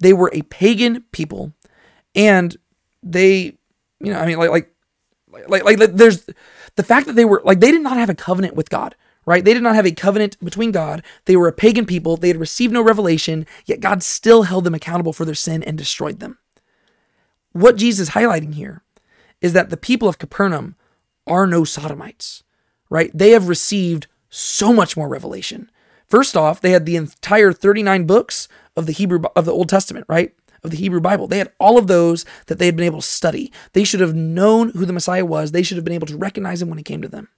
They 0.00 0.12
were 0.12 0.30
a 0.34 0.42
pagan 0.42 1.04
people 1.12 1.52
and 2.12 2.56
they, 3.00 3.56
you 4.00 4.12
know, 4.12 4.18
I 4.18 4.26
mean, 4.26 4.38
like, 4.38 4.50
like 4.50 4.70
like, 5.48 5.64
like, 5.64 5.78
like 5.78 5.94
there's 5.94 6.28
the 6.76 6.82
fact 6.82 7.06
that 7.06 7.14
they 7.14 7.24
were 7.24 7.40
like 7.44 7.60
they 7.60 7.70
did 7.70 7.82
not 7.82 7.96
have 7.96 8.10
a 8.10 8.14
covenant 8.14 8.54
with 8.54 8.70
God, 8.70 8.94
right? 9.26 9.44
They 9.44 9.54
did 9.54 9.62
not 9.62 9.74
have 9.74 9.86
a 9.86 9.92
covenant 9.92 10.42
between 10.44 10.72
God. 10.72 11.02
They 11.24 11.36
were 11.36 11.48
a 11.48 11.52
pagan 11.52 11.86
people. 11.86 12.16
They 12.16 12.28
had 12.28 12.40
received 12.40 12.72
no 12.72 12.82
revelation, 12.82 13.46
yet 13.66 13.80
God 13.80 14.02
still 14.02 14.44
held 14.44 14.64
them 14.64 14.74
accountable 14.74 15.12
for 15.12 15.24
their 15.24 15.34
sin 15.34 15.62
and 15.62 15.78
destroyed 15.78 16.20
them. 16.20 16.38
What 17.52 17.76
Jesus 17.76 18.08
is 18.08 18.14
highlighting 18.14 18.54
here 18.54 18.82
is 19.40 19.52
that 19.52 19.70
the 19.70 19.76
people 19.76 20.08
of 20.08 20.18
Capernaum 20.18 20.76
are 21.26 21.46
no 21.46 21.64
sodomites, 21.64 22.42
right? 22.90 23.10
They 23.14 23.30
have 23.30 23.48
received 23.48 24.06
so 24.28 24.72
much 24.72 24.96
more 24.96 25.08
revelation. 25.08 25.70
First 26.06 26.36
off, 26.36 26.60
they 26.60 26.70
had 26.70 26.86
the 26.86 26.96
entire 26.96 27.52
39 27.52 28.06
books 28.06 28.48
of 28.76 28.86
the 28.86 28.92
Hebrew 28.92 29.22
of 29.36 29.44
the 29.44 29.52
Old 29.52 29.68
Testament, 29.68 30.06
right? 30.08 30.34
of 30.64 30.70
the 30.70 30.78
Hebrew 30.78 31.00
Bible. 31.00 31.28
They 31.28 31.38
had 31.38 31.52
all 31.60 31.78
of 31.78 31.86
those 31.86 32.24
that 32.46 32.58
they 32.58 32.66
had 32.66 32.74
been 32.74 32.86
able 32.86 33.02
to 33.02 33.06
study. 33.06 33.52
They 33.74 33.84
should 33.84 34.00
have 34.00 34.14
known 34.14 34.70
who 34.70 34.86
the 34.86 34.92
Messiah 34.92 35.24
was. 35.24 35.52
They 35.52 35.62
should 35.62 35.76
have 35.76 35.84
been 35.84 35.94
able 35.94 36.06
to 36.06 36.16
recognize 36.16 36.62
him 36.62 36.70
when 36.70 36.78
he 36.78 36.84
came 36.84 37.02
to 37.02 37.08
them. 37.08 37.28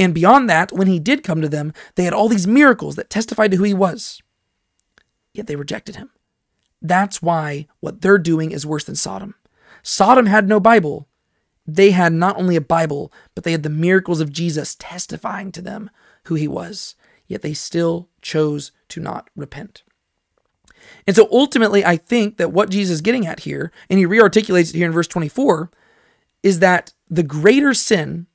And 0.00 0.14
beyond 0.14 0.48
that, 0.48 0.72
when 0.72 0.86
he 0.86 0.98
did 0.98 1.22
come 1.22 1.42
to 1.42 1.48
them, 1.48 1.74
they 1.94 2.04
had 2.04 2.14
all 2.14 2.30
these 2.30 2.46
miracles 2.46 2.96
that 2.96 3.10
testified 3.10 3.50
to 3.50 3.58
who 3.58 3.64
he 3.64 3.74
was. 3.74 4.22
Yet 5.34 5.46
they 5.46 5.56
rejected 5.56 5.96
him. 5.96 6.08
That's 6.80 7.20
why 7.20 7.66
what 7.80 8.00
they're 8.00 8.16
doing 8.16 8.50
is 8.50 8.64
worse 8.64 8.84
than 8.84 8.96
Sodom. 8.96 9.34
Sodom 9.82 10.24
had 10.24 10.48
no 10.48 10.58
Bible. 10.58 11.06
They 11.66 11.90
had 11.90 12.14
not 12.14 12.38
only 12.38 12.56
a 12.56 12.62
Bible, 12.62 13.12
but 13.34 13.44
they 13.44 13.52
had 13.52 13.62
the 13.62 13.68
miracles 13.68 14.22
of 14.22 14.32
Jesus 14.32 14.74
testifying 14.74 15.52
to 15.52 15.60
them 15.60 15.90
who 16.24 16.34
he 16.34 16.48
was. 16.48 16.94
Yet 17.26 17.42
they 17.42 17.52
still 17.52 18.08
chose 18.22 18.72
to 18.88 19.00
not 19.00 19.28
repent. 19.36 19.82
And 21.06 21.14
so 21.14 21.28
ultimately, 21.30 21.84
I 21.84 21.98
think 21.98 22.38
that 22.38 22.52
what 22.52 22.70
Jesus 22.70 22.94
is 22.94 23.00
getting 23.02 23.26
at 23.26 23.40
here, 23.40 23.70
and 23.90 23.98
he 23.98 24.06
rearticulates 24.06 24.70
it 24.70 24.76
here 24.76 24.86
in 24.86 24.92
verse 24.92 25.08
24, 25.08 25.70
is 26.42 26.60
that 26.60 26.94
the 27.10 27.22
greater 27.22 27.74
sin 27.74 28.26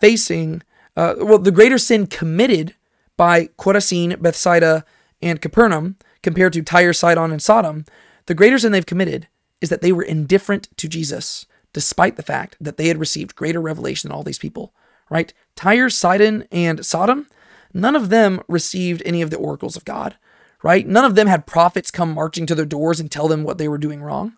facing, 0.00 0.62
uh, 0.96 1.14
well, 1.18 1.38
the 1.38 1.50
greater 1.50 1.78
sin 1.78 2.06
committed 2.06 2.74
by 3.16 3.46
Chorazin, 3.58 4.20
Bethsaida, 4.20 4.84
and 5.22 5.40
Capernaum 5.40 5.96
compared 6.22 6.52
to 6.54 6.62
Tyre, 6.62 6.92
Sidon, 6.92 7.32
and 7.32 7.42
Sodom, 7.42 7.84
the 8.26 8.34
greater 8.34 8.58
sin 8.58 8.72
they've 8.72 8.86
committed 8.86 9.28
is 9.60 9.68
that 9.70 9.80
they 9.80 9.92
were 9.92 10.02
indifferent 10.02 10.68
to 10.76 10.88
Jesus, 10.88 11.46
despite 11.72 12.16
the 12.16 12.22
fact 12.22 12.56
that 12.60 12.76
they 12.76 12.88
had 12.88 12.98
received 12.98 13.36
greater 13.36 13.60
revelation 13.60 14.08
than 14.08 14.16
all 14.16 14.22
these 14.22 14.38
people, 14.38 14.74
right? 15.10 15.32
Tyre, 15.56 15.90
Sidon, 15.90 16.46
and 16.50 16.84
Sodom, 16.84 17.28
none 17.72 17.96
of 17.96 18.08
them 18.08 18.40
received 18.48 19.02
any 19.04 19.22
of 19.22 19.30
the 19.30 19.36
oracles 19.36 19.76
of 19.76 19.84
God 19.84 20.16
right? 20.64 20.88
None 20.88 21.04
of 21.04 21.14
them 21.14 21.26
had 21.28 21.46
prophets 21.46 21.90
come 21.90 22.14
marching 22.14 22.46
to 22.46 22.54
their 22.54 22.64
doors 22.64 22.98
and 22.98 23.12
tell 23.12 23.28
them 23.28 23.44
what 23.44 23.58
they 23.58 23.68
were 23.68 23.78
doing 23.78 24.02
wrong. 24.02 24.32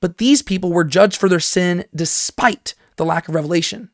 But 0.00 0.18
these 0.18 0.42
people 0.42 0.70
were 0.70 0.84
judged 0.84 1.18
for 1.18 1.28
their 1.30 1.40
sin 1.40 1.86
despite 1.94 2.74
the 2.96 3.06
lack 3.06 3.26
of 3.26 3.34
revelation. 3.34 3.88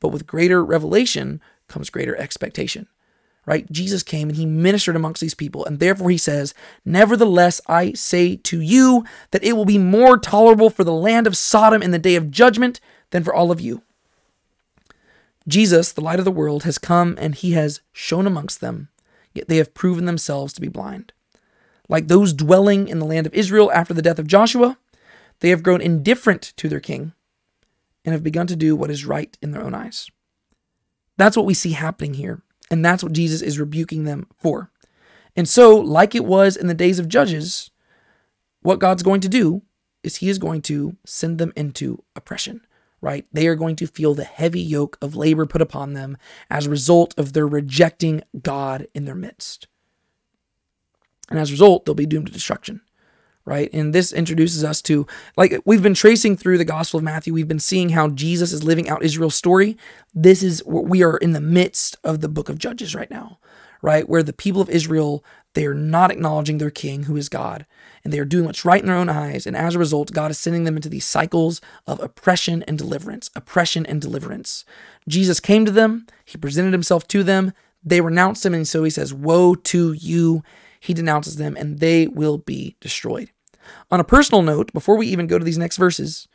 But 0.00 0.08
with 0.08 0.26
greater 0.26 0.64
revelation 0.64 1.40
comes 1.68 1.90
greater 1.90 2.16
expectation, 2.16 2.88
right? 3.46 3.70
Jesus 3.70 4.02
came 4.02 4.28
and 4.28 4.36
he 4.36 4.46
ministered 4.46 4.96
amongst 4.96 5.20
these 5.20 5.34
people. 5.34 5.64
And 5.64 5.78
therefore 5.78 6.10
he 6.10 6.18
says, 6.18 6.54
Nevertheless, 6.84 7.60
I 7.68 7.92
say 7.92 8.36
to 8.36 8.60
you 8.60 9.04
that 9.30 9.44
it 9.44 9.52
will 9.52 9.66
be 9.66 9.78
more 9.78 10.18
tolerable 10.18 10.70
for 10.70 10.84
the 10.84 10.92
land 10.92 11.26
of 11.26 11.36
Sodom 11.36 11.82
in 11.82 11.90
the 11.90 11.98
day 11.98 12.16
of 12.16 12.30
judgment 12.30 12.80
than 13.10 13.22
for 13.22 13.34
all 13.34 13.50
of 13.50 13.60
you. 13.60 13.82
Jesus, 15.46 15.92
the 15.92 16.00
light 16.00 16.18
of 16.18 16.24
the 16.24 16.30
world, 16.30 16.64
has 16.64 16.78
come 16.78 17.16
and 17.20 17.34
he 17.34 17.52
has 17.52 17.80
shone 17.92 18.26
amongst 18.26 18.60
them 18.60 18.88
yet 19.32 19.48
they 19.48 19.56
have 19.56 19.74
proven 19.74 20.04
themselves 20.04 20.52
to 20.54 20.60
be 20.60 20.68
blind. 20.68 21.12
Like 21.88 22.08
those 22.08 22.32
dwelling 22.32 22.88
in 22.88 22.98
the 22.98 23.06
land 23.06 23.26
of 23.26 23.34
Israel 23.34 23.70
after 23.72 23.94
the 23.94 24.02
death 24.02 24.18
of 24.18 24.26
Joshua, 24.26 24.78
they 25.40 25.50
have 25.50 25.62
grown 25.62 25.80
indifferent 25.80 26.52
to 26.56 26.68
their 26.68 26.80
king 26.80 27.12
and 28.04 28.12
have 28.12 28.22
begun 28.22 28.46
to 28.48 28.56
do 28.56 28.74
what 28.74 28.90
is 28.90 29.04
right 29.04 29.36
in 29.42 29.50
their 29.50 29.62
own 29.62 29.74
eyes. 29.74 30.10
That's 31.16 31.36
what 31.36 31.46
we 31.46 31.54
see 31.54 31.72
happening 31.72 32.14
here, 32.14 32.42
and 32.70 32.84
that's 32.84 33.02
what 33.02 33.12
Jesus 33.12 33.42
is 33.42 33.58
rebuking 33.58 34.04
them 34.04 34.26
for. 34.38 34.70
And 35.36 35.48
so, 35.48 35.76
like 35.76 36.14
it 36.14 36.24
was 36.24 36.56
in 36.56 36.66
the 36.66 36.74
days 36.74 36.98
of 36.98 37.08
Judges, 37.08 37.70
what 38.62 38.78
God's 38.78 39.02
going 39.02 39.20
to 39.20 39.28
do 39.28 39.62
is 40.02 40.16
he 40.16 40.28
is 40.28 40.38
going 40.38 40.62
to 40.62 40.96
send 41.04 41.38
them 41.38 41.52
into 41.56 42.02
oppression 42.16 42.62
right? 43.00 43.26
They 43.32 43.46
are 43.46 43.54
going 43.54 43.76
to 43.76 43.86
feel 43.86 44.14
the 44.14 44.24
heavy 44.24 44.60
yoke 44.60 44.98
of 45.00 45.16
labor 45.16 45.46
put 45.46 45.62
upon 45.62 45.94
them 45.94 46.16
as 46.50 46.66
a 46.66 46.70
result 46.70 47.14
of 47.18 47.32
their 47.32 47.46
rejecting 47.46 48.22
God 48.42 48.86
in 48.94 49.04
their 49.04 49.14
midst. 49.14 49.66
And 51.30 51.38
as 51.38 51.50
a 51.50 51.54
result, 51.54 51.84
they'll 51.84 51.94
be 51.94 52.06
doomed 52.06 52.26
to 52.26 52.32
destruction, 52.32 52.80
right? 53.50 53.68
And 53.72 53.92
this 53.92 54.12
introduces 54.12 54.62
us 54.62 54.80
to, 54.82 55.08
like, 55.36 55.60
we've 55.64 55.82
been 55.82 55.92
tracing 55.92 56.36
through 56.36 56.56
the 56.56 56.64
Gospel 56.64 56.98
of 56.98 57.04
Matthew, 57.04 57.34
we've 57.34 57.48
been 57.48 57.58
seeing 57.58 57.88
how 57.88 58.08
Jesus 58.08 58.52
is 58.52 58.62
living 58.62 58.88
out 58.88 59.02
Israel's 59.02 59.34
story. 59.34 59.76
This 60.14 60.44
is 60.44 60.64
what 60.64 60.84
we 60.84 61.02
are 61.02 61.16
in 61.16 61.32
the 61.32 61.40
midst 61.40 61.96
of 62.04 62.20
the 62.20 62.28
book 62.28 62.48
of 62.48 62.58
Judges 62.58 62.94
right 62.94 63.10
now, 63.10 63.40
right? 63.82 64.08
Where 64.08 64.22
the 64.22 64.32
people 64.32 64.62
of 64.62 64.70
Israel, 64.70 65.24
they 65.54 65.66
are 65.66 65.74
not 65.74 66.12
acknowledging 66.12 66.58
their 66.58 66.70
king, 66.70 67.02
who 67.02 67.16
is 67.16 67.28
God, 67.28 67.66
and 68.04 68.12
they 68.12 68.20
are 68.20 68.24
doing 68.24 68.44
what's 68.44 68.64
right 68.64 68.80
in 68.80 68.86
their 68.86 68.94
own 68.94 69.08
eyes. 69.08 69.48
And 69.48 69.56
as 69.56 69.74
a 69.74 69.80
result, 69.80 70.12
God 70.12 70.30
is 70.30 70.38
sending 70.38 70.62
them 70.62 70.76
into 70.76 70.88
these 70.88 71.04
cycles 71.04 71.60
of 71.88 71.98
oppression 71.98 72.62
and 72.68 72.78
deliverance, 72.78 73.30
oppression 73.34 73.84
and 73.84 74.00
deliverance. 74.00 74.64
Jesus 75.08 75.40
came 75.40 75.64
to 75.64 75.72
them, 75.72 76.06
he 76.24 76.38
presented 76.38 76.72
himself 76.72 77.08
to 77.08 77.24
them, 77.24 77.52
they 77.82 78.00
renounced 78.00 78.46
him, 78.46 78.54
and 78.54 78.68
so 78.68 78.84
he 78.84 78.90
says, 78.90 79.12
Woe 79.12 79.56
to 79.56 79.92
you! 79.92 80.44
He 80.80 80.94
denounces 80.94 81.36
them, 81.36 81.56
and 81.56 81.78
they 81.78 82.06
will 82.06 82.38
be 82.38 82.76
destroyed. 82.80 83.30
On 83.90 84.00
a 84.00 84.04
personal 84.04 84.42
note, 84.42 84.72
before 84.72 84.96
we 84.96 85.06
even 85.08 85.26
go 85.26 85.38
to 85.38 85.44
these 85.44 85.58
next 85.58 85.76
verses, 85.76 86.28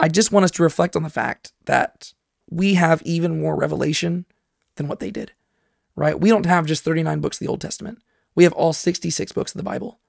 I 0.00 0.08
just 0.08 0.32
want 0.32 0.44
us 0.44 0.50
to 0.52 0.62
reflect 0.62 0.96
on 0.96 1.02
the 1.02 1.10
fact 1.10 1.52
that 1.66 2.12
we 2.50 2.74
have 2.74 3.02
even 3.02 3.40
more 3.40 3.56
revelation 3.56 4.26
than 4.76 4.88
what 4.88 5.00
they 5.00 5.10
did, 5.10 5.32
right? 5.96 6.18
We 6.18 6.28
don't 6.28 6.46
have 6.46 6.66
just 6.66 6.84
39 6.84 7.20
books 7.20 7.36
of 7.36 7.40
the 7.40 7.50
Old 7.50 7.60
Testament, 7.60 8.02
we 8.34 8.44
have 8.44 8.52
all 8.52 8.72
66 8.72 9.32
books 9.32 9.52
of 9.52 9.58
the 9.58 9.62
Bible. 9.62 10.00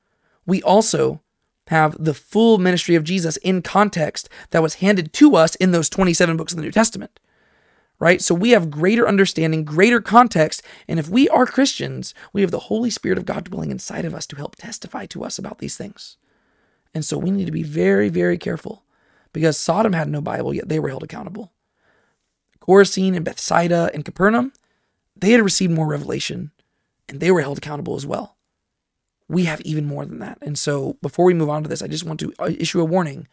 We 0.46 0.62
also 0.62 1.22
have 1.68 1.96
the 2.04 2.14
full 2.14 2.58
ministry 2.58 2.96
of 2.96 3.04
Jesus 3.04 3.38
in 3.38 3.62
context 3.62 4.30
that 4.52 4.62
was 4.62 4.76
handed 4.76 5.14
to 5.14 5.36
us 5.36 5.56
in 5.56 5.72
those 5.72 5.90
27 5.90 6.38
books 6.38 6.54
of 6.54 6.58
the 6.58 6.64
New 6.64 6.72
Testament. 6.72 7.20
Right? 7.98 8.22
So 8.22 8.36
we 8.36 8.50
have 8.50 8.70
greater 8.70 9.08
understanding, 9.08 9.64
greater 9.64 10.02
context, 10.02 10.62
and 10.88 11.00
if 11.00 11.08
we 11.08 11.30
are 11.30 11.46
Christians, 11.46 12.14
we 12.34 12.42
have 12.42 12.52
the 12.52 12.60
Holy 12.60 12.90
Spirit 12.90 13.18
of 13.18 13.26
God 13.26 13.46
dwelling 13.46 13.72
inside 13.72 14.04
of 14.04 14.14
us 14.14 14.28
to 14.28 14.36
help 14.36 14.58
testify 14.58 15.06
to 15.08 15.24
us 15.24 15.40
about 15.40 15.60
these 15.60 15.78
things. 15.78 16.18
And 16.96 17.06
so 17.06 17.20
we 17.20 17.30
need 17.30 17.46
to 17.46 17.52
be 17.52 17.62
very, 17.62 18.10
very 18.10 18.40
careful 18.40 18.84
because 19.32 19.58
Sodom 19.58 19.94
had 19.94 20.10
no 20.10 20.22
Bible, 20.22 20.54
yet 20.54 20.70
they 20.70 20.80
were 20.80 20.90
held 20.90 21.04
accountable. 21.04 21.52
Chorazin 22.60 23.16
and 23.16 23.24
Bethsaida 23.24 23.92
and 23.94 24.04
Capernaum, 24.04 24.54
they 25.16 25.32
had 25.32 25.44
received 25.44 25.74
more 25.74 25.88
revelation 25.88 26.52
and 27.08 27.20
they 27.20 27.30
were 27.30 27.42
held 27.42 27.60
accountable 27.60 27.96
as 27.96 28.08
well 28.08 28.36
we 29.28 29.46
have 29.46 29.62
even 29.62 29.86
more 29.86 30.06
than 30.06 30.20
that. 30.20 30.38
And 30.42 30.58
so 30.58 30.98
before 31.02 31.26
we 31.26 31.34
move 31.34 31.50
on 31.50 31.64
to 31.64 31.70
this, 31.70 31.82
I 31.82 31.88
just 31.88 32.06
want 32.06 32.20
to 32.20 32.34
uh, 32.40 32.52
issue 32.58 32.82
a 32.82 32.86
warning. 32.86 33.28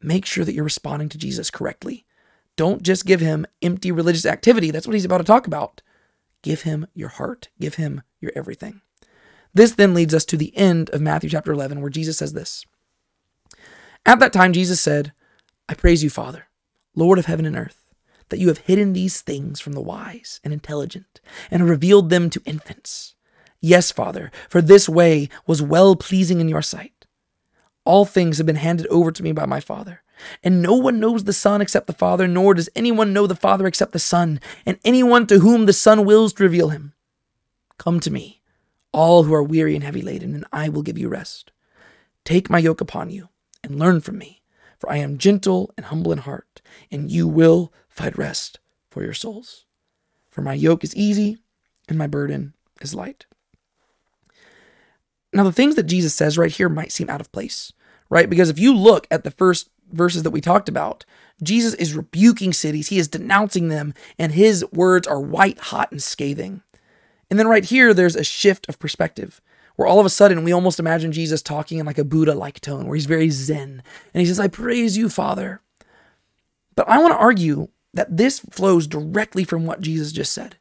Make 0.00 0.26
sure 0.26 0.44
that 0.44 0.54
you're 0.54 0.64
responding 0.64 1.08
to 1.10 1.18
Jesus 1.18 1.50
correctly. 1.50 2.06
Don't 2.56 2.82
just 2.82 3.06
give 3.06 3.20
him 3.20 3.46
empty 3.60 3.92
religious 3.92 4.26
activity. 4.26 4.70
That's 4.70 4.86
what 4.86 4.94
he's 4.94 5.04
about 5.04 5.18
to 5.18 5.24
talk 5.24 5.46
about. 5.46 5.82
Give 6.42 6.62
him 6.62 6.86
your 6.94 7.08
heart, 7.08 7.48
give 7.60 7.76
him 7.76 8.02
your 8.20 8.32
everything. 8.34 8.80
This 9.54 9.72
then 9.72 9.94
leads 9.94 10.14
us 10.14 10.24
to 10.26 10.36
the 10.36 10.56
end 10.56 10.90
of 10.90 11.00
Matthew 11.00 11.30
chapter 11.30 11.52
11, 11.52 11.80
where 11.80 11.90
Jesus 11.90 12.18
says 12.18 12.32
this 12.32 12.64
At 14.04 14.18
that 14.18 14.32
time, 14.32 14.52
Jesus 14.52 14.80
said, 14.80 15.12
I 15.68 15.74
praise 15.74 16.02
you, 16.02 16.10
Father, 16.10 16.48
Lord 16.94 17.18
of 17.18 17.26
heaven 17.26 17.46
and 17.46 17.56
earth, 17.56 17.84
that 18.28 18.38
you 18.38 18.48
have 18.48 18.58
hidden 18.58 18.92
these 18.92 19.20
things 19.20 19.60
from 19.60 19.74
the 19.74 19.80
wise 19.80 20.40
and 20.42 20.52
intelligent 20.52 21.20
and 21.50 21.68
revealed 21.68 22.10
them 22.10 22.28
to 22.30 22.42
infants. 22.44 23.14
Yes, 23.60 23.92
Father, 23.92 24.32
for 24.48 24.60
this 24.60 24.88
way 24.88 25.28
was 25.46 25.62
well 25.62 25.94
pleasing 25.94 26.40
in 26.40 26.48
your 26.48 26.62
sight. 26.62 27.06
All 27.84 28.04
things 28.04 28.38
have 28.38 28.46
been 28.46 28.56
handed 28.56 28.86
over 28.88 29.12
to 29.12 29.22
me 29.22 29.32
by 29.32 29.46
my 29.46 29.60
Father. 29.60 30.02
And 30.42 30.62
no 30.62 30.74
one 30.74 31.00
knows 31.00 31.24
the 31.24 31.32
Son 31.32 31.60
except 31.60 31.86
the 31.86 31.92
Father, 31.92 32.28
nor 32.28 32.54
does 32.54 32.68
anyone 32.76 33.12
know 33.12 33.26
the 33.26 33.34
Father 33.34 33.66
except 33.66 33.92
the 33.92 33.98
Son, 33.98 34.40
and 34.64 34.78
anyone 34.84 35.26
to 35.26 35.40
whom 35.40 35.66
the 35.66 35.72
Son 35.72 36.04
wills 36.04 36.32
to 36.34 36.42
reveal 36.44 36.68
him. 36.68 36.92
Come 37.78 37.98
to 38.00 38.10
me, 38.10 38.42
all 38.92 39.24
who 39.24 39.34
are 39.34 39.42
weary 39.42 39.74
and 39.74 39.82
heavy 39.82 40.02
laden, 40.02 40.34
and 40.34 40.44
I 40.52 40.68
will 40.68 40.82
give 40.82 40.98
you 40.98 41.08
rest. 41.08 41.50
Take 42.24 42.50
my 42.50 42.58
yoke 42.58 42.80
upon 42.80 43.10
you, 43.10 43.30
and 43.62 43.78
learn 43.78 44.00
from 44.00 44.18
me, 44.18 44.42
for 44.78 44.90
I 44.90 44.96
am 44.96 45.18
gentle 45.18 45.72
and 45.76 45.86
humble 45.86 46.12
in 46.12 46.18
heart, 46.18 46.60
and 46.90 47.10
you 47.10 47.28
will 47.28 47.72
find 47.88 48.16
rest 48.18 48.58
for 48.90 49.02
your 49.02 49.14
souls. 49.14 49.64
For 50.30 50.40
my 50.42 50.54
yoke 50.54 50.84
is 50.84 50.96
easy, 50.96 51.38
and 51.88 51.98
my 51.98 52.06
burden 52.06 52.54
is 52.80 52.94
light. 52.94 53.26
Now, 55.32 55.44
the 55.44 55.52
things 55.52 55.76
that 55.76 55.84
Jesus 55.84 56.14
says 56.14 56.36
right 56.36 56.50
here 56.50 56.68
might 56.68 56.92
seem 56.92 57.08
out 57.08 57.20
of 57.20 57.32
place, 57.32 57.72
right? 58.10 58.28
Because 58.28 58.50
if 58.50 58.58
you 58.58 58.74
look 58.74 59.06
at 59.10 59.24
the 59.24 59.30
first 59.30 59.70
verses 59.90 60.22
that 60.22 60.30
we 60.30 60.40
talked 60.40 60.68
about, 60.68 61.04
Jesus 61.42 61.74
is 61.74 61.94
rebuking 61.94 62.52
cities, 62.52 62.88
he 62.88 62.98
is 62.98 63.08
denouncing 63.08 63.68
them, 63.68 63.94
and 64.18 64.32
his 64.32 64.64
words 64.72 65.06
are 65.06 65.20
white 65.20 65.58
hot 65.58 65.90
and 65.90 66.02
scathing. 66.02 66.62
And 67.30 67.38
then 67.38 67.48
right 67.48 67.64
here, 67.64 67.94
there's 67.94 68.16
a 68.16 68.24
shift 68.24 68.68
of 68.68 68.78
perspective 68.78 69.40
where 69.76 69.88
all 69.88 70.00
of 70.00 70.06
a 70.06 70.10
sudden 70.10 70.44
we 70.44 70.52
almost 70.52 70.78
imagine 70.78 71.12
Jesus 71.12 71.42
talking 71.42 71.78
in 71.78 71.86
like 71.86 71.98
a 71.98 72.04
Buddha 72.04 72.34
like 72.34 72.60
tone, 72.60 72.86
where 72.86 72.94
he's 72.94 73.06
very 73.06 73.30
zen. 73.30 73.82
And 74.12 74.20
he 74.20 74.26
says, 74.26 74.40
I 74.40 74.48
praise 74.48 74.96
you, 74.96 75.08
Father. 75.08 75.60
But 76.74 76.88
I 76.88 76.98
want 76.98 77.12
to 77.14 77.18
argue 77.18 77.68
that 77.94 78.16
this 78.16 78.38
flows 78.38 78.86
directly 78.86 79.44
from 79.44 79.66
what 79.66 79.80
Jesus 79.80 80.12
just 80.12 80.32
said, 80.32 80.56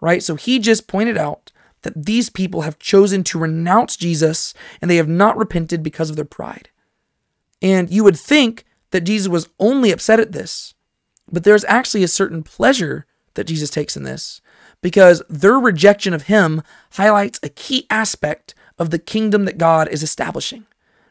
right? 0.00 0.22
So 0.22 0.36
he 0.36 0.58
just 0.58 0.86
pointed 0.86 1.16
out 1.16 1.52
that 1.82 2.06
these 2.06 2.30
people 2.30 2.62
have 2.62 2.78
chosen 2.78 3.22
to 3.24 3.38
renounce 3.38 3.96
Jesus 3.96 4.52
and 4.80 4.90
they 4.90 4.96
have 4.96 5.08
not 5.08 5.36
repented 5.36 5.82
because 5.82 6.10
of 6.10 6.16
their 6.16 6.24
pride. 6.24 6.68
And 7.62 7.90
you 7.90 8.04
would 8.04 8.18
think 8.18 8.64
that 8.90 9.02
Jesus 9.02 9.28
was 9.28 9.48
only 9.58 9.90
upset 9.90 10.20
at 10.20 10.32
this, 10.32 10.74
but 11.30 11.44
there's 11.44 11.64
actually 11.64 12.02
a 12.02 12.08
certain 12.08 12.42
pleasure 12.42 13.06
that 13.34 13.46
Jesus 13.46 13.70
takes 13.70 13.96
in 13.96 14.02
this 14.02 14.40
because 14.82 15.22
their 15.28 15.58
rejection 15.58 16.14
of 16.14 16.24
him 16.24 16.62
highlights 16.92 17.40
a 17.42 17.48
key 17.48 17.86
aspect 17.90 18.54
of 18.78 18.90
the 18.90 18.98
kingdom 18.98 19.44
that 19.44 19.58
God 19.58 19.88
is 19.88 20.02
establishing. 20.02 20.66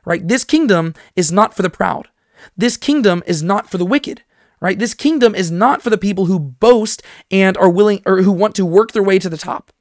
Right? 0.05 0.27
This 0.27 0.43
kingdom 0.43 0.93
is 1.15 1.31
not 1.31 1.55
for 1.55 1.61
the 1.63 1.69
proud. 1.69 2.09
This 2.55 2.77
kingdom 2.77 3.23
is 3.25 3.41
not 3.41 3.69
for 3.69 3.77
the 3.77 3.85
wicked 3.85 4.23
right? 4.59 4.79
This 4.79 4.93
kingdom 4.93 5.35
is 5.35 5.51
not 5.51 5.81
for 5.81 5.89
the 5.89 5.97
people 5.97 6.25
who 6.25 6.39
boast 6.39 7.03
and 7.29 7.57
are 7.57 7.69
willing 7.69 8.01
or 8.05 8.21
who 8.21 8.31
want 8.31 8.55
to 8.55 8.65
work 8.65 8.91
their 8.91 9.03
way 9.03 9.19
to 9.19 9.29
the 9.29 9.37
top. 9.37 9.71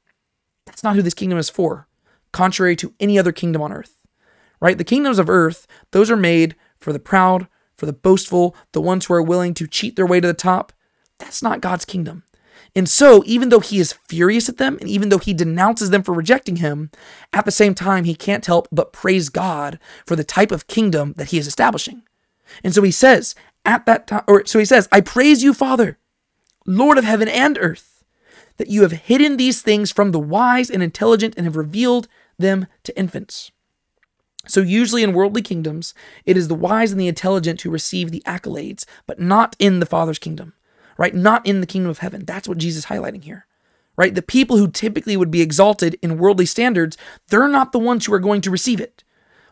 That's 0.65 0.83
not 0.83 0.95
who 0.95 1.01
this 1.01 1.13
kingdom 1.13 1.39
is 1.39 1.49
for, 1.49 1.87
contrary 2.31 2.75
to 2.77 2.93
any 2.99 3.17
other 3.17 3.31
kingdom 3.31 3.61
on 3.61 3.73
earth. 3.73 3.97
Right? 4.59 4.77
The 4.77 4.83
kingdoms 4.83 5.19
of 5.19 5.29
earth, 5.29 5.67
those 5.91 6.09
are 6.09 6.15
made 6.15 6.55
for 6.77 6.93
the 6.93 6.99
proud, 6.99 7.47
for 7.75 7.85
the 7.85 7.93
boastful, 7.93 8.55
the 8.71 8.81
ones 8.81 9.05
who 9.05 9.13
are 9.13 9.21
willing 9.21 9.53
to 9.55 9.67
cheat 9.67 9.95
their 9.95 10.05
way 10.05 10.19
to 10.19 10.27
the 10.27 10.33
top. 10.33 10.71
That's 11.19 11.41
not 11.41 11.61
God's 11.61 11.85
kingdom. 11.85 12.23
And 12.75 12.89
so, 12.89 13.23
even 13.25 13.49
though 13.49 13.61
he 13.61 13.79
is 13.79 13.93
furious 14.07 14.49
at 14.49 14.57
them, 14.57 14.77
and 14.81 14.89
even 14.89 15.07
though 15.07 15.17
he 15.17 15.33
denounces 15.33 15.91
them 15.91 16.03
for 16.03 16.13
rejecting 16.13 16.57
him, 16.57 16.91
at 17.31 17.45
the 17.45 17.51
same 17.51 17.73
time, 17.73 18.03
he 18.03 18.15
can't 18.15 18.45
help 18.45 18.67
but 18.71 18.91
praise 18.91 19.29
God 19.29 19.79
for 20.05 20.17
the 20.17 20.25
type 20.25 20.51
of 20.51 20.67
kingdom 20.67 21.13
that 21.15 21.29
he 21.29 21.37
is 21.37 21.47
establishing. 21.47 22.03
And 22.63 22.73
so 22.73 22.81
he 22.81 22.91
says, 22.91 23.33
at 23.63 23.85
that 23.85 24.07
time, 24.07 24.23
or 24.27 24.45
so 24.45 24.59
he 24.59 24.65
says, 24.65 24.89
I 24.91 25.01
praise 25.01 25.41
you, 25.41 25.53
Father, 25.53 25.97
Lord 26.65 26.97
of 26.97 27.05
heaven 27.05 27.27
and 27.27 27.57
earth 27.59 27.95
that 28.57 28.69
you 28.69 28.81
have 28.83 28.91
hidden 28.91 29.37
these 29.37 29.61
things 29.61 29.91
from 29.91 30.11
the 30.11 30.19
wise 30.19 30.69
and 30.69 30.81
intelligent 30.81 31.33
and 31.37 31.45
have 31.45 31.55
revealed 31.55 32.07
them 32.37 32.67
to 32.83 32.97
infants. 32.97 33.51
So, 34.47 34.61
usually 34.61 35.01
in 35.01 35.13
worldly 35.13 35.41
kingdoms, 35.41 35.93
it 36.25 36.37
is 36.37 36.47
the 36.47 36.55
wise 36.55 36.91
and 36.91 37.01
the 37.01 37.07
intelligent 37.07 37.61
who 37.61 37.71
receive 37.71 38.11
the 38.11 38.23
accolades, 38.27 38.85
but 39.07 39.19
not 39.19 39.55
in 39.57 39.79
the 39.79 39.87
Father's 39.87 40.19
kingdom, 40.19 40.53
right? 40.97 41.13
Not 41.13 41.45
in 41.45 41.61
the 41.61 41.67
kingdom 41.67 41.89
of 41.89 41.99
heaven. 41.99 42.25
That's 42.25 42.47
what 42.47 42.57
Jesus 42.57 42.83
is 42.83 42.89
highlighting 42.89 43.23
here, 43.23 43.45
right? 43.95 44.13
The 44.13 44.21
people 44.21 44.57
who 44.57 44.69
typically 44.69 45.17
would 45.17 45.31
be 45.31 45.41
exalted 45.41 45.97
in 46.01 46.17
worldly 46.17 46.45
standards, 46.45 46.97
they're 47.29 47.47
not 47.47 47.71
the 47.71 47.79
ones 47.79 48.05
who 48.05 48.13
are 48.13 48.19
going 48.19 48.41
to 48.41 48.51
receive 48.51 48.79
it. 48.79 49.03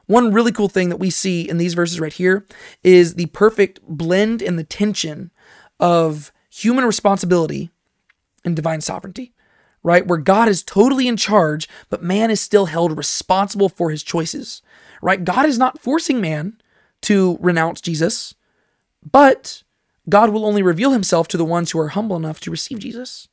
One 0.06 0.34
really 0.34 0.52
cool 0.52 0.70
thing 0.70 0.90
that 0.90 0.98
we 0.98 1.10
see 1.10 1.48
in 1.48 1.58
these 1.58 1.74
verses 1.74 2.00
right 2.00 2.12
here 2.12 2.46
is 2.84 3.16
the 3.16 3.28
perfect 3.28 3.80
blend 3.88 4.42
and 4.42 4.60
the 4.60 4.64
tension 4.64 5.32
of 5.80 6.32
human 6.50 6.86
responsibility 6.86 7.72
and 8.44 8.56
divine 8.56 8.82
sovereignty, 8.82 9.34
right? 9.82 10.06
Where 10.06 10.18
God 10.18 10.50
is 10.50 10.62
totally 10.62 11.08
in 11.08 11.18
charge, 11.18 11.70
but 11.90 12.04
man 12.04 12.30
is 12.32 12.42
still 12.42 12.66
held 12.66 12.98
responsible 12.98 13.70
for 13.70 13.90
his 13.90 14.04
choices, 14.04 14.62
right? 15.02 15.24
God 15.24 15.46
is 15.46 15.58
not 15.58 15.80
forcing 15.80 16.20
man 16.20 16.62
to 17.04 17.38
renounce 17.40 17.82
Jesus, 17.82 18.36
but 19.10 19.64
God 20.10 20.32
will 20.32 20.46
only 20.46 20.62
reveal 20.62 20.92
himself 20.92 21.28
to 21.30 21.38
the 21.38 21.46
ones 21.46 21.72
who 21.72 21.80
are 21.80 21.90
humble 21.90 22.16
enough 22.16 22.40
to 22.42 22.52
receive 22.52 22.80
Jesus, 22.80 23.28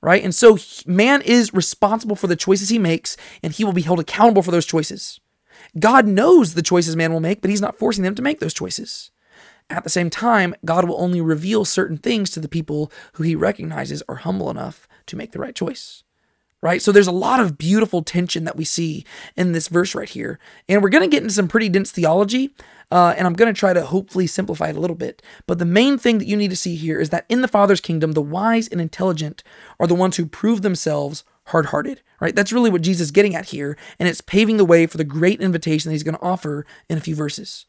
right? 0.00 0.22
And 0.22 0.34
so 0.34 0.58
man 0.86 1.22
is 1.22 1.54
responsible 1.54 2.16
for 2.16 2.26
the 2.26 2.36
choices 2.36 2.68
he 2.68 2.78
makes, 2.78 3.16
and 3.42 3.52
he 3.52 3.64
will 3.64 3.72
be 3.72 3.82
held 3.82 4.00
accountable 4.00 4.42
for 4.42 4.50
those 4.50 4.66
choices. 4.66 5.20
God 5.78 6.06
knows 6.06 6.54
the 6.54 6.62
choices 6.62 6.96
man 6.96 7.12
will 7.12 7.20
make, 7.20 7.40
but 7.40 7.50
he's 7.50 7.60
not 7.60 7.78
forcing 7.78 8.04
them 8.04 8.14
to 8.14 8.22
make 8.22 8.40
those 8.40 8.54
choices. 8.54 9.10
At 9.68 9.84
the 9.84 9.90
same 9.90 10.10
time, 10.10 10.54
God 10.64 10.88
will 10.88 11.00
only 11.00 11.20
reveal 11.20 11.64
certain 11.64 11.96
things 11.96 12.30
to 12.30 12.40
the 12.40 12.48
people 12.48 12.90
who 13.14 13.22
he 13.22 13.36
recognizes 13.36 14.02
are 14.08 14.16
humble 14.16 14.50
enough 14.50 14.88
to 15.06 15.16
make 15.16 15.32
the 15.32 15.38
right 15.38 15.54
choice. 15.54 16.02
Right? 16.62 16.82
So 16.82 16.92
there's 16.92 17.06
a 17.06 17.12
lot 17.12 17.40
of 17.40 17.56
beautiful 17.56 18.02
tension 18.02 18.44
that 18.44 18.56
we 18.56 18.64
see 18.64 19.06
in 19.34 19.52
this 19.52 19.68
verse 19.68 19.94
right 19.94 20.08
here. 20.08 20.38
And 20.68 20.82
we're 20.82 20.90
going 20.90 21.08
to 21.08 21.14
get 21.14 21.22
into 21.22 21.34
some 21.34 21.48
pretty 21.48 21.70
dense 21.70 21.90
theology, 21.90 22.54
uh, 22.90 23.14
and 23.16 23.26
I'm 23.26 23.32
going 23.32 23.52
to 23.52 23.58
try 23.58 23.72
to 23.72 23.86
hopefully 23.86 24.26
simplify 24.26 24.68
it 24.68 24.76
a 24.76 24.80
little 24.80 24.96
bit. 24.96 25.22
But 25.46 25.58
the 25.58 25.64
main 25.64 25.96
thing 25.96 26.18
that 26.18 26.26
you 26.26 26.36
need 26.36 26.50
to 26.50 26.56
see 26.56 26.76
here 26.76 27.00
is 27.00 27.08
that 27.10 27.24
in 27.30 27.40
the 27.40 27.48
Father's 27.48 27.80
kingdom, 27.80 28.12
the 28.12 28.20
wise 28.20 28.68
and 28.68 28.80
intelligent 28.80 29.42
are 29.78 29.86
the 29.86 29.94
ones 29.94 30.18
who 30.18 30.26
prove 30.26 30.60
themselves 30.60 31.24
hard 31.46 31.66
hearted, 31.66 32.02
right? 32.20 32.36
That's 32.36 32.52
really 32.52 32.70
what 32.70 32.82
Jesus 32.82 33.06
is 33.06 33.10
getting 33.10 33.34
at 33.34 33.46
here, 33.46 33.78
and 33.98 34.06
it's 34.06 34.20
paving 34.20 34.58
the 34.58 34.64
way 34.64 34.86
for 34.86 34.98
the 34.98 35.04
great 35.04 35.40
invitation 35.40 35.88
that 35.88 35.94
he's 35.94 36.02
going 36.02 36.16
to 36.16 36.22
offer 36.22 36.66
in 36.90 36.98
a 36.98 37.00
few 37.00 37.14
verses 37.14 37.64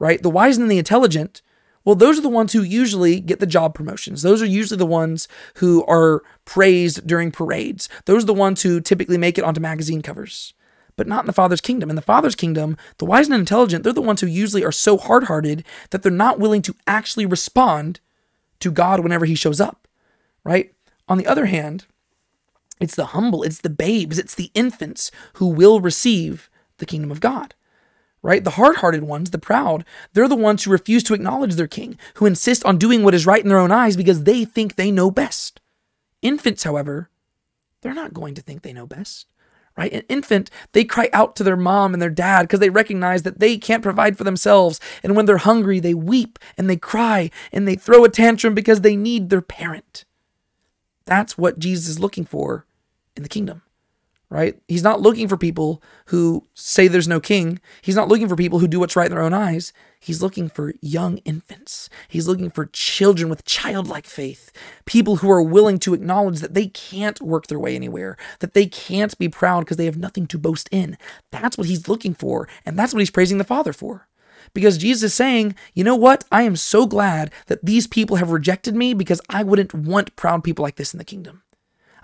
right? 0.00 0.20
The 0.20 0.30
wise 0.30 0.58
and 0.58 0.68
the 0.68 0.78
intelligent, 0.78 1.42
well, 1.84 1.94
those 1.94 2.18
are 2.18 2.22
the 2.22 2.28
ones 2.28 2.52
who 2.52 2.62
usually 2.62 3.20
get 3.20 3.40
the 3.40 3.46
job 3.46 3.74
promotions. 3.74 4.22
Those 4.22 4.42
are 4.42 4.46
usually 4.46 4.76
the 4.76 4.86
ones 4.86 5.28
who 5.56 5.84
are 5.86 6.22
praised 6.44 7.06
during 7.06 7.30
parades. 7.30 7.88
Those 8.04 8.24
are 8.24 8.26
the 8.26 8.34
ones 8.34 8.62
who 8.62 8.80
typically 8.80 9.16
make 9.16 9.38
it 9.38 9.44
onto 9.44 9.60
magazine 9.60 10.02
covers. 10.02 10.52
But 10.96 11.06
not 11.06 11.20
in 11.20 11.26
the 11.26 11.32
Father's 11.32 11.62
kingdom. 11.62 11.88
In 11.88 11.96
the 11.96 12.02
Father's 12.02 12.34
kingdom, 12.34 12.76
the 12.98 13.06
wise 13.06 13.28
and 13.28 13.34
intelligent, 13.34 13.82
they're 13.82 13.92
the 13.94 14.02
ones 14.02 14.20
who 14.20 14.26
usually 14.26 14.62
are 14.64 14.72
so 14.72 14.98
hard 14.98 15.24
hearted 15.24 15.64
that 15.90 16.02
they're 16.02 16.12
not 16.12 16.38
willing 16.38 16.60
to 16.62 16.74
actually 16.86 17.24
respond 17.24 18.00
to 18.58 18.70
God 18.70 19.00
whenever 19.00 19.24
He 19.24 19.34
shows 19.34 19.60
up, 19.60 19.88
right? 20.44 20.74
On 21.08 21.16
the 21.16 21.26
other 21.26 21.46
hand, 21.46 21.86
it's 22.78 22.96
the 22.96 23.06
humble, 23.06 23.42
it's 23.42 23.62
the 23.62 23.70
babes, 23.70 24.18
it's 24.18 24.34
the 24.34 24.50
infants 24.52 25.10
who 25.34 25.46
will 25.46 25.80
receive 25.80 26.50
the 26.76 26.86
kingdom 26.86 27.10
of 27.10 27.20
God 27.20 27.54
right? 28.22 28.44
The 28.44 28.50
hard 28.50 28.76
hearted 28.76 29.04
ones, 29.04 29.30
the 29.30 29.38
proud, 29.38 29.84
they're 30.12 30.28
the 30.28 30.36
ones 30.36 30.64
who 30.64 30.70
refuse 30.70 31.02
to 31.04 31.14
acknowledge 31.14 31.54
their 31.54 31.66
king, 31.66 31.98
who 32.14 32.26
insist 32.26 32.64
on 32.64 32.78
doing 32.78 33.02
what 33.02 33.14
is 33.14 33.26
right 33.26 33.42
in 33.42 33.48
their 33.48 33.58
own 33.58 33.72
eyes 33.72 33.96
because 33.96 34.24
they 34.24 34.44
think 34.44 34.74
they 34.74 34.90
know 34.90 35.10
best. 35.10 35.60
Infants, 36.22 36.64
however, 36.64 37.10
they're 37.80 37.94
not 37.94 38.14
going 38.14 38.34
to 38.34 38.42
think 38.42 38.62
they 38.62 38.72
know 38.72 38.86
best. 38.86 39.26
Right? 39.76 39.92
An 39.92 40.02
infant, 40.08 40.50
they 40.72 40.84
cry 40.84 41.08
out 41.12 41.36
to 41.36 41.44
their 41.44 41.56
mom 41.56 41.94
and 41.94 42.02
their 42.02 42.10
dad 42.10 42.42
because 42.42 42.60
they 42.60 42.68
recognize 42.68 43.22
that 43.22 43.38
they 43.38 43.56
can't 43.56 43.82
provide 43.82 44.18
for 44.18 44.24
themselves. 44.24 44.78
And 45.02 45.16
when 45.16 45.24
they're 45.24 45.38
hungry, 45.38 45.80
they 45.80 45.94
weep 45.94 46.38
and 46.58 46.68
they 46.68 46.76
cry 46.76 47.30
and 47.50 47.66
they 47.66 47.76
throw 47.76 48.04
a 48.04 48.10
tantrum 48.10 48.52
because 48.52 48.82
they 48.82 48.96
need 48.96 49.30
their 49.30 49.40
parent. 49.40 50.04
That's 51.06 51.38
what 51.38 51.58
Jesus 51.58 51.88
is 51.88 52.00
looking 52.00 52.26
for 52.26 52.66
in 53.16 53.22
the 53.22 53.28
kingdom 53.28 53.62
right? 54.30 54.56
He's 54.68 54.84
not 54.84 55.00
looking 55.00 55.26
for 55.28 55.36
people 55.36 55.82
who 56.06 56.46
say 56.54 56.86
there's 56.86 57.08
no 57.08 57.20
king. 57.20 57.60
He's 57.82 57.96
not 57.96 58.08
looking 58.08 58.28
for 58.28 58.36
people 58.36 58.60
who 58.60 58.68
do 58.68 58.78
what's 58.78 58.94
right 58.94 59.06
in 59.06 59.12
their 59.12 59.24
own 59.24 59.34
eyes. 59.34 59.72
He's 59.98 60.22
looking 60.22 60.48
for 60.48 60.72
young 60.80 61.18
infants. 61.18 61.90
He's 62.08 62.28
looking 62.28 62.48
for 62.48 62.66
children 62.66 63.28
with 63.28 63.44
childlike 63.44 64.06
faith, 64.06 64.52
people 64.86 65.16
who 65.16 65.30
are 65.30 65.42
willing 65.42 65.78
to 65.80 65.94
acknowledge 65.94 66.38
that 66.40 66.54
they 66.54 66.68
can't 66.68 67.20
work 67.20 67.48
their 67.48 67.58
way 67.58 67.74
anywhere, 67.74 68.16
that 68.38 68.54
they 68.54 68.66
can't 68.66 69.18
be 69.18 69.28
proud 69.28 69.60
because 69.60 69.76
they 69.76 69.84
have 69.84 69.98
nothing 69.98 70.26
to 70.28 70.38
boast 70.38 70.68
in. 70.70 70.96
That's 71.30 71.58
what 71.58 71.66
he's 71.66 71.88
looking 71.88 72.14
for, 72.14 72.48
and 72.64 72.78
that's 72.78 72.94
what 72.94 73.00
he's 73.00 73.10
praising 73.10 73.38
the 73.38 73.44
Father 73.44 73.72
for. 73.72 74.06
Because 74.54 74.78
Jesus 74.78 75.02
is 75.02 75.14
saying, 75.14 75.54
you 75.74 75.84
know 75.84 75.96
what? 75.96 76.24
I 76.32 76.42
am 76.42 76.56
so 76.56 76.86
glad 76.86 77.30
that 77.46 77.64
these 77.64 77.86
people 77.86 78.16
have 78.16 78.30
rejected 78.30 78.74
me 78.74 78.94
because 78.94 79.20
I 79.28 79.42
wouldn't 79.42 79.74
want 79.74 80.16
proud 80.16 80.42
people 80.44 80.62
like 80.62 80.76
this 80.76 80.94
in 80.94 80.98
the 80.98 81.04
kingdom. 81.04 81.42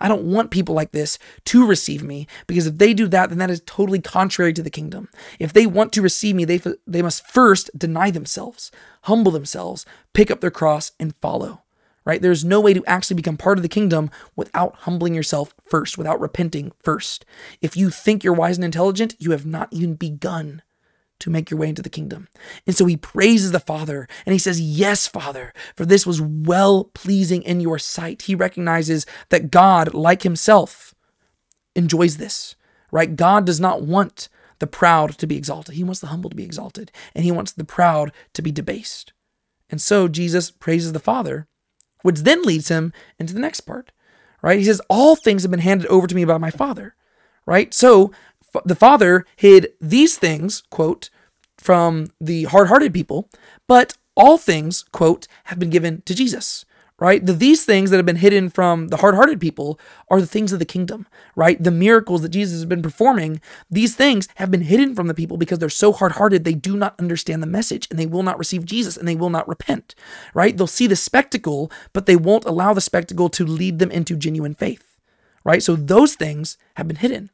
I 0.01 0.09
don't 0.09 0.25
want 0.25 0.51
people 0.51 0.75
like 0.75 0.93
this 0.93 1.19
to 1.47 1.67
receive 1.67 2.03
me 2.03 2.27
because 2.47 2.67
if 2.67 2.79
they 2.79 2.95
do 2.95 3.09
that, 3.09 3.29
then 3.29 3.39
that 3.39 3.51
is 3.51 3.63
totally 3.67 4.01
contrary 4.01 4.53
to 4.53 4.63
the 4.63 4.71
kingdom. 4.71 5.09
If 5.39 5.53
they 5.53 5.67
want 5.67 5.93
to 5.95 6.03
receive 6.03 6.37
me, 6.37 6.45
they, 6.45 6.61
they 6.87 7.03
must 7.03 7.27
first 7.27 7.71
deny 7.77 8.11
themselves, 8.11 8.71
humble 9.03 9.33
themselves, 9.33 9.87
pick 10.13 10.31
up 10.31 10.41
their 10.41 10.51
cross, 10.51 10.93
and 10.99 11.15
follow. 11.17 11.63
Right? 12.05 12.23
There's 12.23 12.45
no 12.45 12.61
way 12.61 12.73
to 12.73 12.85
actually 12.87 13.17
become 13.17 13.37
part 13.37 13.59
of 13.59 13.63
the 13.63 13.69
kingdom 13.69 14.11
without 14.37 14.77
humbling 14.77 15.13
yourself 15.13 15.53
first, 15.69 15.99
without 15.99 16.21
repenting 16.21 16.71
first. 16.81 17.25
If 17.61 17.77
you 17.77 17.91
think 17.91 18.23
you're 18.23 18.33
wise 18.33 18.59
and 18.59 18.65
intelligent, 18.65 19.17
you 19.19 19.33
have 19.33 19.45
not 19.45 19.69
even 19.73 19.95
begun 19.95 20.63
to 21.21 21.31
make 21.31 21.51
your 21.51 21.59
way 21.59 21.69
into 21.69 21.83
the 21.83 21.89
kingdom. 21.89 22.29
And 22.67 22.77
so 22.77 22.87
he 22.87 22.97
praises 22.97 23.53
the 23.53 23.61
Father 23.61 24.09
and 24.25 24.33
he 24.33 24.39
says, 24.39 24.61
Yes, 24.61 25.07
Father, 25.07 25.53
for 25.75 25.87
this 25.87 26.07
was 26.07 26.21
well 26.21 26.85
pleasing 26.95 27.43
in 27.43 27.61
your 27.61 27.79
sight. 27.79 28.23
He 28.23 28.35
recognizes 28.35 29.07
that 29.31 29.51
God, 29.51 29.95
like 29.95 30.23
himself, 30.23 30.95
enjoys 31.75 32.17
this, 32.17 32.57
right? 32.91 33.17
God 33.17 33.45
does 33.45 33.61
not 33.61 33.83
want 33.83 34.29
the 34.59 34.67
proud 34.67 35.19
to 35.19 35.27
be 35.27 35.37
exalted. 35.37 35.75
He 35.75 35.85
wants 35.85 36.01
the 36.01 36.07
humble 36.09 36.31
to 36.31 36.37
be 36.37 36.45
exalted, 36.45 36.91
and 37.15 37.25
he 37.25 37.33
wants 37.33 37.53
the 37.53 37.65
proud 37.65 38.13
to 38.33 38.43
be 38.43 38.51
debased. 38.51 39.13
And 39.69 39.81
so 39.81 40.09
Jesus 40.09 40.51
praises 40.51 40.93
the 40.93 40.99
Father, 40.99 41.49
which 42.03 42.21
then 42.21 42.43
leads 42.43 42.69
him 42.69 42.93
into 43.19 43.35
the 43.35 43.41
next 43.41 43.61
part, 43.63 43.93
right? 44.43 44.59
He 44.59 44.65
says, 44.65 44.81
All 44.89 45.17
things 45.17 45.43
have 45.43 45.51
been 45.51 45.61
handed 45.61 45.87
over 45.89 46.07
to 46.07 46.15
me 46.15 46.25
by 46.25 46.39
my 46.39 46.51
Father, 46.51 46.95
right? 47.45 47.75
So 47.75 48.13
the 48.65 48.75
Father 48.75 49.25
hid 49.37 49.73
these 49.81 50.19
things, 50.19 50.63
quote, 50.71 51.11
from 51.59 52.09
the 52.21 52.45
hard 52.45 52.69
hearted 52.69 52.93
people, 52.95 53.29
but 53.67 53.97
all 54.17 54.39
things, 54.39 54.85
quote, 54.93 55.27
have 55.45 55.59
been 55.59 55.71
given 55.71 56.03
to 56.07 56.15
Jesus, 56.15 56.65
right? 56.99 57.25
The, 57.25 57.33
these 57.33 57.65
things 57.65 57.91
that 57.91 57.97
have 57.99 58.07
been 58.07 58.17
hidden 58.17 58.49
from 58.49 58.89
the 58.89 58.99
hard 58.99 59.15
hearted 59.15 59.41
people 59.41 59.79
are 60.11 60.21
the 60.21 60.27
things 60.27 60.53
of 60.53 60.59
the 60.59 60.65
kingdom, 60.65 61.07
right? 61.35 61.63
The 61.63 61.71
miracles 61.71 62.23
that 62.23 62.31
Jesus 62.31 62.55
has 62.55 62.65
been 62.65 62.83
performing, 62.83 63.41
these 63.71 63.95
things 63.95 64.29
have 64.37 64.51
been 64.51 64.63
hidden 64.63 64.95
from 64.95 65.07
the 65.07 65.15
people 65.15 65.37
because 65.37 65.59
they're 65.59 65.69
so 65.69 65.93
hard 65.93 66.13
hearted, 66.13 66.45
they 66.45 66.55
do 66.55 66.77
not 66.77 66.99
understand 66.99 67.43
the 67.43 67.47
message 67.47 67.87
and 67.91 67.99
they 67.99 68.07
will 68.07 68.23
not 68.23 68.39
receive 68.39 68.65
Jesus 68.65 68.97
and 68.97 69.07
they 69.07 69.17
will 69.17 69.31
not 69.31 69.49
repent, 69.49 69.95
right? 70.33 70.57
They'll 70.57 70.67
see 70.67 70.87
the 70.87 70.97
spectacle, 70.97 71.71
but 71.93 72.07
they 72.07 72.17
won't 72.17 72.47
allow 72.47 72.73
the 72.73 72.81
spectacle 72.81 73.29
to 73.31 73.45
lead 73.45 73.79
them 73.79 73.91
into 73.91 74.17
genuine 74.17 74.55
faith, 74.55 74.97
right? 75.45 75.63
So 75.63 75.77
those 75.77 76.15
things 76.15 76.57
have 76.77 76.89
been 76.89 76.97
hidden. 76.97 77.31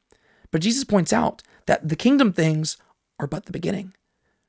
But 0.52 0.62
Jesus 0.62 0.84
points 0.84 1.12
out 1.12 1.42
that 1.66 1.88
the 1.88 1.96
kingdom 1.96 2.32
things 2.32 2.76
are 3.18 3.26
but 3.26 3.46
the 3.46 3.52
beginning, 3.52 3.94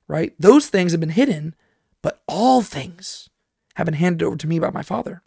right? 0.07 0.35
Those 0.37 0.67
things 0.67 0.91
have 0.91 0.99
been 0.99 1.09
hidden, 1.09 1.55
but 2.03 2.21
all 2.27 2.61
things 2.61 3.29
have 3.75 3.85
been 3.85 3.95
handed 3.95 4.23
over 4.23 4.35
to 4.35 4.47
me 4.47 4.59
by 4.59 4.69
my 4.69 4.83
Father. 4.83 5.23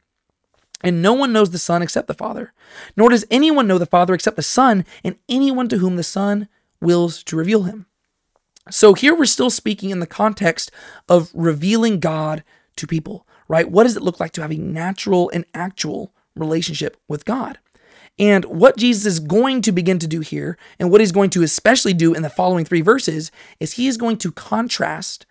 And 0.83 1.03
no 1.03 1.15
one 1.15 1.33
knows 1.33 1.51
the 1.51 1.59
Son 1.59 1.83
except 1.83 2.07
the 2.07 2.15
Father, 2.15 2.53
nor 2.97 3.09
does 3.09 3.25
anyone 3.31 3.67
know 3.67 3.79
the 3.79 3.87
Father 3.87 4.15
except 4.15 4.37
the 4.37 4.43
Son, 4.43 4.85
and 5.03 5.17
anyone 5.29 5.69
to 5.69 5.79
whom 5.79 5.97
the 5.97 6.03
Son 6.03 6.49
wills 6.81 7.23
to 7.25 7.37
reveal 7.37 7.63
him. 7.63 7.87
So 8.71 8.95
here 8.95 9.15
we're 9.15 9.25
still 9.25 9.51
speaking 9.51 9.91
in 9.91 10.01
the 10.01 10.07
context 10.07 10.71
of 11.09 11.31
revealing 11.33 11.99
God 11.99 12.45
to 12.77 12.87
people, 12.87 13.27
right? 13.49 13.71
What 13.71 13.85
does 13.85 13.97
it 13.97 14.03
look 14.03 14.21
like 14.21 14.33
to 14.33 14.43
have 14.43 14.51
a 14.51 14.57
natural 14.57 15.31
and 15.33 15.47
actual 15.55 16.13
relationship 16.35 16.97
with 17.09 17.25
God? 17.25 17.59
And 18.19 18.45
what 18.47 18.77
Jesus 18.77 19.05
is 19.05 19.21
going 19.21 19.63
to 19.63 19.73
begin 19.73 19.99
to 19.99 20.07
do 20.07 20.21
here, 20.21 20.57
and 20.79 20.91
what 20.91 21.01
he's 21.01 21.13
going 21.13 21.31
to 21.31 21.43
especially 21.43 21.93
do 21.93 22.15
in 22.15 22.23
the 22.23 22.31
following 22.31 22.65
three 22.65 22.81
verses, 22.81 23.31
is 23.61 23.75
he 23.75 23.87
is 23.87 23.97
going 23.97 24.17
to 24.19 24.33
contrast 24.33 25.27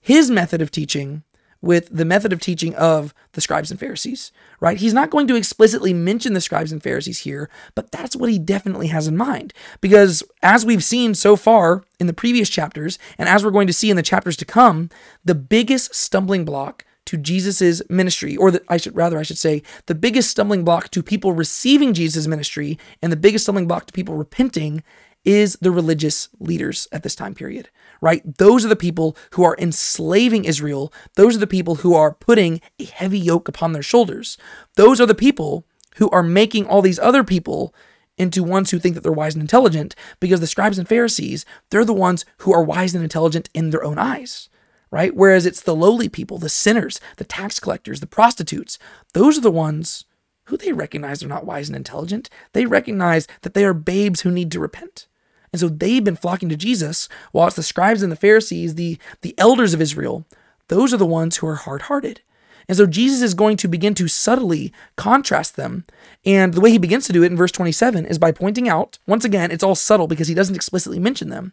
his 0.00 0.30
method 0.30 0.62
of 0.62 0.70
teaching 0.70 1.22
with 1.60 1.88
the 1.92 2.04
method 2.04 2.32
of 2.32 2.40
teaching 2.40 2.74
of 2.74 3.14
the 3.32 3.40
scribes 3.40 3.70
and 3.70 3.78
Pharisees, 3.78 4.32
right? 4.58 4.78
He's 4.78 4.92
not 4.92 5.10
going 5.10 5.28
to 5.28 5.36
explicitly 5.36 5.94
mention 5.94 6.34
the 6.34 6.40
scribes 6.40 6.72
and 6.72 6.82
Pharisees 6.82 7.20
here, 7.20 7.48
but 7.76 7.92
that's 7.92 8.16
what 8.16 8.28
he 8.28 8.38
definitely 8.38 8.88
has 8.88 9.06
in 9.06 9.16
mind. 9.16 9.54
Because 9.80 10.24
as 10.42 10.66
we've 10.66 10.82
seen 10.82 11.14
so 11.14 11.36
far 11.36 11.84
in 12.00 12.08
the 12.08 12.12
previous 12.12 12.50
chapters, 12.50 12.98
and 13.16 13.28
as 13.28 13.44
we're 13.44 13.52
going 13.52 13.68
to 13.68 13.72
see 13.72 13.90
in 13.90 13.96
the 13.96 14.02
chapters 14.02 14.36
to 14.38 14.44
come, 14.44 14.90
the 15.24 15.36
biggest 15.36 15.94
stumbling 15.94 16.44
block 16.44 16.84
to 17.06 17.16
Jesus's 17.16 17.82
ministry, 17.88 18.36
or 18.36 18.50
the, 18.50 18.62
I 18.68 18.76
should 18.76 18.96
rather 18.96 19.18
I 19.18 19.22
should 19.22 19.38
say 19.38 19.62
the 19.86 19.94
biggest 19.94 20.30
stumbling 20.30 20.64
block 20.64 20.90
to 20.90 21.02
people 21.02 21.32
receiving 21.32 21.94
Jesus' 21.94 22.26
ministry 22.26 22.78
and 23.02 23.10
the 23.10 23.16
biggest 23.16 23.44
stumbling 23.44 23.66
block 23.66 23.86
to 23.86 23.92
people 23.92 24.14
repenting 24.14 24.82
is 25.24 25.56
the 25.60 25.70
religious 25.70 26.28
leaders 26.40 26.88
at 26.90 27.02
this 27.02 27.14
time 27.14 27.34
period, 27.34 27.68
right? 28.00 28.22
Those 28.38 28.64
are 28.64 28.68
the 28.68 28.76
people 28.76 29.16
who 29.32 29.44
are 29.44 29.56
enslaving 29.58 30.44
Israel. 30.44 30.92
Those 31.14 31.36
are 31.36 31.40
the 31.40 31.46
people 31.46 31.76
who 31.76 31.94
are 31.94 32.14
putting 32.14 32.60
a 32.78 32.84
heavy 32.84 33.18
yoke 33.18 33.48
upon 33.48 33.72
their 33.72 33.82
shoulders. 33.82 34.36
Those 34.74 35.00
are 35.00 35.06
the 35.06 35.14
people 35.14 35.64
who 35.96 36.10
are 36.10 36.22
making 36.22 36.66
all 36.66 36.82
these 36.82 36.98
other 36.98 37.22
people 37.22 37.74
into 38.18 38.42
ones 38.42 38.70
who 38.70 38.78
think 38.78 38.94
that 38.94 39.02
they're 39.02 39.12
wise 39.12 39.34
and 39.34 39.42
intelligent 39.42 39.94
because 40.20 40.40
the 40.40 40.46
scribes 40.46 40.78
and 40.78 40.88
Pharisees, 40.88 41.44
they're 41.70 41.84
the 41.84 41.92
ones 41.92 42.24
who 42.38 42.52
are 42.52 42.62
wise 42.62 42.94
and 42.94 43.02
intelligent 43.02 43.48
in 43.54 43.70
their 43.70 43.84
own 43.84 43.98
eyes 43.98 44.48
right? 44.92 45.16
Whereas 45.16 45.46
it's 45.46 45.62
the 45.62 45.74
lowly 45.74 46.08
people, 46.08 46.38
the 46.38 46.48
sinners, 46.48 47.00
the 47.16 47.24
tax 47.24 47.58
collectors, 47.58 47.98
the 47.98 48.06
prostitutes, 48.06 48.78
those 49.14 49.38
are 49.38 49.40
the 49.40 49.50
ones 49.50 50.04
who 50.44 50.56
they 50.56 50.72
recognize 50.72 51.22
are 51.22 51.28
not 51.28 51.46
wise 51.46 51.68
and 51.68 51.74
intelligent. 51.74 52.28
They 52.52 52.66
recognize 52.66 53.26
that 53.40 53.54
they 53.54 53.64
are 53.64 53.74
babes 53.74 54.20
who 54.20 54.30
need 54.30 54.52
to 54.52 54.60
repent. 54.60 55.06
And 55.52 55.58
so 55.58 55.68
they've 55.68 56.04
been 56.04 56.16
flocking 56.16 56.48
to 56.50 56.56
Jesus, 56.56 57.08
while 57.32 57.46
it's 57.46 57.56
the 57.56 57.62
scribes 57.62 58.02
and 58.02 58.12
the 58.12 58.16
Pharisees, 58.16 58.74
the, 58.74 58.98
the 59.22 59.34
elders 59.38 59.74
of 59.74 59.80
Israel, 59.80 60.26
those 60.68 60.92
are 60.92 60.98
the 60.98 61.06
ones 61.06 61.38
who 61.38 61.46
are 61.46 61.56
hard 61.56 61.82
hearted. 61.82 62.20
And 62.68 62.76
so 62.76 62.86
Jesus 62.86 63.22
is 63.22 63.34
going 63.34 63.56
to 63.58 63.68
begin 63.68 63.94
to 63.94 64.08
subtly 64.08 64.72
contrast 64.96 65.56
them. 65.56 65.84
And 66.24 66.54
the 66.54 66.60
way 66.60 66.70
he 66.70 66.78
begins 66.78 67.06
to 67.06 67.12
do 67.12 67.22
it 67.22 67.30
in 67.30 67.36
verse 67.36 67.52
27 67.52 68.06
is 68.06 68.18
by 68.18 68.32
pointing 68.32 68.68
out, 68.68 68.98
once 69.06 69.24
again, 69.24 69.50
it's 69.50 69.64
all 69.64 69.74
subtle 69.74 70.06
because 70.06 70.28
he 70.28 70.34
doesn't 70.34 70.54
explicitly 70.54 70.98
mention 70.98 71.28
them, 71.28 71.52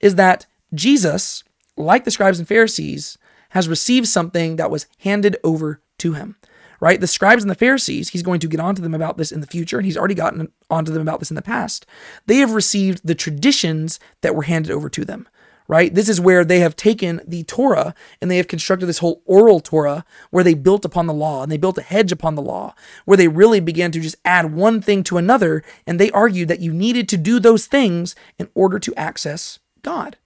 is 0.00 0.16
that 0.16 0.46
Jesus 0.74 1.44
like 1.78 2.04
the 2.04 2.10
scribes 2.10 2.38
and 2.38 2.48
Pharisees, 2.48 3.16
has 3.50 3.68
received 3.68 4.08
something 4.08 4.56
that 4.56 4.70
was 4.70 4.86
handed 5.00 5.36
over 5.42 5.80
to 5.98 6.12
him. 6.12 6.36
Right? 6.80 7.00
The 7.00 7.08
scribes 7.08 7.42
and 7.42 7.50
the 7.50 7.56
Pharisees, 7.56 8.10
he's 8.10 8.22
going 8.22 8.38
to 8.38 8.46
get 8.46 8.60
onto 8.60 8.82
them 8.82 8.94
about 8.94 9.16
this 9.16 9.32
in 9.32 9.40
the 9.40 9.48
future, 9.48 9.78
and 9.78 9.86
he's 9.86 9.96
already 9.96 10.14
gotten 10.14 10.52
onto 10.70 10.92
them 10.92 11.02
about 11.02 11.18
this 11.18 11.30
in 11.30 11.34
the 11.34 11.42
past. 11.42 11.86
They 12.26 12.36
have 12.36 12.52
received 12.52 13.00
the 13.02 13.16
traditions 13.16 13.98
that 14.20 14.34
were 14.36 14.42
handed 14.42 14.70
over 14.70 14.88
to 14.90 15.04
them. 15.04 15.28
Right? 15.66 15.92
This 15.94 16.08
is 16.08 16.18
where 16.18 16.46
they 16.46 16.60
have 16.60 16.76
taken 16.76 17.20
the 17.26 17.42
Torah 17.42 17.94
and 18.22 18.30
they 18.30 18.38
have 18.38 18.48
constructed 18.48 18.86
this 18.86 19.00
whole 19.00 19.20
oral 19.26 19.60
Torah 19.60 20.02
where 20.30 20.42
they 20.42 20.54
built 20.54 20.86
upon 20.86 21.06
the 21.06 21.12
law 21.12 21.42
and 21.42 21.52
they 21.52 21.58
built 21.58 21.76
a 21.76 21.82
hedge 21.82 22.10
upon 22.10 22.36
the 22.36 22.42
law, 22.42 22.74
where 23.04 23.18
they 23.18 23.28
really 23.28 23.60
began 23.60 23.92
to 23.92 24.00
just 24.00 24.16
add 24.24 24.54
one 24.54 24.80
thing 24.80 25.02
to 25.04 25.18
another. 25.18 25.62
And 25.86 26.00
they 26.00 26.10
argued 26.12 26.48
that 26.48 26.60
you 26.60 26.72
needed 26.72 27.06
to 27.10 27.18
do 27.18 27.38
those 27.38 27.66
things 27.66 28.14
in 28.38 28.48
order 28.54 28.78
to 28.78 28.94
access 28.94 29.58
God. 29.82 30.16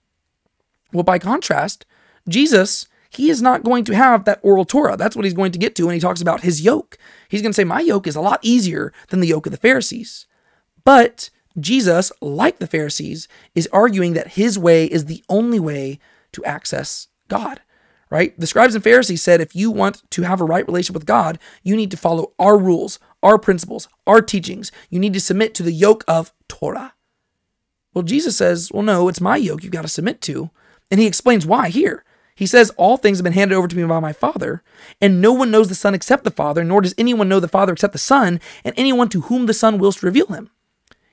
Well, 0.93 1.03
by 1.03 1.19
contrast, 1.19 1.85
Jesus, 2.29 2.87
he 3.09 3.29
is 3.29 3.41
not 3.41 3.63
going 3.63 3.83
to 3.85 3.95
have 3.95 4.25
that 4.25 4.39
oral 4.41 4.65
Torah. 4.65 4.97
That's 4.97 5.15
what 5.15 5.25
he's 5.25 5.33
going 5.33 5.51
to 5.51 5.59
get 5.59 5.75
to 5.75 5.85
when 5.85 5.93
he 5.93 5.99
talks 5.99 6.21
about 6.21 6.41
his 6.41 6.61
yoke. 6.61 6.97
He's 7.29 7.41
going 7.41 7.51
to 7.51 7.55
say, 7.55 7.63
My 7.63 7.81
yoke 7.81 8.07
is 8.07 8.15
a 8.15 8.21
lot 8.21 8.39
easier 8.41 8.93
than 9.09 9.19
the 9.19 9.27
yoke 9.27 9.45
of 9.45 9.51
the 9.51 9.57
Pharisees. 9.57 10.25
But 10.83 11.29
Jesus, 11.59 12.11
like 12.21 12.59
the 12.59 12.67
Pharisees, 12.67 13.27
is 13.53 13.69
arguing 13.71 14.13
that 14.13 14.29
his 14.29 14.57
way 14.57 14.85
is 14.85 15.05
the 15.05 15.23
only 15.29 15.59
way 15.59 15.99
to 16.31 16.43
access 16.45 17.07
God, 17.27 17.61
right? 18.09 18.37
The 18.39 18.47
scribes 18.47 18.73
and 18.73 18.83
Pharisees 18.83 19.21
said 19.21 19.39
if 19.39 19.55
you 19.55 19.69
want 19.69 20.09
to 20.11 20.23
have 20.23 20.41
a 20.41 20.45
right 20.45 20.65
relationship 20.65 20.95
with 20.95 21.05
God, 21.05 21.37
you 21.61 21.75
need 21.75 21.91
to 21.91 21.97
follow 21.97 22.33
our 22.39 22.57
rules, 22.57 22.99
our 23.21 23.37
principles, 23.37 23.87
our 24.07 24.21
teachings. 24.21 24.71
You 24.89 24.99
need 24.99 25.13
to 25.13 25.19
submit 25.19 25.53
to 25.55 25.63
the 25.63 25.71
yoke 25.71 26.03
of 26.07 26.33
Torah. 26.47 26.93
Well, 27.93 28.03
Jesus 28.03 28.35
says, 28.35 28.71
well, 28.73 28.81
no, 28.81 29.07
it's 29.07 29.21
my 29.21 29.37
yoke 29.37 29.63
you've 29.63 29.71
got 29.71 29.83
to 29.83 29.87
submit 29.87 30.19
to 30.21 30.49
And 30.91 30.99
he 30.99 31.07
explains 31.07 31.45
why 31.45 31.69
here. 31.69 32.03
He 32.35 32.45
says, 32.45 32.71
All 32.71 32.97
things 32.97 33.19
have 33.19 33.23
been 33.23 33.33
handed 33.33 33.55
over 33.55 33.67
to 33.67 33.75
me 33.75 33.83
by 33.83 33.99
my 33.99 34.13
Father, 34.13 34.63
and 34.99 35.21
no 35.21 35.33
one 35.33 35.51
knows 35.51 35.69
the 35.69 35.75
Son 35.75 35.93
except 35.93 36.23
the 36.23 36.31
Father, 36.31 36.63
nor 36.63 36.81
does 36.81 36.95
anyone 36.97 37.29
know 37.29 37.39
the 37.39 37.47
Father 37.47 37.73
except 37.73 37.93
the 37.93 37.99
Son, 37.99 38.39
and 38.63 38.73
anyone 38.75 39.09
to 39.09 39.21
whom 39.21 39.45
the 39.45 39.53
Son 39.53 39.77
wills 39.77 39.97
to 39.97 40.05
reveal 40.05 40.27
him. 40.27 40.49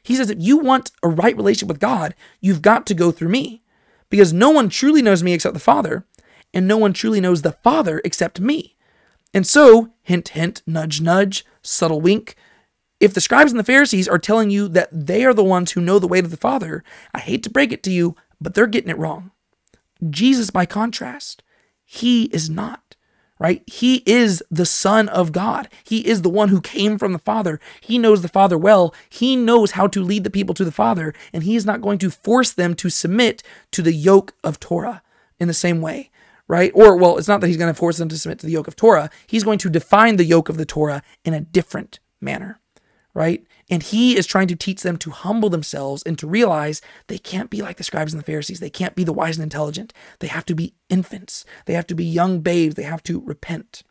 He 0.02 0.16
says, 0.16 0.30
If 0.30 0.38
you 0.40 0.58
want 0.58 0.92
a 1.02 1.08
right 1.08 1.36
relationship 1.36 1.68
with 1.68 1.80
God, 1.80 2.14
you've 2.40 2.62
got 2.62 2.86
to 2.86 2.94
go 2.94 3.10
through 3.10 3.28
me, 3.28 3.62
because 4.08 4.32
no 4.32 4.50
one 4.50 4.68
truly 4.70 5.02
knows 5.02 5.22
me 5.22 5.32
except 5.32 5.54
the 5.54 5.60
Father, 5.60 6.06
and 6.54 6.66
no 6.66 6.78
one 6.78 6.92
truly 6.92 7.20
knows 7.20 7.42
the 7.42 7.52
Father 7.52 8.00
except 8.04 8.40
me. 8.40 8.76
And 9.34 9.46
so, 9.46 9.90
hint, 10.02 10.30
hint, 10.30 10.62
nudge, 10.66 11.00
nudge, 11.00 11.44
subtle 11.62 12.00
wink, 12.00 12.34
if 12.98 13.14
the 13.14 13.20
scribes 13.20 13.50
and 13.50 13.58
the 13.58 13.64
Pharisees 13.64 14.08
are 14.08 14.18
telling 14.18 14.50
you 14.50 14.68
that 14.68 14.88
they 14.92 15.24
are 15.24 15.32
the 15.32 15.44
ones 15.44 15.72
who 15.72 15.80
know 15.80 15.98
the 15.98 16.08
way 16.08 16.20
to 16.20 16.28
the 16.28 16.36
Father, 16.36 16.84
I 17.14 17.20
hate 17.20 17.42
to 17.44 17.50
break 17.50 17.72
it 17.72 17.82
to 17.84 17.90
you, 17.90 18.14
but 18.40 18.54
they're 18.54 18.66
getting 18.66 18.90
it 18.90 18.98
wrong. 18.98 19.30
Jesus, 20.08 20.50
by 20.50 20.66
contrast, 20.66 21.42
he 21.84 22.24
is 22.26 22.48
not, 22.48 22.96
right? 23.38 23.62
He 23.66 24.02
is 24.06 24.42
the 24.50 24.66
Son 24.66 25.08
of 25.08 25.32
God. 25.32 25.68
He 25.84 26.06
is 26.06 26.22
the 26.22 26.30
one 26.30 26.48
who 26.48 26.60
came 26.60 26.98
from 26.98 27.12
the 27.12 27.18
Father. 27.18 27.60
He 27.80 27.98
knows 27.98 28.22
the 28.22 28.28
Father 28.28 28.56
well. 28.56 28.94
He 29.08 29.36
knows 29.36 29.72
how 29.72 29.86
to 29.88 30.02
lead 30.02 30.24
the 30.24 30.30
people 30.30 30.54
to 30.54 30.64
the 30.64 30.72
Father, 30.72 31.12
and 31.32 31.42
he 31.42 31.56
is 31.56 31.66
not 31.66 31.82
going 31.82 31.98
to 31.98 32.10
force 32.10 32.52
them 32.52 32.74
to 32.76 32.88
submit 32.88 33.42
to 33.72 33.82
the 33.82 33.92
yoke 33.92 34.34
of 34.44 34.60
Torah 34.60 35.02
in 35.38 35.48
the 35.48 35.54
same 35.54 35.80
way 35.80 36.10
right? 36.48 36.72
Or, 36.74 36.96
well, 36.96 37.16
it's 37.16 37.28
not 37.28 37.40
that 37.40 37.46
he's 37.46 37.56
going 37.56 37.72
to 37.72 37.78
force 37.78 37.98
them 37.98 38.08
to 38.08 38.18
submit 38.18 38.40
to 38.40 38.46
the 38.46 38.50
yoke 38.50 38.66
of 38.66 38.74
Torah. 38.74 39.08
He's 39.24 39.44
going 39.44 39.58
to 39.58 39.70
define 39.70 40.16
the 40.16 40.24
yoke 40.24 40.48
of 40.48 40.56
the 40.56 40.64
Torah 40.64 41.00
in 41.24 41.32
a 41.32 41.40
different 41.40 42.00
manner 42.20 42.60
right? 43.14 43.44
And 43.70 43.82
he 43.84 44.16
is 44.16 44.26
trying 44.26 44.48
to 44.48 44.56
teach 44.56 44.82
them 44.82 44.96
to 44.98 45.10
humble 45.10 45.48
themselves 45.48 46.02
and 46.02 46.18
to 46.18 46.26
realize 46.26 46.82
they 47.06 47.18
can't 47.18 47.50
be 47.50 47.62
like 47.62 47.76
the 47.76 47.84
scribes 47.84 48.12
and 48.12 48.20
the 48.20 48.26
Pharisees. 48.26 48.58
They 48.58 48.68
can't 48.68 48.96
be 48.96 49.04
the 49.04 49.12
wise 49.12 49.36
and 49.36 49.44
intelligent. 49.44 49.94
They 50.18 50.26
have 50.26 50.44
to 50.46 50.54
be 50.54 50.74
infants. 50.88 51.44
They 51.66 51.74
have 51.74 51.86
to 51.86 51.94
be 51.94 52.04
young 52.04 52.40
babes. 52.40 52.74
They 52.74 52.82
have 52.82 53.02
to 53.04 53.20
repent. 53.20 53.84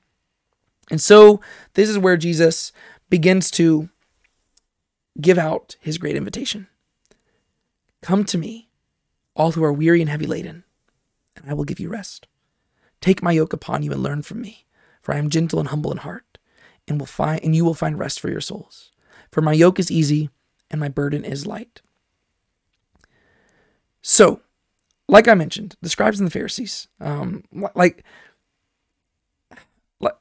And 0.91 0.99
so 0.99 1.39
this 1.75 1.89
is 1.89 1.97
where 1.97 2.17
Jesus 2.17 2.73
begins 3.09 3.49
to 3.51 3.89
give 5.21 5.37
out 5.37 5.75
his 5.79 5.97
great 5.97 6.15
invitation 6.15 6.67
Come 8.01 8.23
to 8.25 8.37
me, 8.37 8.69
all 9.35 9.51
who 9.51 9.63
are 9.63 9.73
weary 9.73 9.99
and 9.99 10.09
heavy 10.09 10.25
laden, 10.25 10.63
and 11.35 11.49
I 11.49 11.53
will 11.53 11.65
give 11.65 11.79
you 11.79 11.89
rest. 11.89 12.27
Take 13.01 13.21
my 13.21 13.33
yoke 13.33 13.51
upon 13.51 13.83
you 13.83 13.91
and 13.91 14.01
learn 14.01 14.21
from 14.21 14.41
me, 14.41 14.65
for 15.01 15.13
I 15.13 15.17
am 15.17 15.29
gentle 15.29 15.59
and 15.59 15.67
humble 15.67 15.91
in 15.91 15.97
heart, 15.97 16.37
and 16.87 16.97
will 16.97 17.05
find 17.05 17.43
and 17.43 17.55
you 17.55 17.65
will 17.65 17.73
find 17.73 17.99
rest 17.99 18.19
for 18.19 18.29
your 18.29 18.41
souls. 18.41 18.91
For 19.31 19.41
my 19.41 19.53
yoke 19.53 19.79
is 19.79 19.91
easy 19.91 20.29
and 20.71 20.79
my 20.79 20.89
burden 20.89 21.23
is 21.23 21.47
light. 21.47 21.81
So, 24.01 24.41
like 25.07 25.27
I 25.27 25.33
mentioned, 25.33 25.75
the 25.81 25.89
scribes 25.89 26.19
and 26.19 26.27
the 26.27 26.31
Pharisees, 26.31 26.87
um, 27.01 27.43
like, 27.75 28.03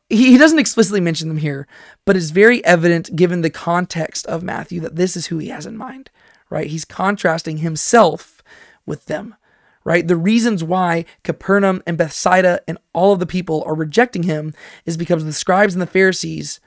he 0.09 0.39
doesn't 0.39 0.59
explicitly 0.59 1.01
mention 1.01 1.29
them 1.29 1.37
here, 1.37 1.67
but 2.05 2.17
it's 2.17 2.31
very 2.31 2.65
evident 2.65 3.15
given 3.15 3.43
the 3.43 3.51
context 3.51 4.27
of 4.27 4.43
Matthew 4.43 4.81
that 4.81 4.97
this 4.97 5.17
is 5.17 5.27
who 5.27 5.39
he 5.39 5.49
has 5.49 5.67
in 5.67 5.77
mind, 5.77 6.11
right? 6.51 6.67
He's 6.67 6.85
contrasting 6.85 7.59
himself 7.59 8.43
with 8.87 9.05
them, 9.05 9.37
right? 9.85 10.09
The 10.09 10.17
reasons 10.17 10.65
why 10.65 11.05
Capernaum 11.23 11.83
and 11.87 11.99
Bethsaida 11.99 12.61
and 12.67 12.79
all 12.95 13.13
of 13.13 13.21
the 13.21 13.27
people 13.27 13.63
are 13.67 13.75
rejecting 13.75 14.23
him 14.23 14.55
is 14.87 14.97
because 14.97 15.25
the 15.25 15.33
scribes 15.33 15.75
and 15.75 15.83
the 15.83 15.87
Pharisees 15.87 16.59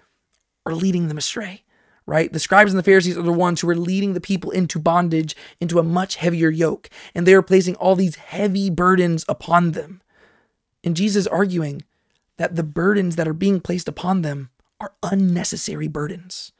are 0.66 0.76
leading 0.76 1.08
them 1.08 1.18
astray 1.18 1.64
right? 2.06 2.32
The 2.32 2.40
scribes 2.40 2.72
and 2.72 2.80
the 2.80 2.84
Pharisees 2.84 3.18
are 3.18 3.24
the 3.24 3.32
ones 3.32 3.62
who 3.62 3.70
are 3.70 3.76
leading 3.76 4.14
the 4.14 4.22
people 4.22 4.52
into 4.52 4.80
bondage, 4.80 5.36
into 5.60 5.80
a 5.80 5.84
much 5.84 6.16
heavier 6.16 6.50
yoke, 6.50 6.90
and 7.14 7.26
they 7.26 7.34
are 7.34 7.42
placing 7.42 7.76
all 7.76 7.96
these 7.96 8.16
heavy 8.16 8.70
burdens 8.70 9.26
upon 9.30 9.72
them. 9.72 10.02
And 10.84 10.96
Jesus 10.96 11.28
arguing 11.28 11.84
that 12.38 12.56
the 12.56 12.64
burdens 12.64 13.16
that 13.16 13.28
are 13.28 13.34
being 13.34 13.60
placed 13.60 13.88
upon 13.88 14.24
them 14.24 14.50
are 14.80 14.94
unnecessary 15.04 15.88
burdens. 15.88 16.52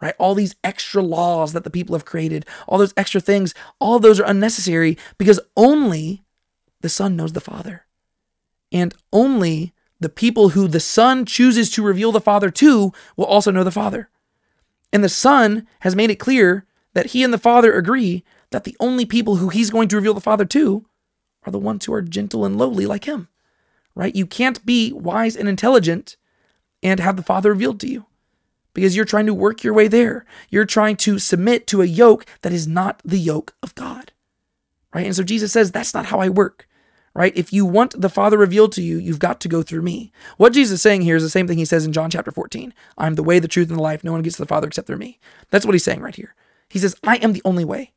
Right? 0.00 0.14
All 0.18 0.34
these 0.34 0.56
extra 0.62 1.02
laws 1.02 1.52
that 1.52 1.64
the 1.64 1.70
people 1.70 1.94
have 1.94 2.04
created, 2.04 2.44
all 2.66 2.78
those 2.78 2.92
extra 2.96 3.20
things, 3.20 3.54
all 3.78 3.98
those 3.98 4.20
are 4.20 4.26
unnecessary 4.26 4.98
because 5.16 5.40
only 5.56 6.22
the 6.82 6.88
Son 6.88 7.16
knows 7.16 7.32
the 7.32 7.40
Father. 7.40 7.86
And 8.72 8.94
only 9.12 9.72
the 10.00 10.10
people 10.10 10.50
who 10.50 10.68
the 10.68 10.80
Son 10.80 11.24
chooses 11.24 11.70
to 11.70 11.82
reveal 11.82 12.12
the 12.12 12.20
Father 12.20 12.50
to 12.50 12.92
will 13.16 13.24
also 13.24 13.50
know 13.50 13.64
the 13.64 13.70
Father. 13.70 14.10
And 14.96 15.04
the 15.04 15.10
Son 15.10 15.66
has 15.80 15.94
made 15.94 16.08
it 16.08 16.16
clear 16.16 16.64
that 16.94 17.08
he 17.08 17.22
and 17.22 17.30
the 17.30 17.36
Father 17.36 17.70
agree 17.74 18.24
that 18.50 18.64
the 18.64 18.74
only 18.80 19.04
people 19.04 19.36
who 19.36 19.50
he's 19.50 19.68
going 19.68 19.88
to 19.88 19.96
reveal 19.96 20.14
the 20.14 20.22
Father 20.22 20.46
to 20.46 20.86
are 21.44 21.52
the 21.52 21.58
ones 21.58 21.84
who 21.84 21.92
are 21.92 22.00
gentle 22.00 22.46
and 22.46 22.56
lowly 22.56 22.86
like 22.86 23.04
him. 23.04 23.28
Right? 23.94 24.16
You 24.16 24.24
can't 24.24 24.64
be 24.64 24.94
wise 24.94 25.36
and 25.36 25.50
intelligent 25.50 26.16
and 26.82 26.98
have 26.98 27.18
the 27.18 27.22
Father 27.22 27.50
revealed 27.50 27.78
to 27.80 27.90
you 27.90 28.06
because 28.72 28.96
you're 28.96 29.04
trying 29.04 29.26
to 29.26 29.34
work 29.34 29.62
your 29.62 29.74
way 29.74 29.86
there. 29.86 30.24
You're 30.48 30.64
trying 30.64 30.96
to 30.96 31.18
submit 31.18 31.66
to 31.66 31.82
a 31.82 31.84
yoke 31.84 32.24
that 32.40 32.54
is 32.54 32.66
not 32.66 33.02
the 33.04 33.18
yoke 33.18 33.54
of 33.62 33.74
God. 33.74 34.12
Right? 34.94 35.04
And 35.04 35.14
so 35.14 35.22
Jesus 35.22 35.52
says, 35.52 35.72
That's 35.72 35.92
not 35.92 36.06
how 36.06 36.20
I 36.20 36.30
work 36.30 36.66
right? 37.16 37.32
If 37.34 37.50
you 37.52 37.64
want 37.64 38.00
the 38.00 38.10
Father 38.10 38.36
revealed 38.36 38.72
to 38.72 38.82
you, 38.82 38.98
you've 38.98 39.18
got 39.18 39.40
to 39.40 39.48
go 39.48 39.62
through 39.62 39.80
me. 39.80 40.12
What 40.36 40.52
Jesus 40.52 40.74
is 40.74 40.82
saying 40.82 41.00
here 41.00 41.16
is 41.16 41.22
the 41.22 41.30
same 41.30 41.48
thing 41.48 41.56
he 41.56 41.64
says 41.64 41.86
in 41.86 41.92
John 41.92 42.10
chapter 42.10 42.30
14. 42.30 42.74
I'm 42.98 43.14
the 43.14 43.22
way, 43.22 43.38
the 43.38 43.48
truth, 43.48 43.70
and 43.70 43.78
the 43.78 43.82
life. 43.82 44.04
No 44.04 44.12
one 44.12 44.20
gets 44.20 44.36
to 44.36 44.42
the 44.42 44.48
Father 44.48 44.68
except 44.68 44.86
through 44.86 44.98
me. 44.98 45.18
That's 45.50 45.64
what 45.64 45.74
he's 45.74 45.82
saying 45.82 46.02
right 46.02 46.14
here. 46.14 46.34
He 46.68 46.78
says, 46.78 46.94
I 47.04 47.16
am 47.16 47.32
the 47.32 47.42
only 47.44 47.64
way. 47.64 47.92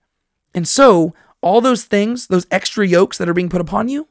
And 0.56 0.66
so, 0.66 1.14
all 1.42 1.60
those 1.60 1.84
things, 1.84 2.28
those 2.28 2.48
extra 2.50 2.88
yokes 2.88 3.18
that 3.18 3.28
are 3.28 3.34
being 3.34 3.50
put 3.50 3.62
upon 3.62 3.90
you, 3.90 4.08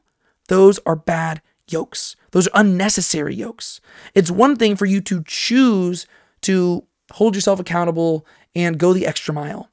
those 0.47 0.79
are 0.85 0.95
bad 0.95 1.41
yokes. 1.67 2.15
Those 2.31 2.47
are 2.49 2.61
unnecessary 2.61 3.33
yokes. 3.33 3.81
It's 4.13 4.29
one 4.29 4.55
thing 4.55 4.75
for 4.75 4.85
you 4.85 5.01
to 5.01 5.23
choose 5.25 6.05
to 6.41 6.85
hold 7.13 7.33
yourself 7.33 7.59
accountable 7.59 8.25
and 8.55 8.77
go 8.77 8.93
the 8.93 9.07
extra 9.07 9.33
mile. 9.33 9.69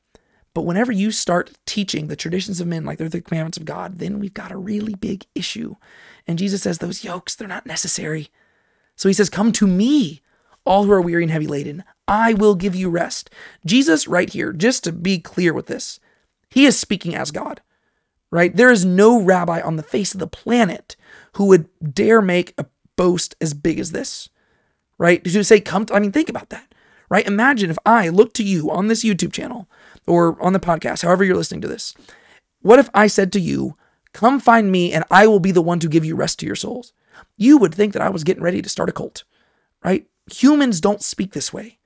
But 0.56 0.64
whenever 0.64 0.90
you 0.90 1.10
start 1.10 1.52
teaching 1.66 2.06
the 2.06 2.16
traditions 2.16 2.62
of 2.62 2.66
men 2.66 2.86
like 2.86 2.96
they're 2.96 3.10
the 3.10 3.20
commandments 3.20 3.58
of 3.58 3.66
God, 3.66 3.98
then 3.98 4.18
we've 4.18 4.32
got 4.32 4.50
a 4.50 4.56
really 4.56 4.94
big 4.94 5.26
issue. 5.34 5.76
And 6.26 6.38
Jesus 6.38 6.62
says 6.62 6.78
those 6.78 7.04
yokes, 7.04 7.34
they're 7.34 7.46
not 7.46 7.66
necessary. 7.66 8.28
So 8.96 9.06
he 9.06 9.12
says, 9.12 9.28
Come 9.28 9.52
to 9.52 9.66
me, 9.66 10.22
all 10.64 10.84
who 10.84 10.92
are 10.92 11.00
weary 11.02 11.24
and 11.24 11.30
heavy 11.30 11.46
laden. 11.46 11.84
I 12.08 12.32
will 12.32 12.54
give 12.54 12.74
you 12.74 12.88
rest. 12.88 13.28
Jesus, 13.66 14.08
right 14.08 14.30
here, 14.30 14.54
just 14.54 14.82
to 14.84 14.92
be 14.92 15.18
clear 15.18 15.52
with 15.52 15.66
this, 15.66 16.00
he 16.48 16.64
is 16.64 16.78
speaking 16.78 17.14
as 17.14 17.30
God, 17.30 17.60
right? 18.30 18.56
There 18.56 18.70
is 18.70 18.82
no 18.82 19.20
rabbi 19.20 19.60
on 19.60 19.76
the 19.76 19.82
face 19.82 20.14
of 20.14 20.20
the 20.20 20.26
planet 20.26 20.96
who 21.34 21.44
would 21.48 21.68
dare 21.92 22.22
make 22.22 22.54
a 22.56 22.64
boast 22.96 23.36
as 23.42 23.52
big 23.52 23.78
as 23.78 23.92
this, 23.92 24.30
right? 24.96 25.22
To 25.22 25.44
say, 25.44 25.60
Come 25.60 25.84
to, 25.84 25.94
I 25.94 25.98
mean, 25.98 26.12
think 26.12 26.30
about 26.30 26.48
that, 26.48 26.74
right? 27.10 27.26
Imagine 27.26 27.68
if 27.68 27.78
I 27.84 28.08
look 28.08 28.32
to 28.32 28.42
you 28.42 28.70
on 28.70 28.88
this 28.88 29.04
YouTube 29.04 29.34
channel 29.34 29.68
or 30.06 30.40
on 30.42 30.52
the 30.52 30.60
podcast, 30.60 31.02
however 31.02 31.24
you're 31.24 31.36
listening 31.36 31.60
to 31.62 31.68
this. 31.68 31.94
What 32.60 32.78
if 32.78 32.90
I 32.94 33.06
said 33.06 33.32
to 33.32 33.40
you, 33.40 33.76
Come 34.16 34.40
find 34.40 34.72
me 34.72 34.94
and 34.94 35.04
I 35.10 35.26
will 35.26 35.40
be 35.40 35.52
the 35.52 35.60
one 35.60 35.78
to 35.80 35.90
give 35.90 36.02
you 36.02 36.16
rest 36.16 36.38
to 36.38 36.46
your 36.46 36.56
souls? 36.56 36.94
You 37.36 37.58
would 37.58 37.74
think 37.74 37.92
that 37.92 38.00
I 38.00 38.08
was 38.08 38.24
getting 38.24 38.42
ready 38.42 38.62
to 38.62 38.68
start 38.70 38.88
a 38.88 38.92
cult, 38.92 39.24
right? 39.84 40.06
Humans 40.32 40.80
don't 40.80 41.02
speak 41.02 41.34
this 41.34 41.52
way. 41.52 41.76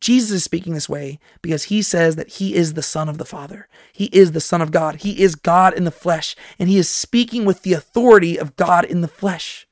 Jesus 0.00 0.32
is 0.32 0.42
speaking 0.42 0.74
this 0.74 0.88
way 0.88 1.20
because 1.42 1.64
he 1.64 1.80
says 1.80 2.16
that 2.16 2.28
he 2.28 2.56
is 2.56 2.74
the 2.74 2.82
Son 2.82 3.08
of 3.08 3.18
the 3.18 3.24
Father. 3.24 3.68
He 3.92 4.06
is 4.06 4.32
the 4.32 4.40
Son 4.40 4.60
of 4.60 4.72
God. 4.72 4.96
He 5.02 5.22
is 5.22 5.36
God 5.36 5.72
in 5.72 5.84
the 5.84 5.92
flesh, 5.92 6.34
and 6.58 6.68
he 6.68 6.76
is 6.76 6.90
speaking 6.90 7.44
with 7.44 7.62
the 7.62 7.74
authority 7.74 8.36
of 8.36 8.56
God 8.56 8.84
in 8.84 9.00
the 9.00 9.06
flesh. 9.06 9.68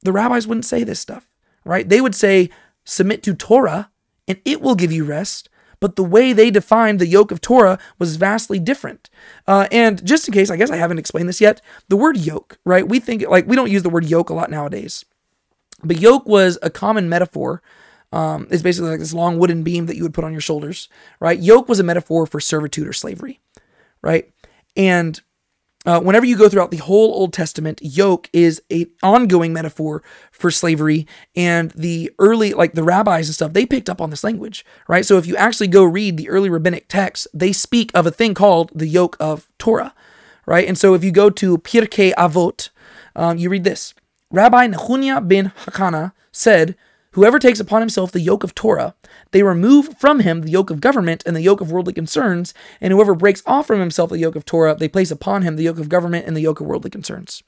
The 0.00 0.12
rabbis 0.12 0.46
wouldn't 0.46 0.64
say 0.64 0.82
this 0.82 0.98
stuff, 0.98 1.28
right? 1.62 1.86
They 1.86 2.00
would 2.00 2.14
say, 2.14 2.48
submit 2.84 3.22
to 3.24 3.34
Torah 3.34 3.90
and 4.26 4.40
it 4.46 4.62
will 4.62 4.76
give 4.76 4.92
you 4.92 5.04
rest 5.04 5.50
but 5.80 5.96
the 5.96 6.04
way 6.04 6.32
they 6.32 6.50
defined 6.50 6.98
the 6.98 7.06
yoke 7.06 7.30
of 7.30 7.40
Torah 7.40 7.78
was 7.98 8.16
vastly 8.16 8.58
different. 8.58 9.10
Uh, 9.46 9.68
and 9.70 10.04
just 10.04 10.28
in 10.28 10.34
case, 10.34 10.50
I 10.50 10.56
guess 10.56 10.70
I 10.70 10.76
haven't 10.76 10.98
explained 10.98 11.28
this 11.28 11.40
yet, 11.40 11.60
the 11.88 11.96
word 11.96 12.16
yoke, 12.16 12.58
right? 12.64 12.88
We 12.88 13.00
think 13.00 13.26
like 13.28 13.46
we 13.46 13.56
don't 13.56 13.70
use 13.70 13.82
the 13.82 13.90
word 13.90 14.04
yoke 14.04 14.30
a 14.30 14.34
lot 14.34 14.50
nowadays, 14.50 15.04
but 15.82 16.00
yoke 16.00 16.26
was 16.26 16.58
a 16.62 16.70
common 16.70 17.08
metaphor. 17.08 17.62
Um, 18.10 18.46
it's 18.50 18.62
basically 18.62 18.90
like 18.90 19.00
this 19.00 19.12
long 19.12 19.38
wooden 19.38 19.62
beam 19.62 19.86
that 19.86 19.96
you 19.96 20.02
would 20.02 20.14
put 20.14 20.24
on 20.24 20.32
your 20.32 20.40
shoulders, 20.40 20.88
right? 21.20 21.38
Yoke 21.38 21.68
was 21.68 21.78
a 21.78 21.84
metaphor 21.84 22.26
for 22.26 22.40
servitude 22.40 22.88
or 22.88 22.92
slavery, 22.94 23.40
right? 24.02 24.30
And 24.76 25.20
uh, 25.88 25.98
whenever 25.98 26.26
you 26.26 26.36
go 26.36 26.50
throughout 26.50 26.70
the 26.70 26.76
whole 26.76 27.14
Old 27.14 27.32
Testament, 27.32 27.80
yoke 27.82 28.28
is 28.34 28.60
a 28.70 28.88
ongoing 29.02 29.54
metaphor 29.54 30.02
for 30.30 30.50
slavery, 30.50 31.06
and 31.34 31.70
the 31.70 32.12
early, 32.18 32.52
like 32.52 32.74
the 32.74 32.82
rabbis 32.82 33.26
and 33.26 33.34
stuff, 33.34 33.54
they 33.54 33.64
picked 33.64 33.88
up 33.88 33.98
on 33.98 34.10
this 34.10 34.22
language, 34.22 34.66
right? 34.86 35.06
So 35.06 35.16
if 35.16 35.24
you 35.24 35.34
actually 35.34 35.68
go 35.68 35.84
read 35.84 36.18
the 36.18 36.28
early 36.28 36.50
rabbinic 36.50 36.88
texts, 36.88 37.26
they 37.32 37.54
speak 37.54 37.90
of 37.94 38.06
a 38.06 38.10
thing 38.10 38.34
called 38.34 38.70
the 38.74 38.86
yoke 38.86 39.16
of 39.18 39.48
Torah, 39.58 39.94
right? 40.44 40.68
And 40.68 40.76
so 40.76 40.92
if 40.92 41.02
you 41.02 41.10
go 41.10 41.30
to 41.30 41.56
Pirkei 41.56 42.12
Avot, 42.16 42.68
um, 43.16 43.38
you 43.38 43.48
read 43.48 43.64
this: 43.64 43.94
Rabbi 44.30 44.68
Nehunya 44.68 45.26
ben 45.26 45.52
Hakana 45.64 46.12
said, 46.32 46.76
Whoever 47.12 47.38
takes 47.38 47.58
upon 47.58 47.80
himself 47.80 48.12
the 48.12 48.20
yoke 48.20 48.44
of 48.44 48.54
Torah, 48.54 48.94
they 49.30 49.42
remove 49.42 49.98
from 49.98 50.20
him 50.20 50.42
the 50.42 50.50
yoke 50.50 50.70
of 50.70 50.80
government 50.80 51.22
and 51.24 51.34
the 51.34 51.42
yoke 51.42 51.60
of 51.60 51.72
worldly 51.72 51.94
concerns, 51.94 52.52
and 52.80 52.92
whoever 52.92 53.14
breaks 53.14 53.42
off 53.46 53.66
from 53.66 53.80
himself 53.80 54.10
the 54.10 54.18
yoke 54.18 54.36
of 54.36 54.44
Torah, 54.44 54.74
they 54.74 54.88
place 54.88 55.10
upon 55.10 55.42
him 55.42 55.56
the 55.56 55.64
yoke 55.64 55.78
of 55.78 55.88
government 55.88 56.26
and 56.26 56.36
the 56.36 56.42
yoke 56.42 56.60
of 56.60 56.66
worldly 56.66 56.90
concerns. 56.90 57.42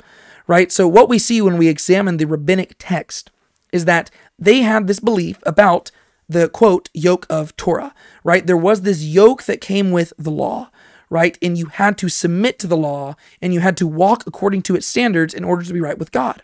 Right? 0.46 0.72
So, 0.72 0.88
what 0.88 1.08
we 1.08 1.18
see 1.18 1.42
when 1.42 1.58
we 1.58 1.68
examine 1.68 2.16
the 2.16 2.24
rabbinic 2.24 2.74
text 2.78 3.30
is 3.72 3.84
that 3.84 4.10
they 4.38 4.60
had 4.60 4.86
this 4.86 5.00
belief 5.00 5.38
about 5.44 5.90
the 6.28 6.48
quote, 6.48 6.88
yoke 6.94 7.26
of 7.28 7.56
Torah, 7.56 7.92
right? 8.22 8.46
There 8.46 8.56
was 8.56 8.82
this 8.82 9.02
yoke 9.02 9.42
that 9.44 9.60
came 9.60 9.90
with 9.90 10.12
the 10.16 10.30
law, 10.30 10.70
right? 11.10 11.36
And 11.42 11.58
you 11.58 11.66
had 11.66 11.98
to 11.98 12.08
submit 12.08 12.58
to 12.60 12.68
the 12.68 12.76
law 12.76 13.16
and 13.42 13.52
you 13.52 13.60
had 13.60 13.76
to 13.78 13.86
walk 13.86 14.24
according 14.26 14.62
to 14.62 14.76
its 14.76 14.86
standards 14.86 15.34
in 15.34 15.42
order 15.42 15.64
to 15.64 15.72
be 15.72 15.80
right 15.80 15.98
with 15.98 16.12
God. 16.12 16.42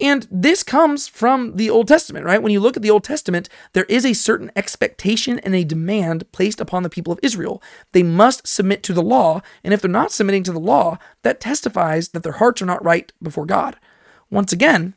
And 0.00 0.26
this 0.30 0.64
comes 0.64 1.06
from 1.06 1.56
the 1.56 1.70
Old 1.70 1.86
Testament, 1.86 2.26
right? 2.26 2.42
When 2.42 2.50
you 2.52 2.58
look 2.58 2.76
at 2.76 2.82
the 2.82 2.90
Old 2.90 3.04
Testament, 3.04 3.48
there 3.74 3.84
is 3.84 4.04
a 4.04 4.12
certain 4.12 4.50
expectation 4.56 5.38
and 5.40 5.54
a 5.54 5.62
demand 5.62 6.30
placed 6.32 6.60
upon 6.60 6.82
the 6.82 6.90
people 6.90 7.12
of 7.12 7.20
Israel. 7.22 7.62
They 7.92 8.02
must 8.02 8.46
submit 8.46 8.82
to 8.84 8.92
the 8.92 9.02
law, 9.02 9.40
and 9.62 9.72
if 9.72 9.80
they're 9.80 9.90
not 9.90 10.10
submitting 10.10 10.42
to 10.44 10.52
the 10.52 10.58
law, 10.58 10.98
that 11.22 11.40
testifies 11.40 12.08
that 12.08 12.24
their 12.24 12.32
hearts 12.32 12.60
are 12.60 12.66
not 12.66 12.84
right 12.84 13.12
before 13.22 13.46
God. 13.46 13.76
Once 14.30 14.52
again, 14.52 14.94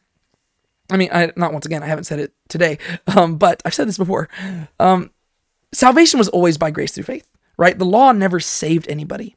I 0.90 0.98
mean, 0.98 1.10
I, 1.12 1.32
not 1.36 1.54
once 1.54 1.66
again, 1.66 1.84
I 1.84 1.88
haven't 1.88 2.06
said 2.06 2.20
it 2.20 2.34
today, 2.50 2.80
um, 3.16 3.38
but 3.38 3.62
I've 3.66 3.76
said 3.76 3.88
this 3.88 4.00
before. 4.00 4.30
Um, 4.80 5.12
salvation 5.72 6.18
was 6.18 6.30
always 6.30 6.58
by 6.58 6.72
grace 6.72 6.94
through 6.94 7.04
faith, 7.04 7.30
right? 7.56 7.78
The 7.78 7.86
law 7.86 8.14
never 8.14 8.40
saved 8.40 8.88
anybody. 8.90 9.36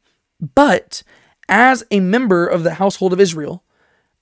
But 0.54 1.02
as 1.50 1.84
a 1.90 2.00
member 2.00 2.46
of 2.46 2.62
the 2.62 2.74
household 2.74 3.12
of 3.12 3.20
Israel, 3.20 3.62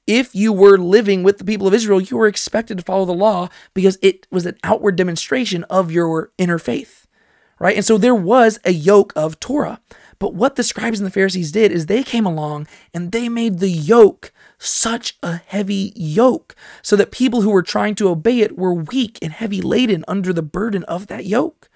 if 0.09 0.35
you 0.35 0.53
were 0.53 0.79
living 0.79 1.23
with 1.23 1.37
the 1.39 1.45
people 1.45 1.69
of 1.69 1.75
Israel, 1.75 2.01
you 2.01 2.17
were 2.17 2.27
expected 2.27 2.79
to 2.79 2.85
follow 2.85 3.05
the 3.05 3.13
law 3.13 3.49
because 3.75 3.99
it 4.01 4.27
was 4.31 4.47
an 4.47 4.57
outward 4.65 4.97
demonstration 4.97 5.65
of 5.65 5.93
your 5.93 6.31
inner 6.39 6.59
faith, 6.59 7.07
right? 7.61 7.77
And 7.77 7.85
so 7.85 7.99
there 7.99 8.15
was 8.15 8.59
a 8.65 8.73
yoke 8.73 9.13
of 9.15 9.39
Torah. 9.39 9.81
But 10.19 10.35
what 10.35 10.57
the 10.57 10.65
scribes 10.65 10.99
and 10.99 11.07
the 11.07 11.13
Pharisees 11.13 11.53
did 11.53 11.71
is 11.71 11.87
they 11.87 12.03
came 12.03 12.27
along 12.27 12.67
and 12.93 13.13
they 13.13 13.29
made 13.29 13.59
the 13.59 13.69
yoke 13.69 14.33
such 14.59 15.17
a 15.23 15.37
heavy 15.37 15.93
yoke 15.95 16.57
so 16.83 16.97
that 16.97 17.13
people 17.13 17.43
who 17.43 17.51
were 17.51 17.63
trying 17.63 17.95
to 17.97 18.09
obey 18.09 18.41
it 18.41 18.59
were 18.59 18.75
weak 18.75 19.19
and 19.23 19.33
heavy 19.33 19.61
laden 19.61 20.05
under 20.09 20.33
the 20.33 20.43
burden 20.43 20.83
of 20.85 21.07
that 21.07 21.27
yoke 21.27 21.68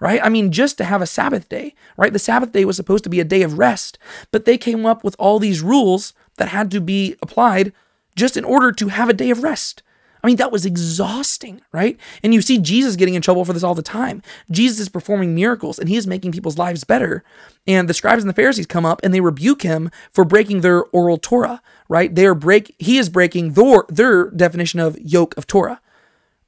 right? 0.00 0.20
I 0.22 0.28
mean, 0.28 0.50
just 0.50 0.78
to 0.78 0.84
have 0.84 1.02
a 1.02 1.06
Sabbath 1.06 1.48
day, 1.48 1.74
right? 1.96 2.12
The 2.12 2.18
Sabbath 2.18 2.52
day 2.52 2.64
was 2.64 2.76
supposed 2.76 3.04
to 3.04 3.10
be 3.10 3.20
a 3.20 3.24
day 3.24 3.42
of 3.42 3.58
rest, 3.58 3.98
but 4.32 4.46
they 4.46 4.58
came 4.58 4.86
up 4.86 5.04
with 5.04 5.14
all 5.18 5.38
these 5.38 5.62
rules 5.62 6.14
that 6.38 6.48
had 6.48 6.70
to 6.72 6.80
be 6.80 7.16
applied 7.22 7.72
just 8.16 8.36
in 8.36 8.44
order 8.44 8.72
to 8.72 8.88
have 8.88 9.08
a 9.08 9.14
day 9.14 9.30
of 9.30 9.42
rest. 9.42 9.82
I 10.22 10.26
mean, 10.26 10.36
that 10.36 10.52
was 10.52 10.66
exhausting, 10.66 11.62
right? 11.72 11.98
And 12.22 12.34
you 12.34 12.42
see 12.42 12.58
Jesus 12.58 12.96
getting 12.96 13.14
in 13.14 13.22
trouble 13.22 13.44
for 13.44 13.52
this 13.52 13.62
all 13.62 13.74
the 13.74 13.82
time. 13.82 14.22
Jesus 14.50 14.78
is 14.78 14.88
performing 14.88 15.34
miracles 15.34 15.78
and 15.78 15.88
he 15.88 15.96
is 15.96 16.06
making 16.06 16.32
people's 16.32 16.58
lives 16.58 16.84
better. 16.84 17.24
And 17.66 17.88
the 17.88 17.94
scribes 17.94 18.22
and 18.22 18.28
the 18.28 18.34
Pharisees 18.34 18.66
come 18.66 18.84
up 18.84 19.00
and 19.02 19.14
they 19.14 19.20
rebuke 19.20 19.62
him 19.62 19.90
for 20.12 20.24
breaking 20.24 20.60
their 20.60 20.84
oral 20.86 21.16
Torah, 21.16 21.62
right? 21.88 22.14
They 22.14 22.26
are 22.26 22.34
break 22.34 22.74
he 22.78 22.98
is 22.98 23.08
breaking 23.08 23.52
their 23.52 23.84
their 23.88 24.30
definition 24.30 24.78
of 24.80 24.98
yoke 25.00 25.36
of 25.38 25.46
Torah, 25.46 25.80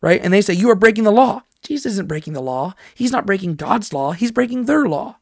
right? 0.03 0.21
And 0.23 0.35
they 0.35 0.43
say, 0.43 0.53
You 0.53 0.71
are 0.71 0.75
breaking 0.77 1.05
the 1.05 1.13
law. 1.13 1.43
Jesus 1.63 1.93
isn't 1.93 2.09
breaking 2.09 2.33
the 2.33 2.43
law. 2.43 2.75
He's 2.95 3.13
not 3.13 3.27
breaking 3.27 3.55
God's 3.55 3.93
law. 3.93 4.13
He's 4.13 4.33
breaking 4.33 4.65
their 4.65 4.87
law. 4.87 5.19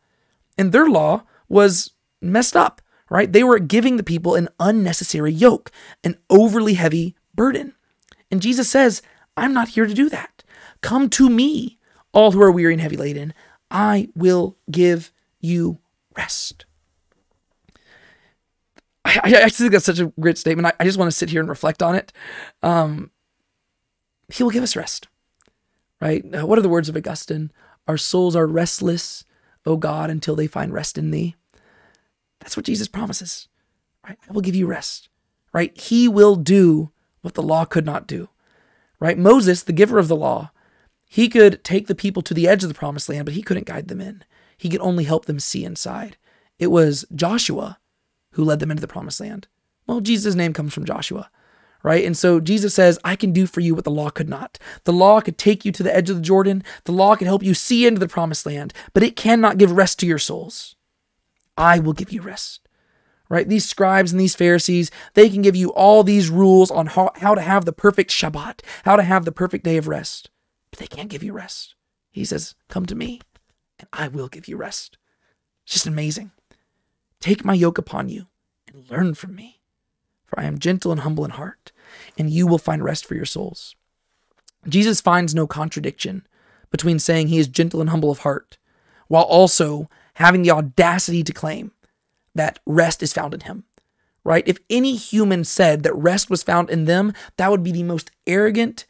And 0.57 0.73
their 0.73 0.87
law 0.87 1.23
was 1.49 1.91
messed 2.21 2.57
up, 2.57 2.81
right? 3.11 3.33
They 3.33 3.45
were 3.45 3.59
giving 3.59 3.97
the 3.97 4.03
people 4.03 4.35
an 4.35 4.49
unnecessary 4.59 5.33
yoke, 5.33 5.71
an 6.03 6.17
overly 6.29 6.75
heavy 6.75 7.15
burden. 7.35 7.75
And 8.31 8.43
Jesus 8.43 8.71
says, 8.71 9.03
I'm 9.37 9.53
not 9.53 9.71
here 9.71 9.87
to 9.87 9.95
do 9.95 10.09
that. 10.09 10.43
Come 10.81 11.09
to 11.11 11.29
me, 11.29 11.79
all 12.13 12.33
who 12.33 12.43
are 12.43 12.51
weary 12.51 12.73
and 12.73 12.81
heavy 12.81 12.97
laden. 12.97 13.35
I 13.71 14.09
will 14.15 14.57
give 14.71 15.13
you 15.41 15.79
rest. 16.17 16.65
I, 19.05 19.21
I, 19.25 19.43
I 19.45 19.49
think 19.49 19.73
that's 19.73 19.85
such 19.85 19.99
a 19.99 20.13
great 20.21 20.39
statement. 20.39 20.67
I, 20.67 20.73
I 20.81 20.85
just 20.85 20.99
want 20.99 21.11
to 21.11 21.17
sit 21.17 21.31
here 21.31 21.41
and 21.41 21.49
reflect 21.49 21.83
on 21.83 21.95
it. 21.95 22.13
Um, 22.63 23.11
he 24.29 24.43
will 24.43 24.51
give 24.51 24.63
us 24.63 24.77
rest, 24.77 25.09
right? 26.01 26.25
Uh, 26.35 26.47
what 26.47 26.59
are 26.59 26.63
the 26.63 26.69
words 26.69 26.89
of 26.89 26.97
Augustine? 26.97 27.51
Our 27.87 27.97
souls 27.97 28.37
are 28.37 28.47
restless, 28.47 29.25
O 29.67 29.77
God, 29.77 30.11
until 30.11 30.37
they 30.37 30.47
find 30.47 30.73
rest 30.73 30.99
in 30.99 31.11
thee. 31.11 31.37
That's 32.41 32.57
what 32.57 32.67
Jesus 32.67 32.89
promises, 32.89 33.49
right? 34.07 34.19
I 34.29 34.33
will 34.33 34.41
give 34.41 34.55
you 34.55 34.67
rest, 34.67 35.09
right? 35.53 35.77
He 35.79 36.09
will 36.09 36.37
do 36.37 36.91
what 37.23 37.35
the 37.35 37.43
law 37.43 37.65
could 37.65 37.85
not 37.85 38.07
do. 38.07 38.29
Right? 38.99 39.17
Moses, 39.17 39.63
the 39.63 39.73
giver 39.73 39.99
of 39.99 40.09
the 40.09 40.17
law, 40.17 40.51
he 41.09 41.29
could 41.29 41.65
take 41.65 41.87
the 41.87 41.95
people 41.95 42.23
to 42.23 42.35
the 42.35 42.47
edge 42.47 42.63
of 42.63 42.69
the 42.69 42.75
promised 42.75 43.09
land, 43.09 43.25
but 43.25 43.35
he 43.35 43.43
couldn't 43.43 43.67
guide 43.67 43.89
them 43.89 44.01
in. 44.01 44.25
He 44.59 44.69
could 44.69 44.81
only 44.81 45.05
help 45.05 45.25
them 45.25 45.41
see 45.41 45.65
inside. 45.65 46.19
It 46.59 46.67
was 46.67 47.07
Joshua 47.15 47.79
who 48.33 48.45
led 48.45 48.61
them 48.61 48.71
into 48.71 48.83
the 48.83 48.87
promised 48.87 49.21
land. 49.21 49.49
Well, 49.87 50.01
Jesus' 50.01 50.35
name 50.35 50.53
comes 50.53 50.75
from 50.75 50.85
Joshua, 50.85 51.31
right? 51.83 52.05
And 52.05 52.17
so 52.17 52.41
Jesus 52.41 52.75
says, 52.75 52.99
I 53.05 53.17
can 53.17 53.33
do 53.33 53.47
for 53.47 53.61
you 53.61 53.75
what 53.75 53.85
the 53.85 53.91
law 53.91 54.11
could 54.11 54.29
not. 54.29 54.59
The 54.85 54.93
law 54.93 55.21
could 55.21 55.39
take 55.39 55.65
you 55.65 55.73
to 55.73 55.83
the 55.83 55.95
edge 55.95 56.11
of 56.11 56.17
the 56.17 56.23
Jordan, 56.23 56.63
the 56.85 56.93
law 56.93 57.17
could 57.17 57.27
help 57.27 57.43
you 57.43 57.55
see 57.55 57.87
into 57.87 58.01
the 58.01 58.09
promised 58.09 58.47
land, 58.47 58.73
but 58.93 59.03
it 59.03 59.17
cannot 59.17 59.59
give 59.59 59.73
rest 59.73 59.99
to 60.01 60.07
your 60.07 60.19
souls. 60.19 60.77
I 61.57 61.79
will 61.79 61.93
give 61.93 62.13
you 62.13 62.23
rest 62.23 62.61
right? 63.31 63.49
These 63.49 63.67
scribes 63.67 64.13
and 64.13 64.21
these 64.21 64.35
Pharisees, 64.35 64.91
they 65.15 65.31
can 65.31 65.41
give 65.41 65.57
you 65.57 65.73
all 65.73 66.03
these 66.03 66.29
rules 66.29 66.71
on 66.71 66.89
how, 66.89 67.13
how 67.17 67.35
to 67.35 67.41
have 67.41 67.65
the 67.65 67.73
perfect 67.73 68.11
Shabbat, 68.11 68.61
how 68.85 68.97
to 68.97 69.03
have 69.03 69.25
the 69.25 69.33
perfect 69.33 69.65
day 69.65 69.79
of 69.79 69.89
rest, 69.89 70.29
but 70.71 70.81
they 70.81 70.87
can't 70.87 71.09
give 71.09 71.23
you 71.23 71.33
rest. 71.33 71.77
He 72.11 72.25
says, 72.25 72.57
Come 72.69 72.85
to 72.87 72.95
me, 72.95 73.21
and 73.79 73.89
I 73.93 74.09
will 74.09 74.29
give 74.29 74.49
you 74.49 74.57
rest. 74.57 74.99
It's 75.65 75.75
just 75.75 75.87
amazing. 75.87 76.33
Take 77.21 77.45
my 77.45 77.55
yoke 77.55 77.79
upon 77.79 78.09
you 78.09 78.27
and 78.67 78.91
learn 78.91 79.15
from 79.15 79.35
me, 79.35 79.60
for 80.31 80.41
I 80.41 80.45
am 80.45 80.59
gentle 80.59 80.93
and 80.93 81.03
humble 81.03 81.25
in 81.25 81.33
heart, 81.33 81.73
and 82.17 82.31
you 82.31 82.47
will 82.47 82.59
find 82.59 82.83
rest 82.83 83.05
for 83.05 83.15
your 83.15 83.27
souls. 83.27 83.75
Jesus 84.69 85.01
finds 85.01 85.35
no 85.35 85.47
contradiction 85.47 86.27
between 86.71 86.99
saying 86.99 87.29
he 87.29 87.39
is 87.39 87.49
gentle 87.49 87.81
and 87.81 87.91
humble 87.91 88.11
of 88.11 88.21
heart 88.21 88.57
while 89.09 89.25
also 89.25 89.91
having 90.15 90.43
the 90.43 90.51
audacity 90.51 91.25
to 91.25 91.33
claim 91.33 91.73
that 92.35 92.61
rest 92.65 93.03
is 93.03 93.13
found 93.13 93.35
in 93.35 93.41
him. 93.41 93.65
Right? 94.23 94.47
If 94.47 94.59
any 94.69 94.97
human 94.97 95.45
said 95.45 95.83
that 95.83 95.97
rest 95.97 96.31
was 96.31 96.43
found 96.43 96.71
in 96.71 96.85
them, 96.85 97.15
that 97.39 97.51
would 97.51 97.63
be 97.63 97.73
the 97.73 97.83
most 97.83 98.11
arrogant, 98.27 98.85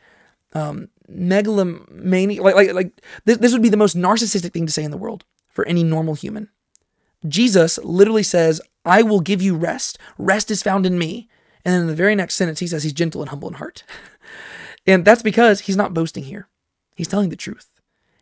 um, 0.52 0.88
megalomaniac, 1.08 2.42
like, 2.42 2.56
like, 2.56 2.72
like 2.72 3.00
this, 3.24 3.38
this 3.38 3.52
would 3.52 3.62
be 3.62 3.68
the 3.68 3.76
most 3.76 3.96
narcissistic 3.96 4.52
thing 4.52 4.66
to 4.66 4.72
say 4.72 4.82
in 4.82 4.90
the 4.90 4.96
world 4.96 5.24
for 5.48 5.64
any 5.66 5.84
normal 5.84 6.14
human. 6.14 6.48
Jesus 7.28 7.78
literally 7.78 8.22
says, 8.22 8.60
I 8.84 9.02
will 9.02 9.20
give 9.20 9.42
you 9.42 9.54
rest. 9.54 9.98
Rest 10.18 10.50
is 10.50 10.62
found 10.62 10.86
in 10.86 10.98
me. 10.98 11.28
And 11.64 11.74
then 11.74 11.82
in 11.82 11.86
the 11.86 11.94
very 11.94 12.14
next 12.14 12.36
sentence, 12.36 12.60
he 12.60 12.66
says 12.66 12.82
he's 12.82 12.92
gentle 12.92 13.20
and 13.20 13.28
humble 13.28 13.48
in 13.48 13.54
heart. 13.54 13.84
and 14.86 15.04
that's 15.04 15.22
because 15.22 15.60
he's 15.60 15.76
not 15.76 15.92
boasting 15.92 16.24
here. 16.24 16.48
He's 16.96 17.08
telling 17.08 17.28
the 17.28 17.36
truth. 17.36 17.66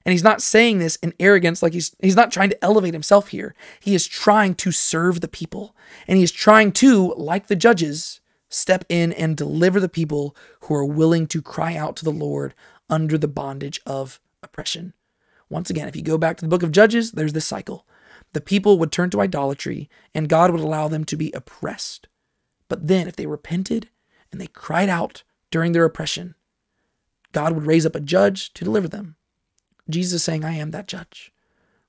And 0.04 0.12
he's 0.12 0.24
not 0.24 0.42
saying 0.42 0.78
this 0.78 0.96
in 0.96 1.12
arrogance, 1.20 1.62
like 1.62 1.74
he's 1.74 1.94
he's 2.00 2.16
not 2.16 2.32
trying 2.32 2.48
to 2.48 2.64
elevate 2.64 2.94
himself 2.94 3.28
here. 3.28 3.54
He 3.78 3.94
is 3.94 4.06
trying 4.06 4.54
to 4.56 4.72
serve 4.72 5.20
the 5.20 5.28
people. 5.28 5.76
And 6.06 6.16
he 6.16 6.24
is 6.24 6.32
trying 6.32 6.72
to, 6.72 7.12
like 7.16 7.48
the 7.48 7.56
judges, 7.56 8.20
step 8.48 8.84
in 8.88 9.12
and 9.12 9.36
deliver 9.36 9.78
the 9.80 9.88
people 9.88 10.34
who 10.60 10.74
are 10.74 10.84
willing 10.84 11.26
to 11.28 11.42
cry 11.42 11.76
out 11.76 11.94
to 11.96 12.04
the 12.04 12.10
Lord 12.10 12.54
under 12.88 13.18
the 13.18 13.28
bondage 13.28 13.80
of 13.86 14.20
oppression. 14.42 14.94
Once 15.50 15.70
again, 15.70 15.88
if 15.88 15.96
you 15.96 16.02
go 16.02 16.18
back 16.18 16.36
to 16.36 16.44
the 16.44 16.48
book 16.48 16.62
of 16.62 16.72
Judges, 16.72 17.12
there's 17.12 17.32
this 17.32 17.46
cycle. 17.46 17.86
The 18.32 18.40
people 18.40 18.78
would 18.78 18.92
turn 18.92 19.10
to 19.10 19.20
idolatry, 19.20 19.88
and 20.14 20.28
God 20.28 20.50
would 20.50 20.60
allow 20.60 20.88
them 20.88 21.04
to 21.06 21.16
be 21.16 21.32
oppressed. 21.32 22.08
But 22.68 22.86
then, 22.86 23.08
if 23.08 23.16
they 23.16 23.26
repented 23.26 23.88
and 24.30 24.40
they 24.40 24.46
cried 24.46 24.88
out 24.88 25.22
during 25.50 25.72
their 25.72 25.84
oppression, 25.84 26.34
God 27.32 27.54
would 27.54 27.66
raise 27.66 27.86
up 27.86 27.94
a 27.94 28.00
judge 28.00 28.52
to 28.54 28.64
deliver 28.64 28.88
them. 28.88 29.16
Jesus 29.88 30.14
is 30.14 30.24
saying, 30.24 30.44
I 30.44 30.52
am 30.52 30.70
that 30.72 30.88
judge. 30.88 31.32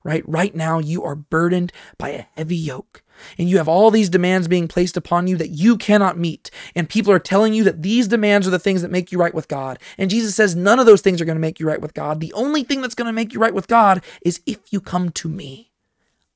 Right? 0.02 0.26
Right 0.26 0.54
now, 0.54 0.78
you 0.78 1.04
are 1.04 1.14
burdened 1.14 1.74
by 1.98 2.08
a 2.08 2.24
heavy 2.34 2.56
yoke, 2.56 3.02
and 3.36 3.50
you 3.50 3.58
have 3.58 3.68
all 3.68 3.90
these 3.90 4.08
demands 4.08 4.48
being 4.48 4.66
placed 4.66 4.96
upon 4.96 5.26
you 5.26 5.36
that 5.36 5.50
you 5.50 5.76
cannot 5.76 6.18
meet. 6.18 6.50
And 6.74 6.88
people 6.88 7.12
are 7.12 7.18
telling 7.18 7.52
you 7.52 7.64
that 7.64 7.82
these 7.82 8.08
demands 8.08 8.46
are 8.48 8.50
the 8.50 8.58
things 8.58 8.80
that 8.80 8.90
make 8.90 9.12
you 9.12 9.18
right 9.18 9.34
with 9.34 9.48
God. 9.48 9.78
And 9.98 10.08
Jesus 10.08 10.34
says, 10.34 10.56
none 10.56 10.78
of 10.80 10.86
those 10.86 11.02
things 11.02 11.20
are 11.20 11.26
going 11.26 11.36
to 11.36 11.40
make 11.40 11.60
you 11.60 11.66
right 11.66 11.82
with 11.82 11.92
God. 11.92 12.20
The 12.20 12.32
only 12.32 12.62
thing 12.62 12.80
that's 12.80 12.94
going 12.94 13.06
to 13.06 13.12
make 13.12 13.34
you 13.34 13.40
right 13.40 13.52
with 13.52 13.68
God 13.68 14.02
is 14.22 14.40
if 14.46 14.72
you 14.72 14.80
come 14.80 15.10
to 15.10 15.28
me. 15.28 15.69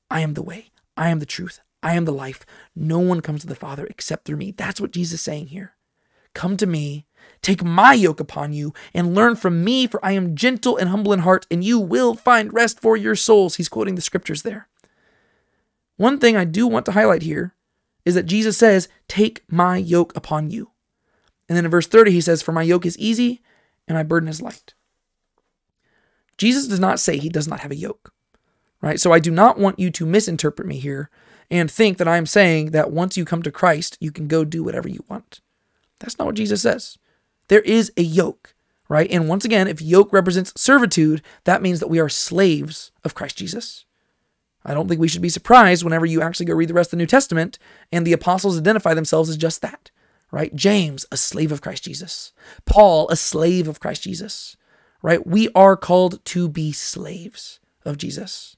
I 0.09 0.21
am 0.21 0.33
the 0.33 0.43
way, 0.43 0.71
I 0.95 1.09
am 1.09 1.19
the 1.19 1.25
truth, 1.25 1.59
I 1.83 1.95
am 1.95 2.05
the 2.05 2.13
life. 2.13 2.45
No 2.75 2.99
one 2.99 3.21
comes 3.21 3.41
to 3.41 3.47
the 3.47 3.55
Father 3.55 3.85
except 3.87 4.25
through 4.25 4.37
me. 4.37 4.51
That's 4.51 4.81
what 4.81 4.91
Jesus 4.91 5.19
is 5.19 5.21
saying 5.21 5.47
here. 5.47 5.75
Come 6.33 6.57
to 6.57 6.65
me 6.65 7.05
Take 7.41 7.63
my 7.63 7.93
yoke 7.93 8.19
upon 8.19 8.53
you 8.53 8.73
and 8.93 9.13
learn 9.13 9.35
from 9.35 9.63
me, 9.63 9.87
for 9.87 10.03
I 10.03 10.13
am 10.13 10.35
gentle 10.35 10.77
and 10.77 10.89
humble 10.89 11.13
in 11.13 11.19
heart, 11.19 11.45
and 11.51 11.63
you 11.63 11.79
will 11.79 12.15
find 12.15 12.53
rest 12.53 12.79
for 12.79 12.97
your 12.97 13.15
souls. 13.15 13.55
He's 13.55 13.69
quoting 13.69 13.95
the 13.95 14.01
scriptures 14.01 14.41
there. 14.41 14.67
One 15.97 16.19
thing 16.19 16.35
I 16.35 16.43
do 16.43 16.67
want 16.67 16.85
to 16.87 16.93
highlight 16.93 17.21
here 17.21 17.53
is 18.03 18.15
that 18.15 18.25
Jesus 18.25 18.57
says, 18.57 18.89
Take 19.07 19.43
my 19.47 19.77
yoke 19.77 20.15
upon 20.15 20.49
you. 20.49 20.71
And 21.47 21.55
then 21.55 21.65
in 21.65 21.71
verse 21.71 21.87
30, 21.87 22.11
he 22.11 22.21
says, 22.21 22.41
For 22.41 22.51
my 22.51 22.63
yoke 22.63 22.85
is 22.85 22.97
easy 22.97 23.41
and 23.87 23.95
my 23.95 24.03
burden 24.03 24.27
is 24.27 24.41
light. 24.41 24.73
Jesus 26.37 26.67
does 26.67 26.79
not 26.79 26.99
say 26.99 27.17
he 27.17 27.29
does 27.29 27.47
not 27.47 27.59
have 27.59 27.71
a 27.71 27.75
yoke, 27.75 28.11
right? 28.85 28.99
So 28.99 29.11
I 29.11 29.19
do 29.19 29.31
not 29.31 29.57
want 29.57 29.79
you 29.79 29.89
to 29.89 30.05
misinterpret 30.05 30.67
me 30.67 30.77
here 30.77 31.09
and 31.49 31.69
think 31.69 31.97
that 31.97 32.07
I'm 32.07 32.27
saying 32.27 32.71
that 32.71 32.91
once 32.91 33.17
you 33.17 33.25
come 33.25 33.41
to 33.41 33.51
Christ, 33.51 33.97
you 33.99 34.11
can 34.11 34.27
go 34.27 34.45
do 34.45 34.63
whatever 34.63 34.87
you 34.87 35.03
want. 35.09 35.41
That's 35.99 36.19
not 36.19 36.25
what 36.25 36.35
Jesus 36.35 36.61
says. 36.61 36.99
There 37.47 37.61
is 37.61 37.91
a 37.97 38.03
yoke, 38.03 38.53
right? 38.87 39.09
And 39.09 39.27
once 39.27 39.43
again, 39.43 39.67
if 39.67 39.81
yoke 39.81 40.13
represents 40.13 40.53
servitude, 40.55 41.23
that 41.45 41.63
means 41.63 41.79
that 41.79 41.89
we 41.89 41.99
are 41.99 42.09
slaves 42.09 42.91
of 43.03 43.15
Christ 43.15 43.37
Jesus. 43.37 43.85
I 44.63 44.75
don't 44.75 44.87
think 44.87 45.01
we 45.01 45.07
should 45.07 45.21
be 45.21 45.29
surprised 45.29 45.83
whenever 45.83 46.05
you 46.05 46.21
actually 46.21 46.45
go 46.45 46.53
read 46.53 46.69
the 46.69 46.75
rest 46.75 46.89
of 46.89 46.91
the 46.91 46.97
New 46.97 47.07
Testament 47.07 47.57
and 47.91 48.05
the 48.05 48.13
apostles 48.13 48.57
identify 48.57 48.93
themselves 48.93 49.29
as 49.29 49.37
just 49.37 49.63
that, 49.63 49.89
right? 50.31 50.55
James, 50.55 51.07
a 51.11 51.17
slave 51.17 51.51
of 51.51 51.61
Christ 51.61 51.83
Jesus. 51.83 52.33
Paul, 52.65 53.09
a 53.09 53.15
slave 53.15 53.67
of 53.67 53.79
Christ 53.79 54.03
Jesus, 54.03 54.57
right? 55.01 55.25
We 55.25 55.49
are 55.55 55.75
called 55.75 56.23
to 56.25 56.47
be 56.47 56.71
slaves 56.71 57.59
of 57.83 57.97
Jesus, 57.97 58.57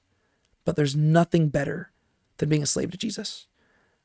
but 0.68 0.76
there's 0.76 0.94
nothing 0.94 1.48
better 1.48 1.92
than 2.36 2.50
being 2.50 2.62
a 2.62 2.66
slave 2.66 2.90
to 2.90 2.98
Jesus, 2.98 3.46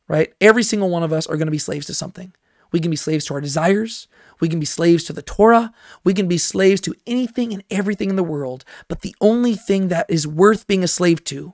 right? 0.07 0.34
Every 0.39 0.64
single 0.64 0.89
one 0.89 1.03
of 1.03 1.11
us 1.11 1.28
are 1.28 1.36
going 1.36 1.47
to 1.47 1.51
be 1.51 1.57
slaves 1.57 1.86
to 1.88 1.93
something. 1.93 2.32
We 2.72 2.80
can 2.80 2.89
be 2.89 2.95
slaves 2.95 3.26
to 3.26 3.34
our 3.34 3.41
desires. 3.41 4.07
We 4.39 4.47
can 4.47 4.61
be 4.61 4.66
slaves 4.66 5.03
to 5.03 5.11
the 5.11 5.22
Torah. 5.22 5.74
We 6.05 6.14
can 6.14 6.30
be 6.30 6.38
slaves 6.38 6.80
to 6.84 6.95
anything 7.05 7.51
and 7.51 7.66
everything 7.70 8.09
in 8.09 8.16
the 8.16 8.24
world. 8.24 8.64
But 8.88 9.01
the 9.01 9.14
only 9.20 9.55
thing 9.55 9.89
that 9.89 10.05
is 10.07 10.26
worth 10.26 10.66
being 10.66 10.86
a 10.86 10.88
slave 10.88 11.26
to 11.26 11.53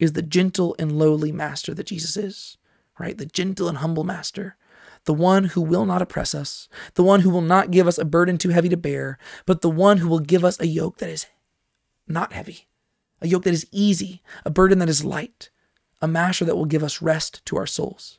is 0.00 0.14
the 0.14 0.20
gentle 0.22 0.74
and 0.80 0.98
lowly 0.98 1.30
master 1.30 1.72
that 1.72 1.86
Jesus 1.86 2.16
is, 2.16 2.58
right? 2.98 3.16
The 3.16 3.26
gentle 3.26 3.68
and 3.68 3.78
humble 3.78 4.02
master, 4.02 4.56
the 5.04 5.14
one 5.14 5.44
who 5.44 5.60
will 5.60 5.86
not 5.86 6.02
oppress 6.02 6.34
us, 6.34 6.68
the 6.94 7.04
one 7.04 7.20
who 7.20 7.30
will 7.30 7.40
not 7.40 7.70
give 7.70 7.86
us 7.86 7.98
a 7.98 8.04
burden 8.04 8.36
too 8.36 8.48
heavy 8.48 8.68
to 8.70 8.76
bear, 8.76 9.16
but 9.46 9.60
the 9.60 9.70
one 9.70 9.98
who 9.98 10.08
will 10.08 10.18
give 10.18 10.44
us 10.44 10.58
a 10.58 10.66
yoke 10.66 10.98
that 10.98 11.08
is 11.08 11.26
not 12.08 12.32
heavy, 12.32 12.66
a 13.24 13.28
yoke 13.28 13.44
that 13.44 13.54
is 13.54 13.66
easy, 13.72 14.22
a 14.44 14.50
burden 14.50 14.78
that 14.78 14.88
is 14.88 15.04
light, 15.04 15.50
a 16.00 16.06
master 16.06 16.44
that 16.44 16.56
will 16.56 16.64
give 16.64 16.84
us 16.84 17.02
rest 17.02 17.44
to 17.46 17.56
our 17.56 17.66
souls 17.66 18.18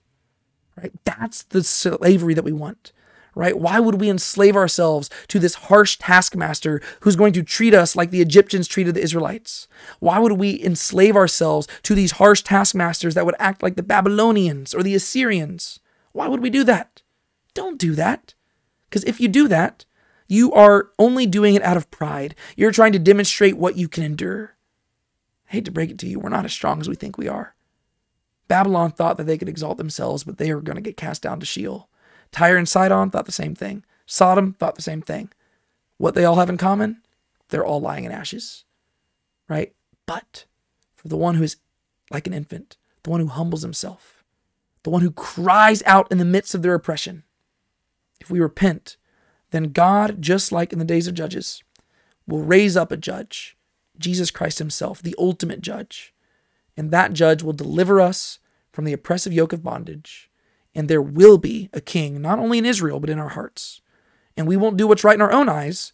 right? 0.75 0.91
That's 1.03 1.43
the 1.43 1.63
slavery 1.63 2.33
that 2.33 2.43
we 2.43 2.51
want, 2.51 2.91
right? 3.33 3.57
Why 3.57 3.79
would 3.79 3.99
we 3.99 4.09
enslave 4.09 4.55
ourselves 4.55 5.09
to 5.29 5.39
this 5.39 5.55
harsh 5.55 5.97
taskmaster 5.97 6.81
who's 7.01 7.15
going 7.15 7.33
to 7.33 7.43
treat 7.43 7.73
us 7.73 7.95
like 7.95 8.11
the 8.11 8.21
Egyptians 8.21 8.67
treated 8.67 8.95
the 8.95 9.01
Israelites? 9.03 9.67
Why 9.99 10.19
would 10.19 10.33
we 10.33 10.61
enslave 10.63 11.15
ourselves 11.15 11.67
to 11.83 11.95
these 11.95 12.13
harsh 12.13 12.41
taskmasters 12.41 13.15
that 13.15 13.25
would 13.25 13.35
act 13.39 13.63
like 13.63 13.75
the 13.75 13.83
Babylonians 13.83 14.73
or 14.73 14.83
the 14.83 14.95
Assyrians? 14.95 15.79
Why 16.11 16.27
would 16.27 16.41
we 16.41 16.49
do 16.49 16.63
that? 16.65 17.01
Don't 17.53 17.79
do 17.79 17.95
that. 17.95 18.33
Because 18.89 19.03
if 19.05 19.19
you 19.19 19.27
do 19.27 19.47
that, 19.47 19.85
you 20.27 20.51
are 20.53 20.89
only 20.97 21.25
doing 21.25 21.55
it 21.55 21.61
out 21.61 21.77
of 21.77 21.91
pride. 21.91 22.35
You're 22.55 22.71
trying 22.71 22.93
to 22.93 22.99
demonstrate 22.99 23.57
what 23.57 23.77
you 23.77 23.87
can 23.87 24.03
endure. 24.03 24.54
Hate 25.55 25.63
to 25.63 25.71
break 25.71 25.89
it 25.89 25.97
to 25.99 26.07
you, 26.07 26.19
we're 26.19 26.27
not 26.27 26.43
as 26.43 26.51
strong 26.51 26.81
as 26.81 26.89
we 26.89 26.95
think 26.95 27.17
we 27.17 27.29
are. 27.29 27.55
Babylon 28.49 28.91
thought 28.91 29.15
that 29.15 29.23
they 29.23 29.37
could 29.37 29.47
exalt 29.47 29.77
themselves, 29.77 30.25
but 30.25 30.37
they 30.37 30.53
were 30.53 30.59
going 30.59 30.75
to 30.75 30.81
get 30.81 30.97
cast 30.97 31.21
down 31.21 31.39
to 31.39 31.45
Sheol. 31.45 31.87
Tyre 32.33 32.57
and 32.57 32.67
Sidon 32.67 33.09
thought 33.09 33.25
the 33.25 33.31
same 33.31 33.55
thing. 33.55 33.85
Sodom 34.05 34.51
thought 34.51 34.75
the 34.75 34.81
same 34.81 35.01
thing. 35.01 35.31
What 35.97 36.13
they 36.13 36.25
all 36.25 36.35
have 36.35 36.49
in 36.49 36.57
common? 36.57 37.01
They're 37.47 37.63
all 37.63 37.79
lying 37.79 38.03
in 38.03 38.11
ashes, 38.11 38.65
right? 39.47 39.73
But 40.05 40.43
for 40.93 41.07
the 41.07 41.15
one 41.15 41.35
who 41.35 41.43
is 41.43 41.55
like 42.11 42.27
an 42.27 42.33
infant, 42.33 42.75
the 43.03 43.11
one 43.11 43.21
who 43.21 43.27
humbles 43.27 43.61
himself, 43.61 44.25
the 44.83 44.89
one 44.89 45.03
who 45.03 45.11
cries 45.11 45.81
out 45.85 46.11
in 46.11 46.17
the 46.17 46.25
midst 46.25 46.53
of 46.53 46.63
their 46.63 46.73
oppression, 46.73 47.23
if 48.19 48.29
we 48.29 48.41
repent, 48.41 48.97
then 49.51 49.71
God, 49.71 50.21
just 50.21 50.51
like 50.51 50.73
in 50.73 50.79
the 50.79 50.83
days 50.83 51.07
of 51.07 51.13
Judges, 51.13 51.63
will 52.27 52.43
raise 52.43 52.75
up 52.75 52.91
a 52.91 52.97
judge, 52.97 53.54
Jesus 53.99 54.31
Christ 54.31 54.59
Himself, 54.59 55.01
the 55.01 55.15
ultimate 55.17 55.61
judge 55.61 56.13
and 56.77 56.91
that 56.91 57.13
judge 57.13 57.43
will 57.43 57.53
deliver 57.53 58.01
us 58.01 58.39
from 58.71 58.85
the 58.85 58.93
oppressive 58.93 59.33
yoke 59.33 59.53
of 59.53 59.63
bondage. 59.63 60.29
And 60.73 60.89
there 60.89 61.01
will 61.01 61.37
be 61.37 61.69
a 61.71 61.79
king, 61.79 62.21
not 62.21 62.39
only 62.39 62.57
in 62.57 62.65
Israel, 62.65 62.99
but 62.99 63.09
in 63.09 63.19
our 63.19 63.29
hearts. 63.29 63.81
And 64.35 64.47
we 64.47 64.57
won't 64.57 64.77
do 64.77 64.87
what's 64.87 65.03
right 65.03 65.15
in 65.15 65.21
our 65.21 65.31
own 65.31 65.47
eyes, 65.47 65.93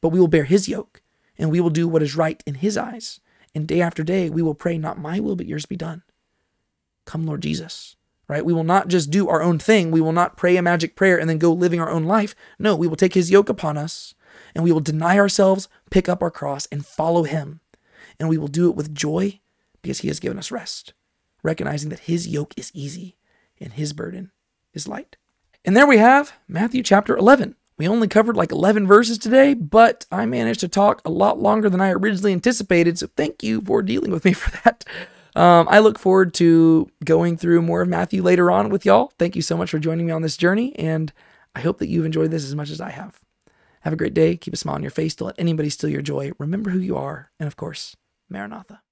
but 0.00 0.10
we 0.10 0.20
will 0.20 0.28
bear 0.28 0.44
his 0.44 0.68
yoke, 0.68 1.02
and 1.36 1.50
we 1.50 1.60
will 1.60 1.70
do 1.70 1.88
what 1.88 2.02
is 2.02 2.16
right 2.16 2.40
in 2.46 2.54
his 2.54 2.76
eyes. 2.76 3.20
And 3.54 3.66
day 3.66 3.80
after 3.80 4.04
day, 4.04 4.30
we 4.30 4.42
will 4.42 4.54
pray, 4.54 4.78
Not 4.78 5.00
my 5.00 5.18
will, 5.18 5.34
but 5.34 5.46
yours 5.46 5.66
be 5.66 5.76
done. 5.76 6.02
Come, 7.04 7.26
Lord 7.26 7.42
Jesus. 7.42 7.96
Right? 8.28 8.44
We 8.44 8.52
will 8.52 8.62
not 8.62 8.86
just 8.86 9.10
do 9.10 9.28
our 9.28 9.42
own 9.42 9.58
thing. 9.58 9.90
We 9.90 10.00
will 10.00 10.12
not 10.12 10.36
pray 10.36 10.56
a 10.56 10.62
magic 10.62 10.94
prayer 10.94 11.18
and 11.18 11.28
then 11.28 11.38
go 11.38 11.52
living 11.52 11.80
our 11.80 11.90
own 11.90 12.04
life. 12.04 12.36
No, 12.60 12.76
we 12.76 12.86
will 12.86 12.94
take 12.94 13.14
his 13.14 13.32
yoke 13.32 13.48
upon 13.48 13.76
us 13.76 14.14
and 14.54 14.64
we 14.64 14.72
will 14.72 14.80
deny 14.80 15.18
ourselves, 15.18 15.68
pick 15.90 16.08
up 16.08 16.22
our 16.22 16.30
cross, 16.30 16.66
and 16.66 16.84
follow 16.84 17.24
him. 17.24 17.60
And 18.18 18.28
we 18.28 18.38
will 18.38 18.48
do 18.48 18.68
it 18.68 18.76
with 18.76 18.94
joy 18.94 19.40
because 19.82 20.00
he 20.00 20.08
has 20.08 20.20
given 20.20 20.38
us 20.38 20.50
rest, 20.50 20.92
recognizing 21.42 21.90
that 21.90 22.00
his 22.00 22.28
yoke 22.28 22.54
is 22.56 22.70
easy 22.74 23.16
and 23.60 23.72
his 23.72 23.92
burden 23.92 24.30
is 24.74 24.88
light. 24.88 25.16
And 25.64 25.76
there 25.76 25.86
we 25.86 25.98
have 25.98 26.32
Matthew 26.48 26.82
chapter 26.82 27.16
11. 27.16 27.54
We 27.76 27.88
only 27.88 28.08
covered 28.08 28.36
like 28.36 28.52
11 28.52 28.86
verses 28.86 29.16
today, 29.16 29.54
but 29.54 30.04
I 30.12 30.26
managed 30.26 30.60
to 30.60 30.68
talk 30.68 31.00
a 31.04 31.10
lot 31.10 31.38
longer 31.38 31.70
than 31.70 31.80
I 31.80 31.92
originally 31.92 32.32
anticipated. 32.32 32.98
So 32.98 33.08
thank 33.16 33.42
you 33.42 33.62
for 33.62 33.80
dealing 33.80 34.10
with 34.10 34.24
me 34.24 34.32
for 34.34 34.50
that. 34.64 34.84
Um, 35.34 35.68
I 35.70 35.78
look 35.78 35.98
forward 35.98 36.34
to 36.34 36.90
going 37.04 37.36
through 37.36 37.62
more 37.62 37.82
of 37.82 37.88
Matthew 37.88 38.22
later 38.22 38.50
on 38.50 38.68
with 38.68 38.84
y'all. 38.84 39.12
Thank 39.18 39.36
you 39.36 39.42
so 39.42 39.56
much 39.56 39.70
for 39.70 39.78
joining 39.78 40.06
me 40.06 40.12
on 40.12 40.22
this 40.22 40.36
journey, 40.36 40.76
and 40.76 41.12
I 41.54 41.60
hope 41.60 41.78
that 41.78 41.88
you've 41.88 42.04
enjoyed 42.04 42.30
this 42.30 42.44
as 42.44 42.54
much 42.54 42.68
as 42.68 42.80
I 42.80 42.90
have. 42.90 43.20
Have 43.82 43.92
a 43.92 43.96
great 43.96 44.14
day. 44.14 44.36
Keep 44.36 44.54
a 44.54 44.56
smile 44.56 44.74
on 44.76 44.82
your 44.82 44.90
face. 44.90 45.14
Don't 45.14 45.26
let 45.26 45.38
anybody 45.38 45.70
steal 45.70 45.90
your 45.90 46.02
joy. 46.02 46.32
Remember 46.38 46.70
who 46.70 46.78
you 46.78 46.96
are. 46.96 47.30
And 47.38 47.46
of 47.46 47.56
course, 47.56 47.96
Maranatha. 48.28 48.82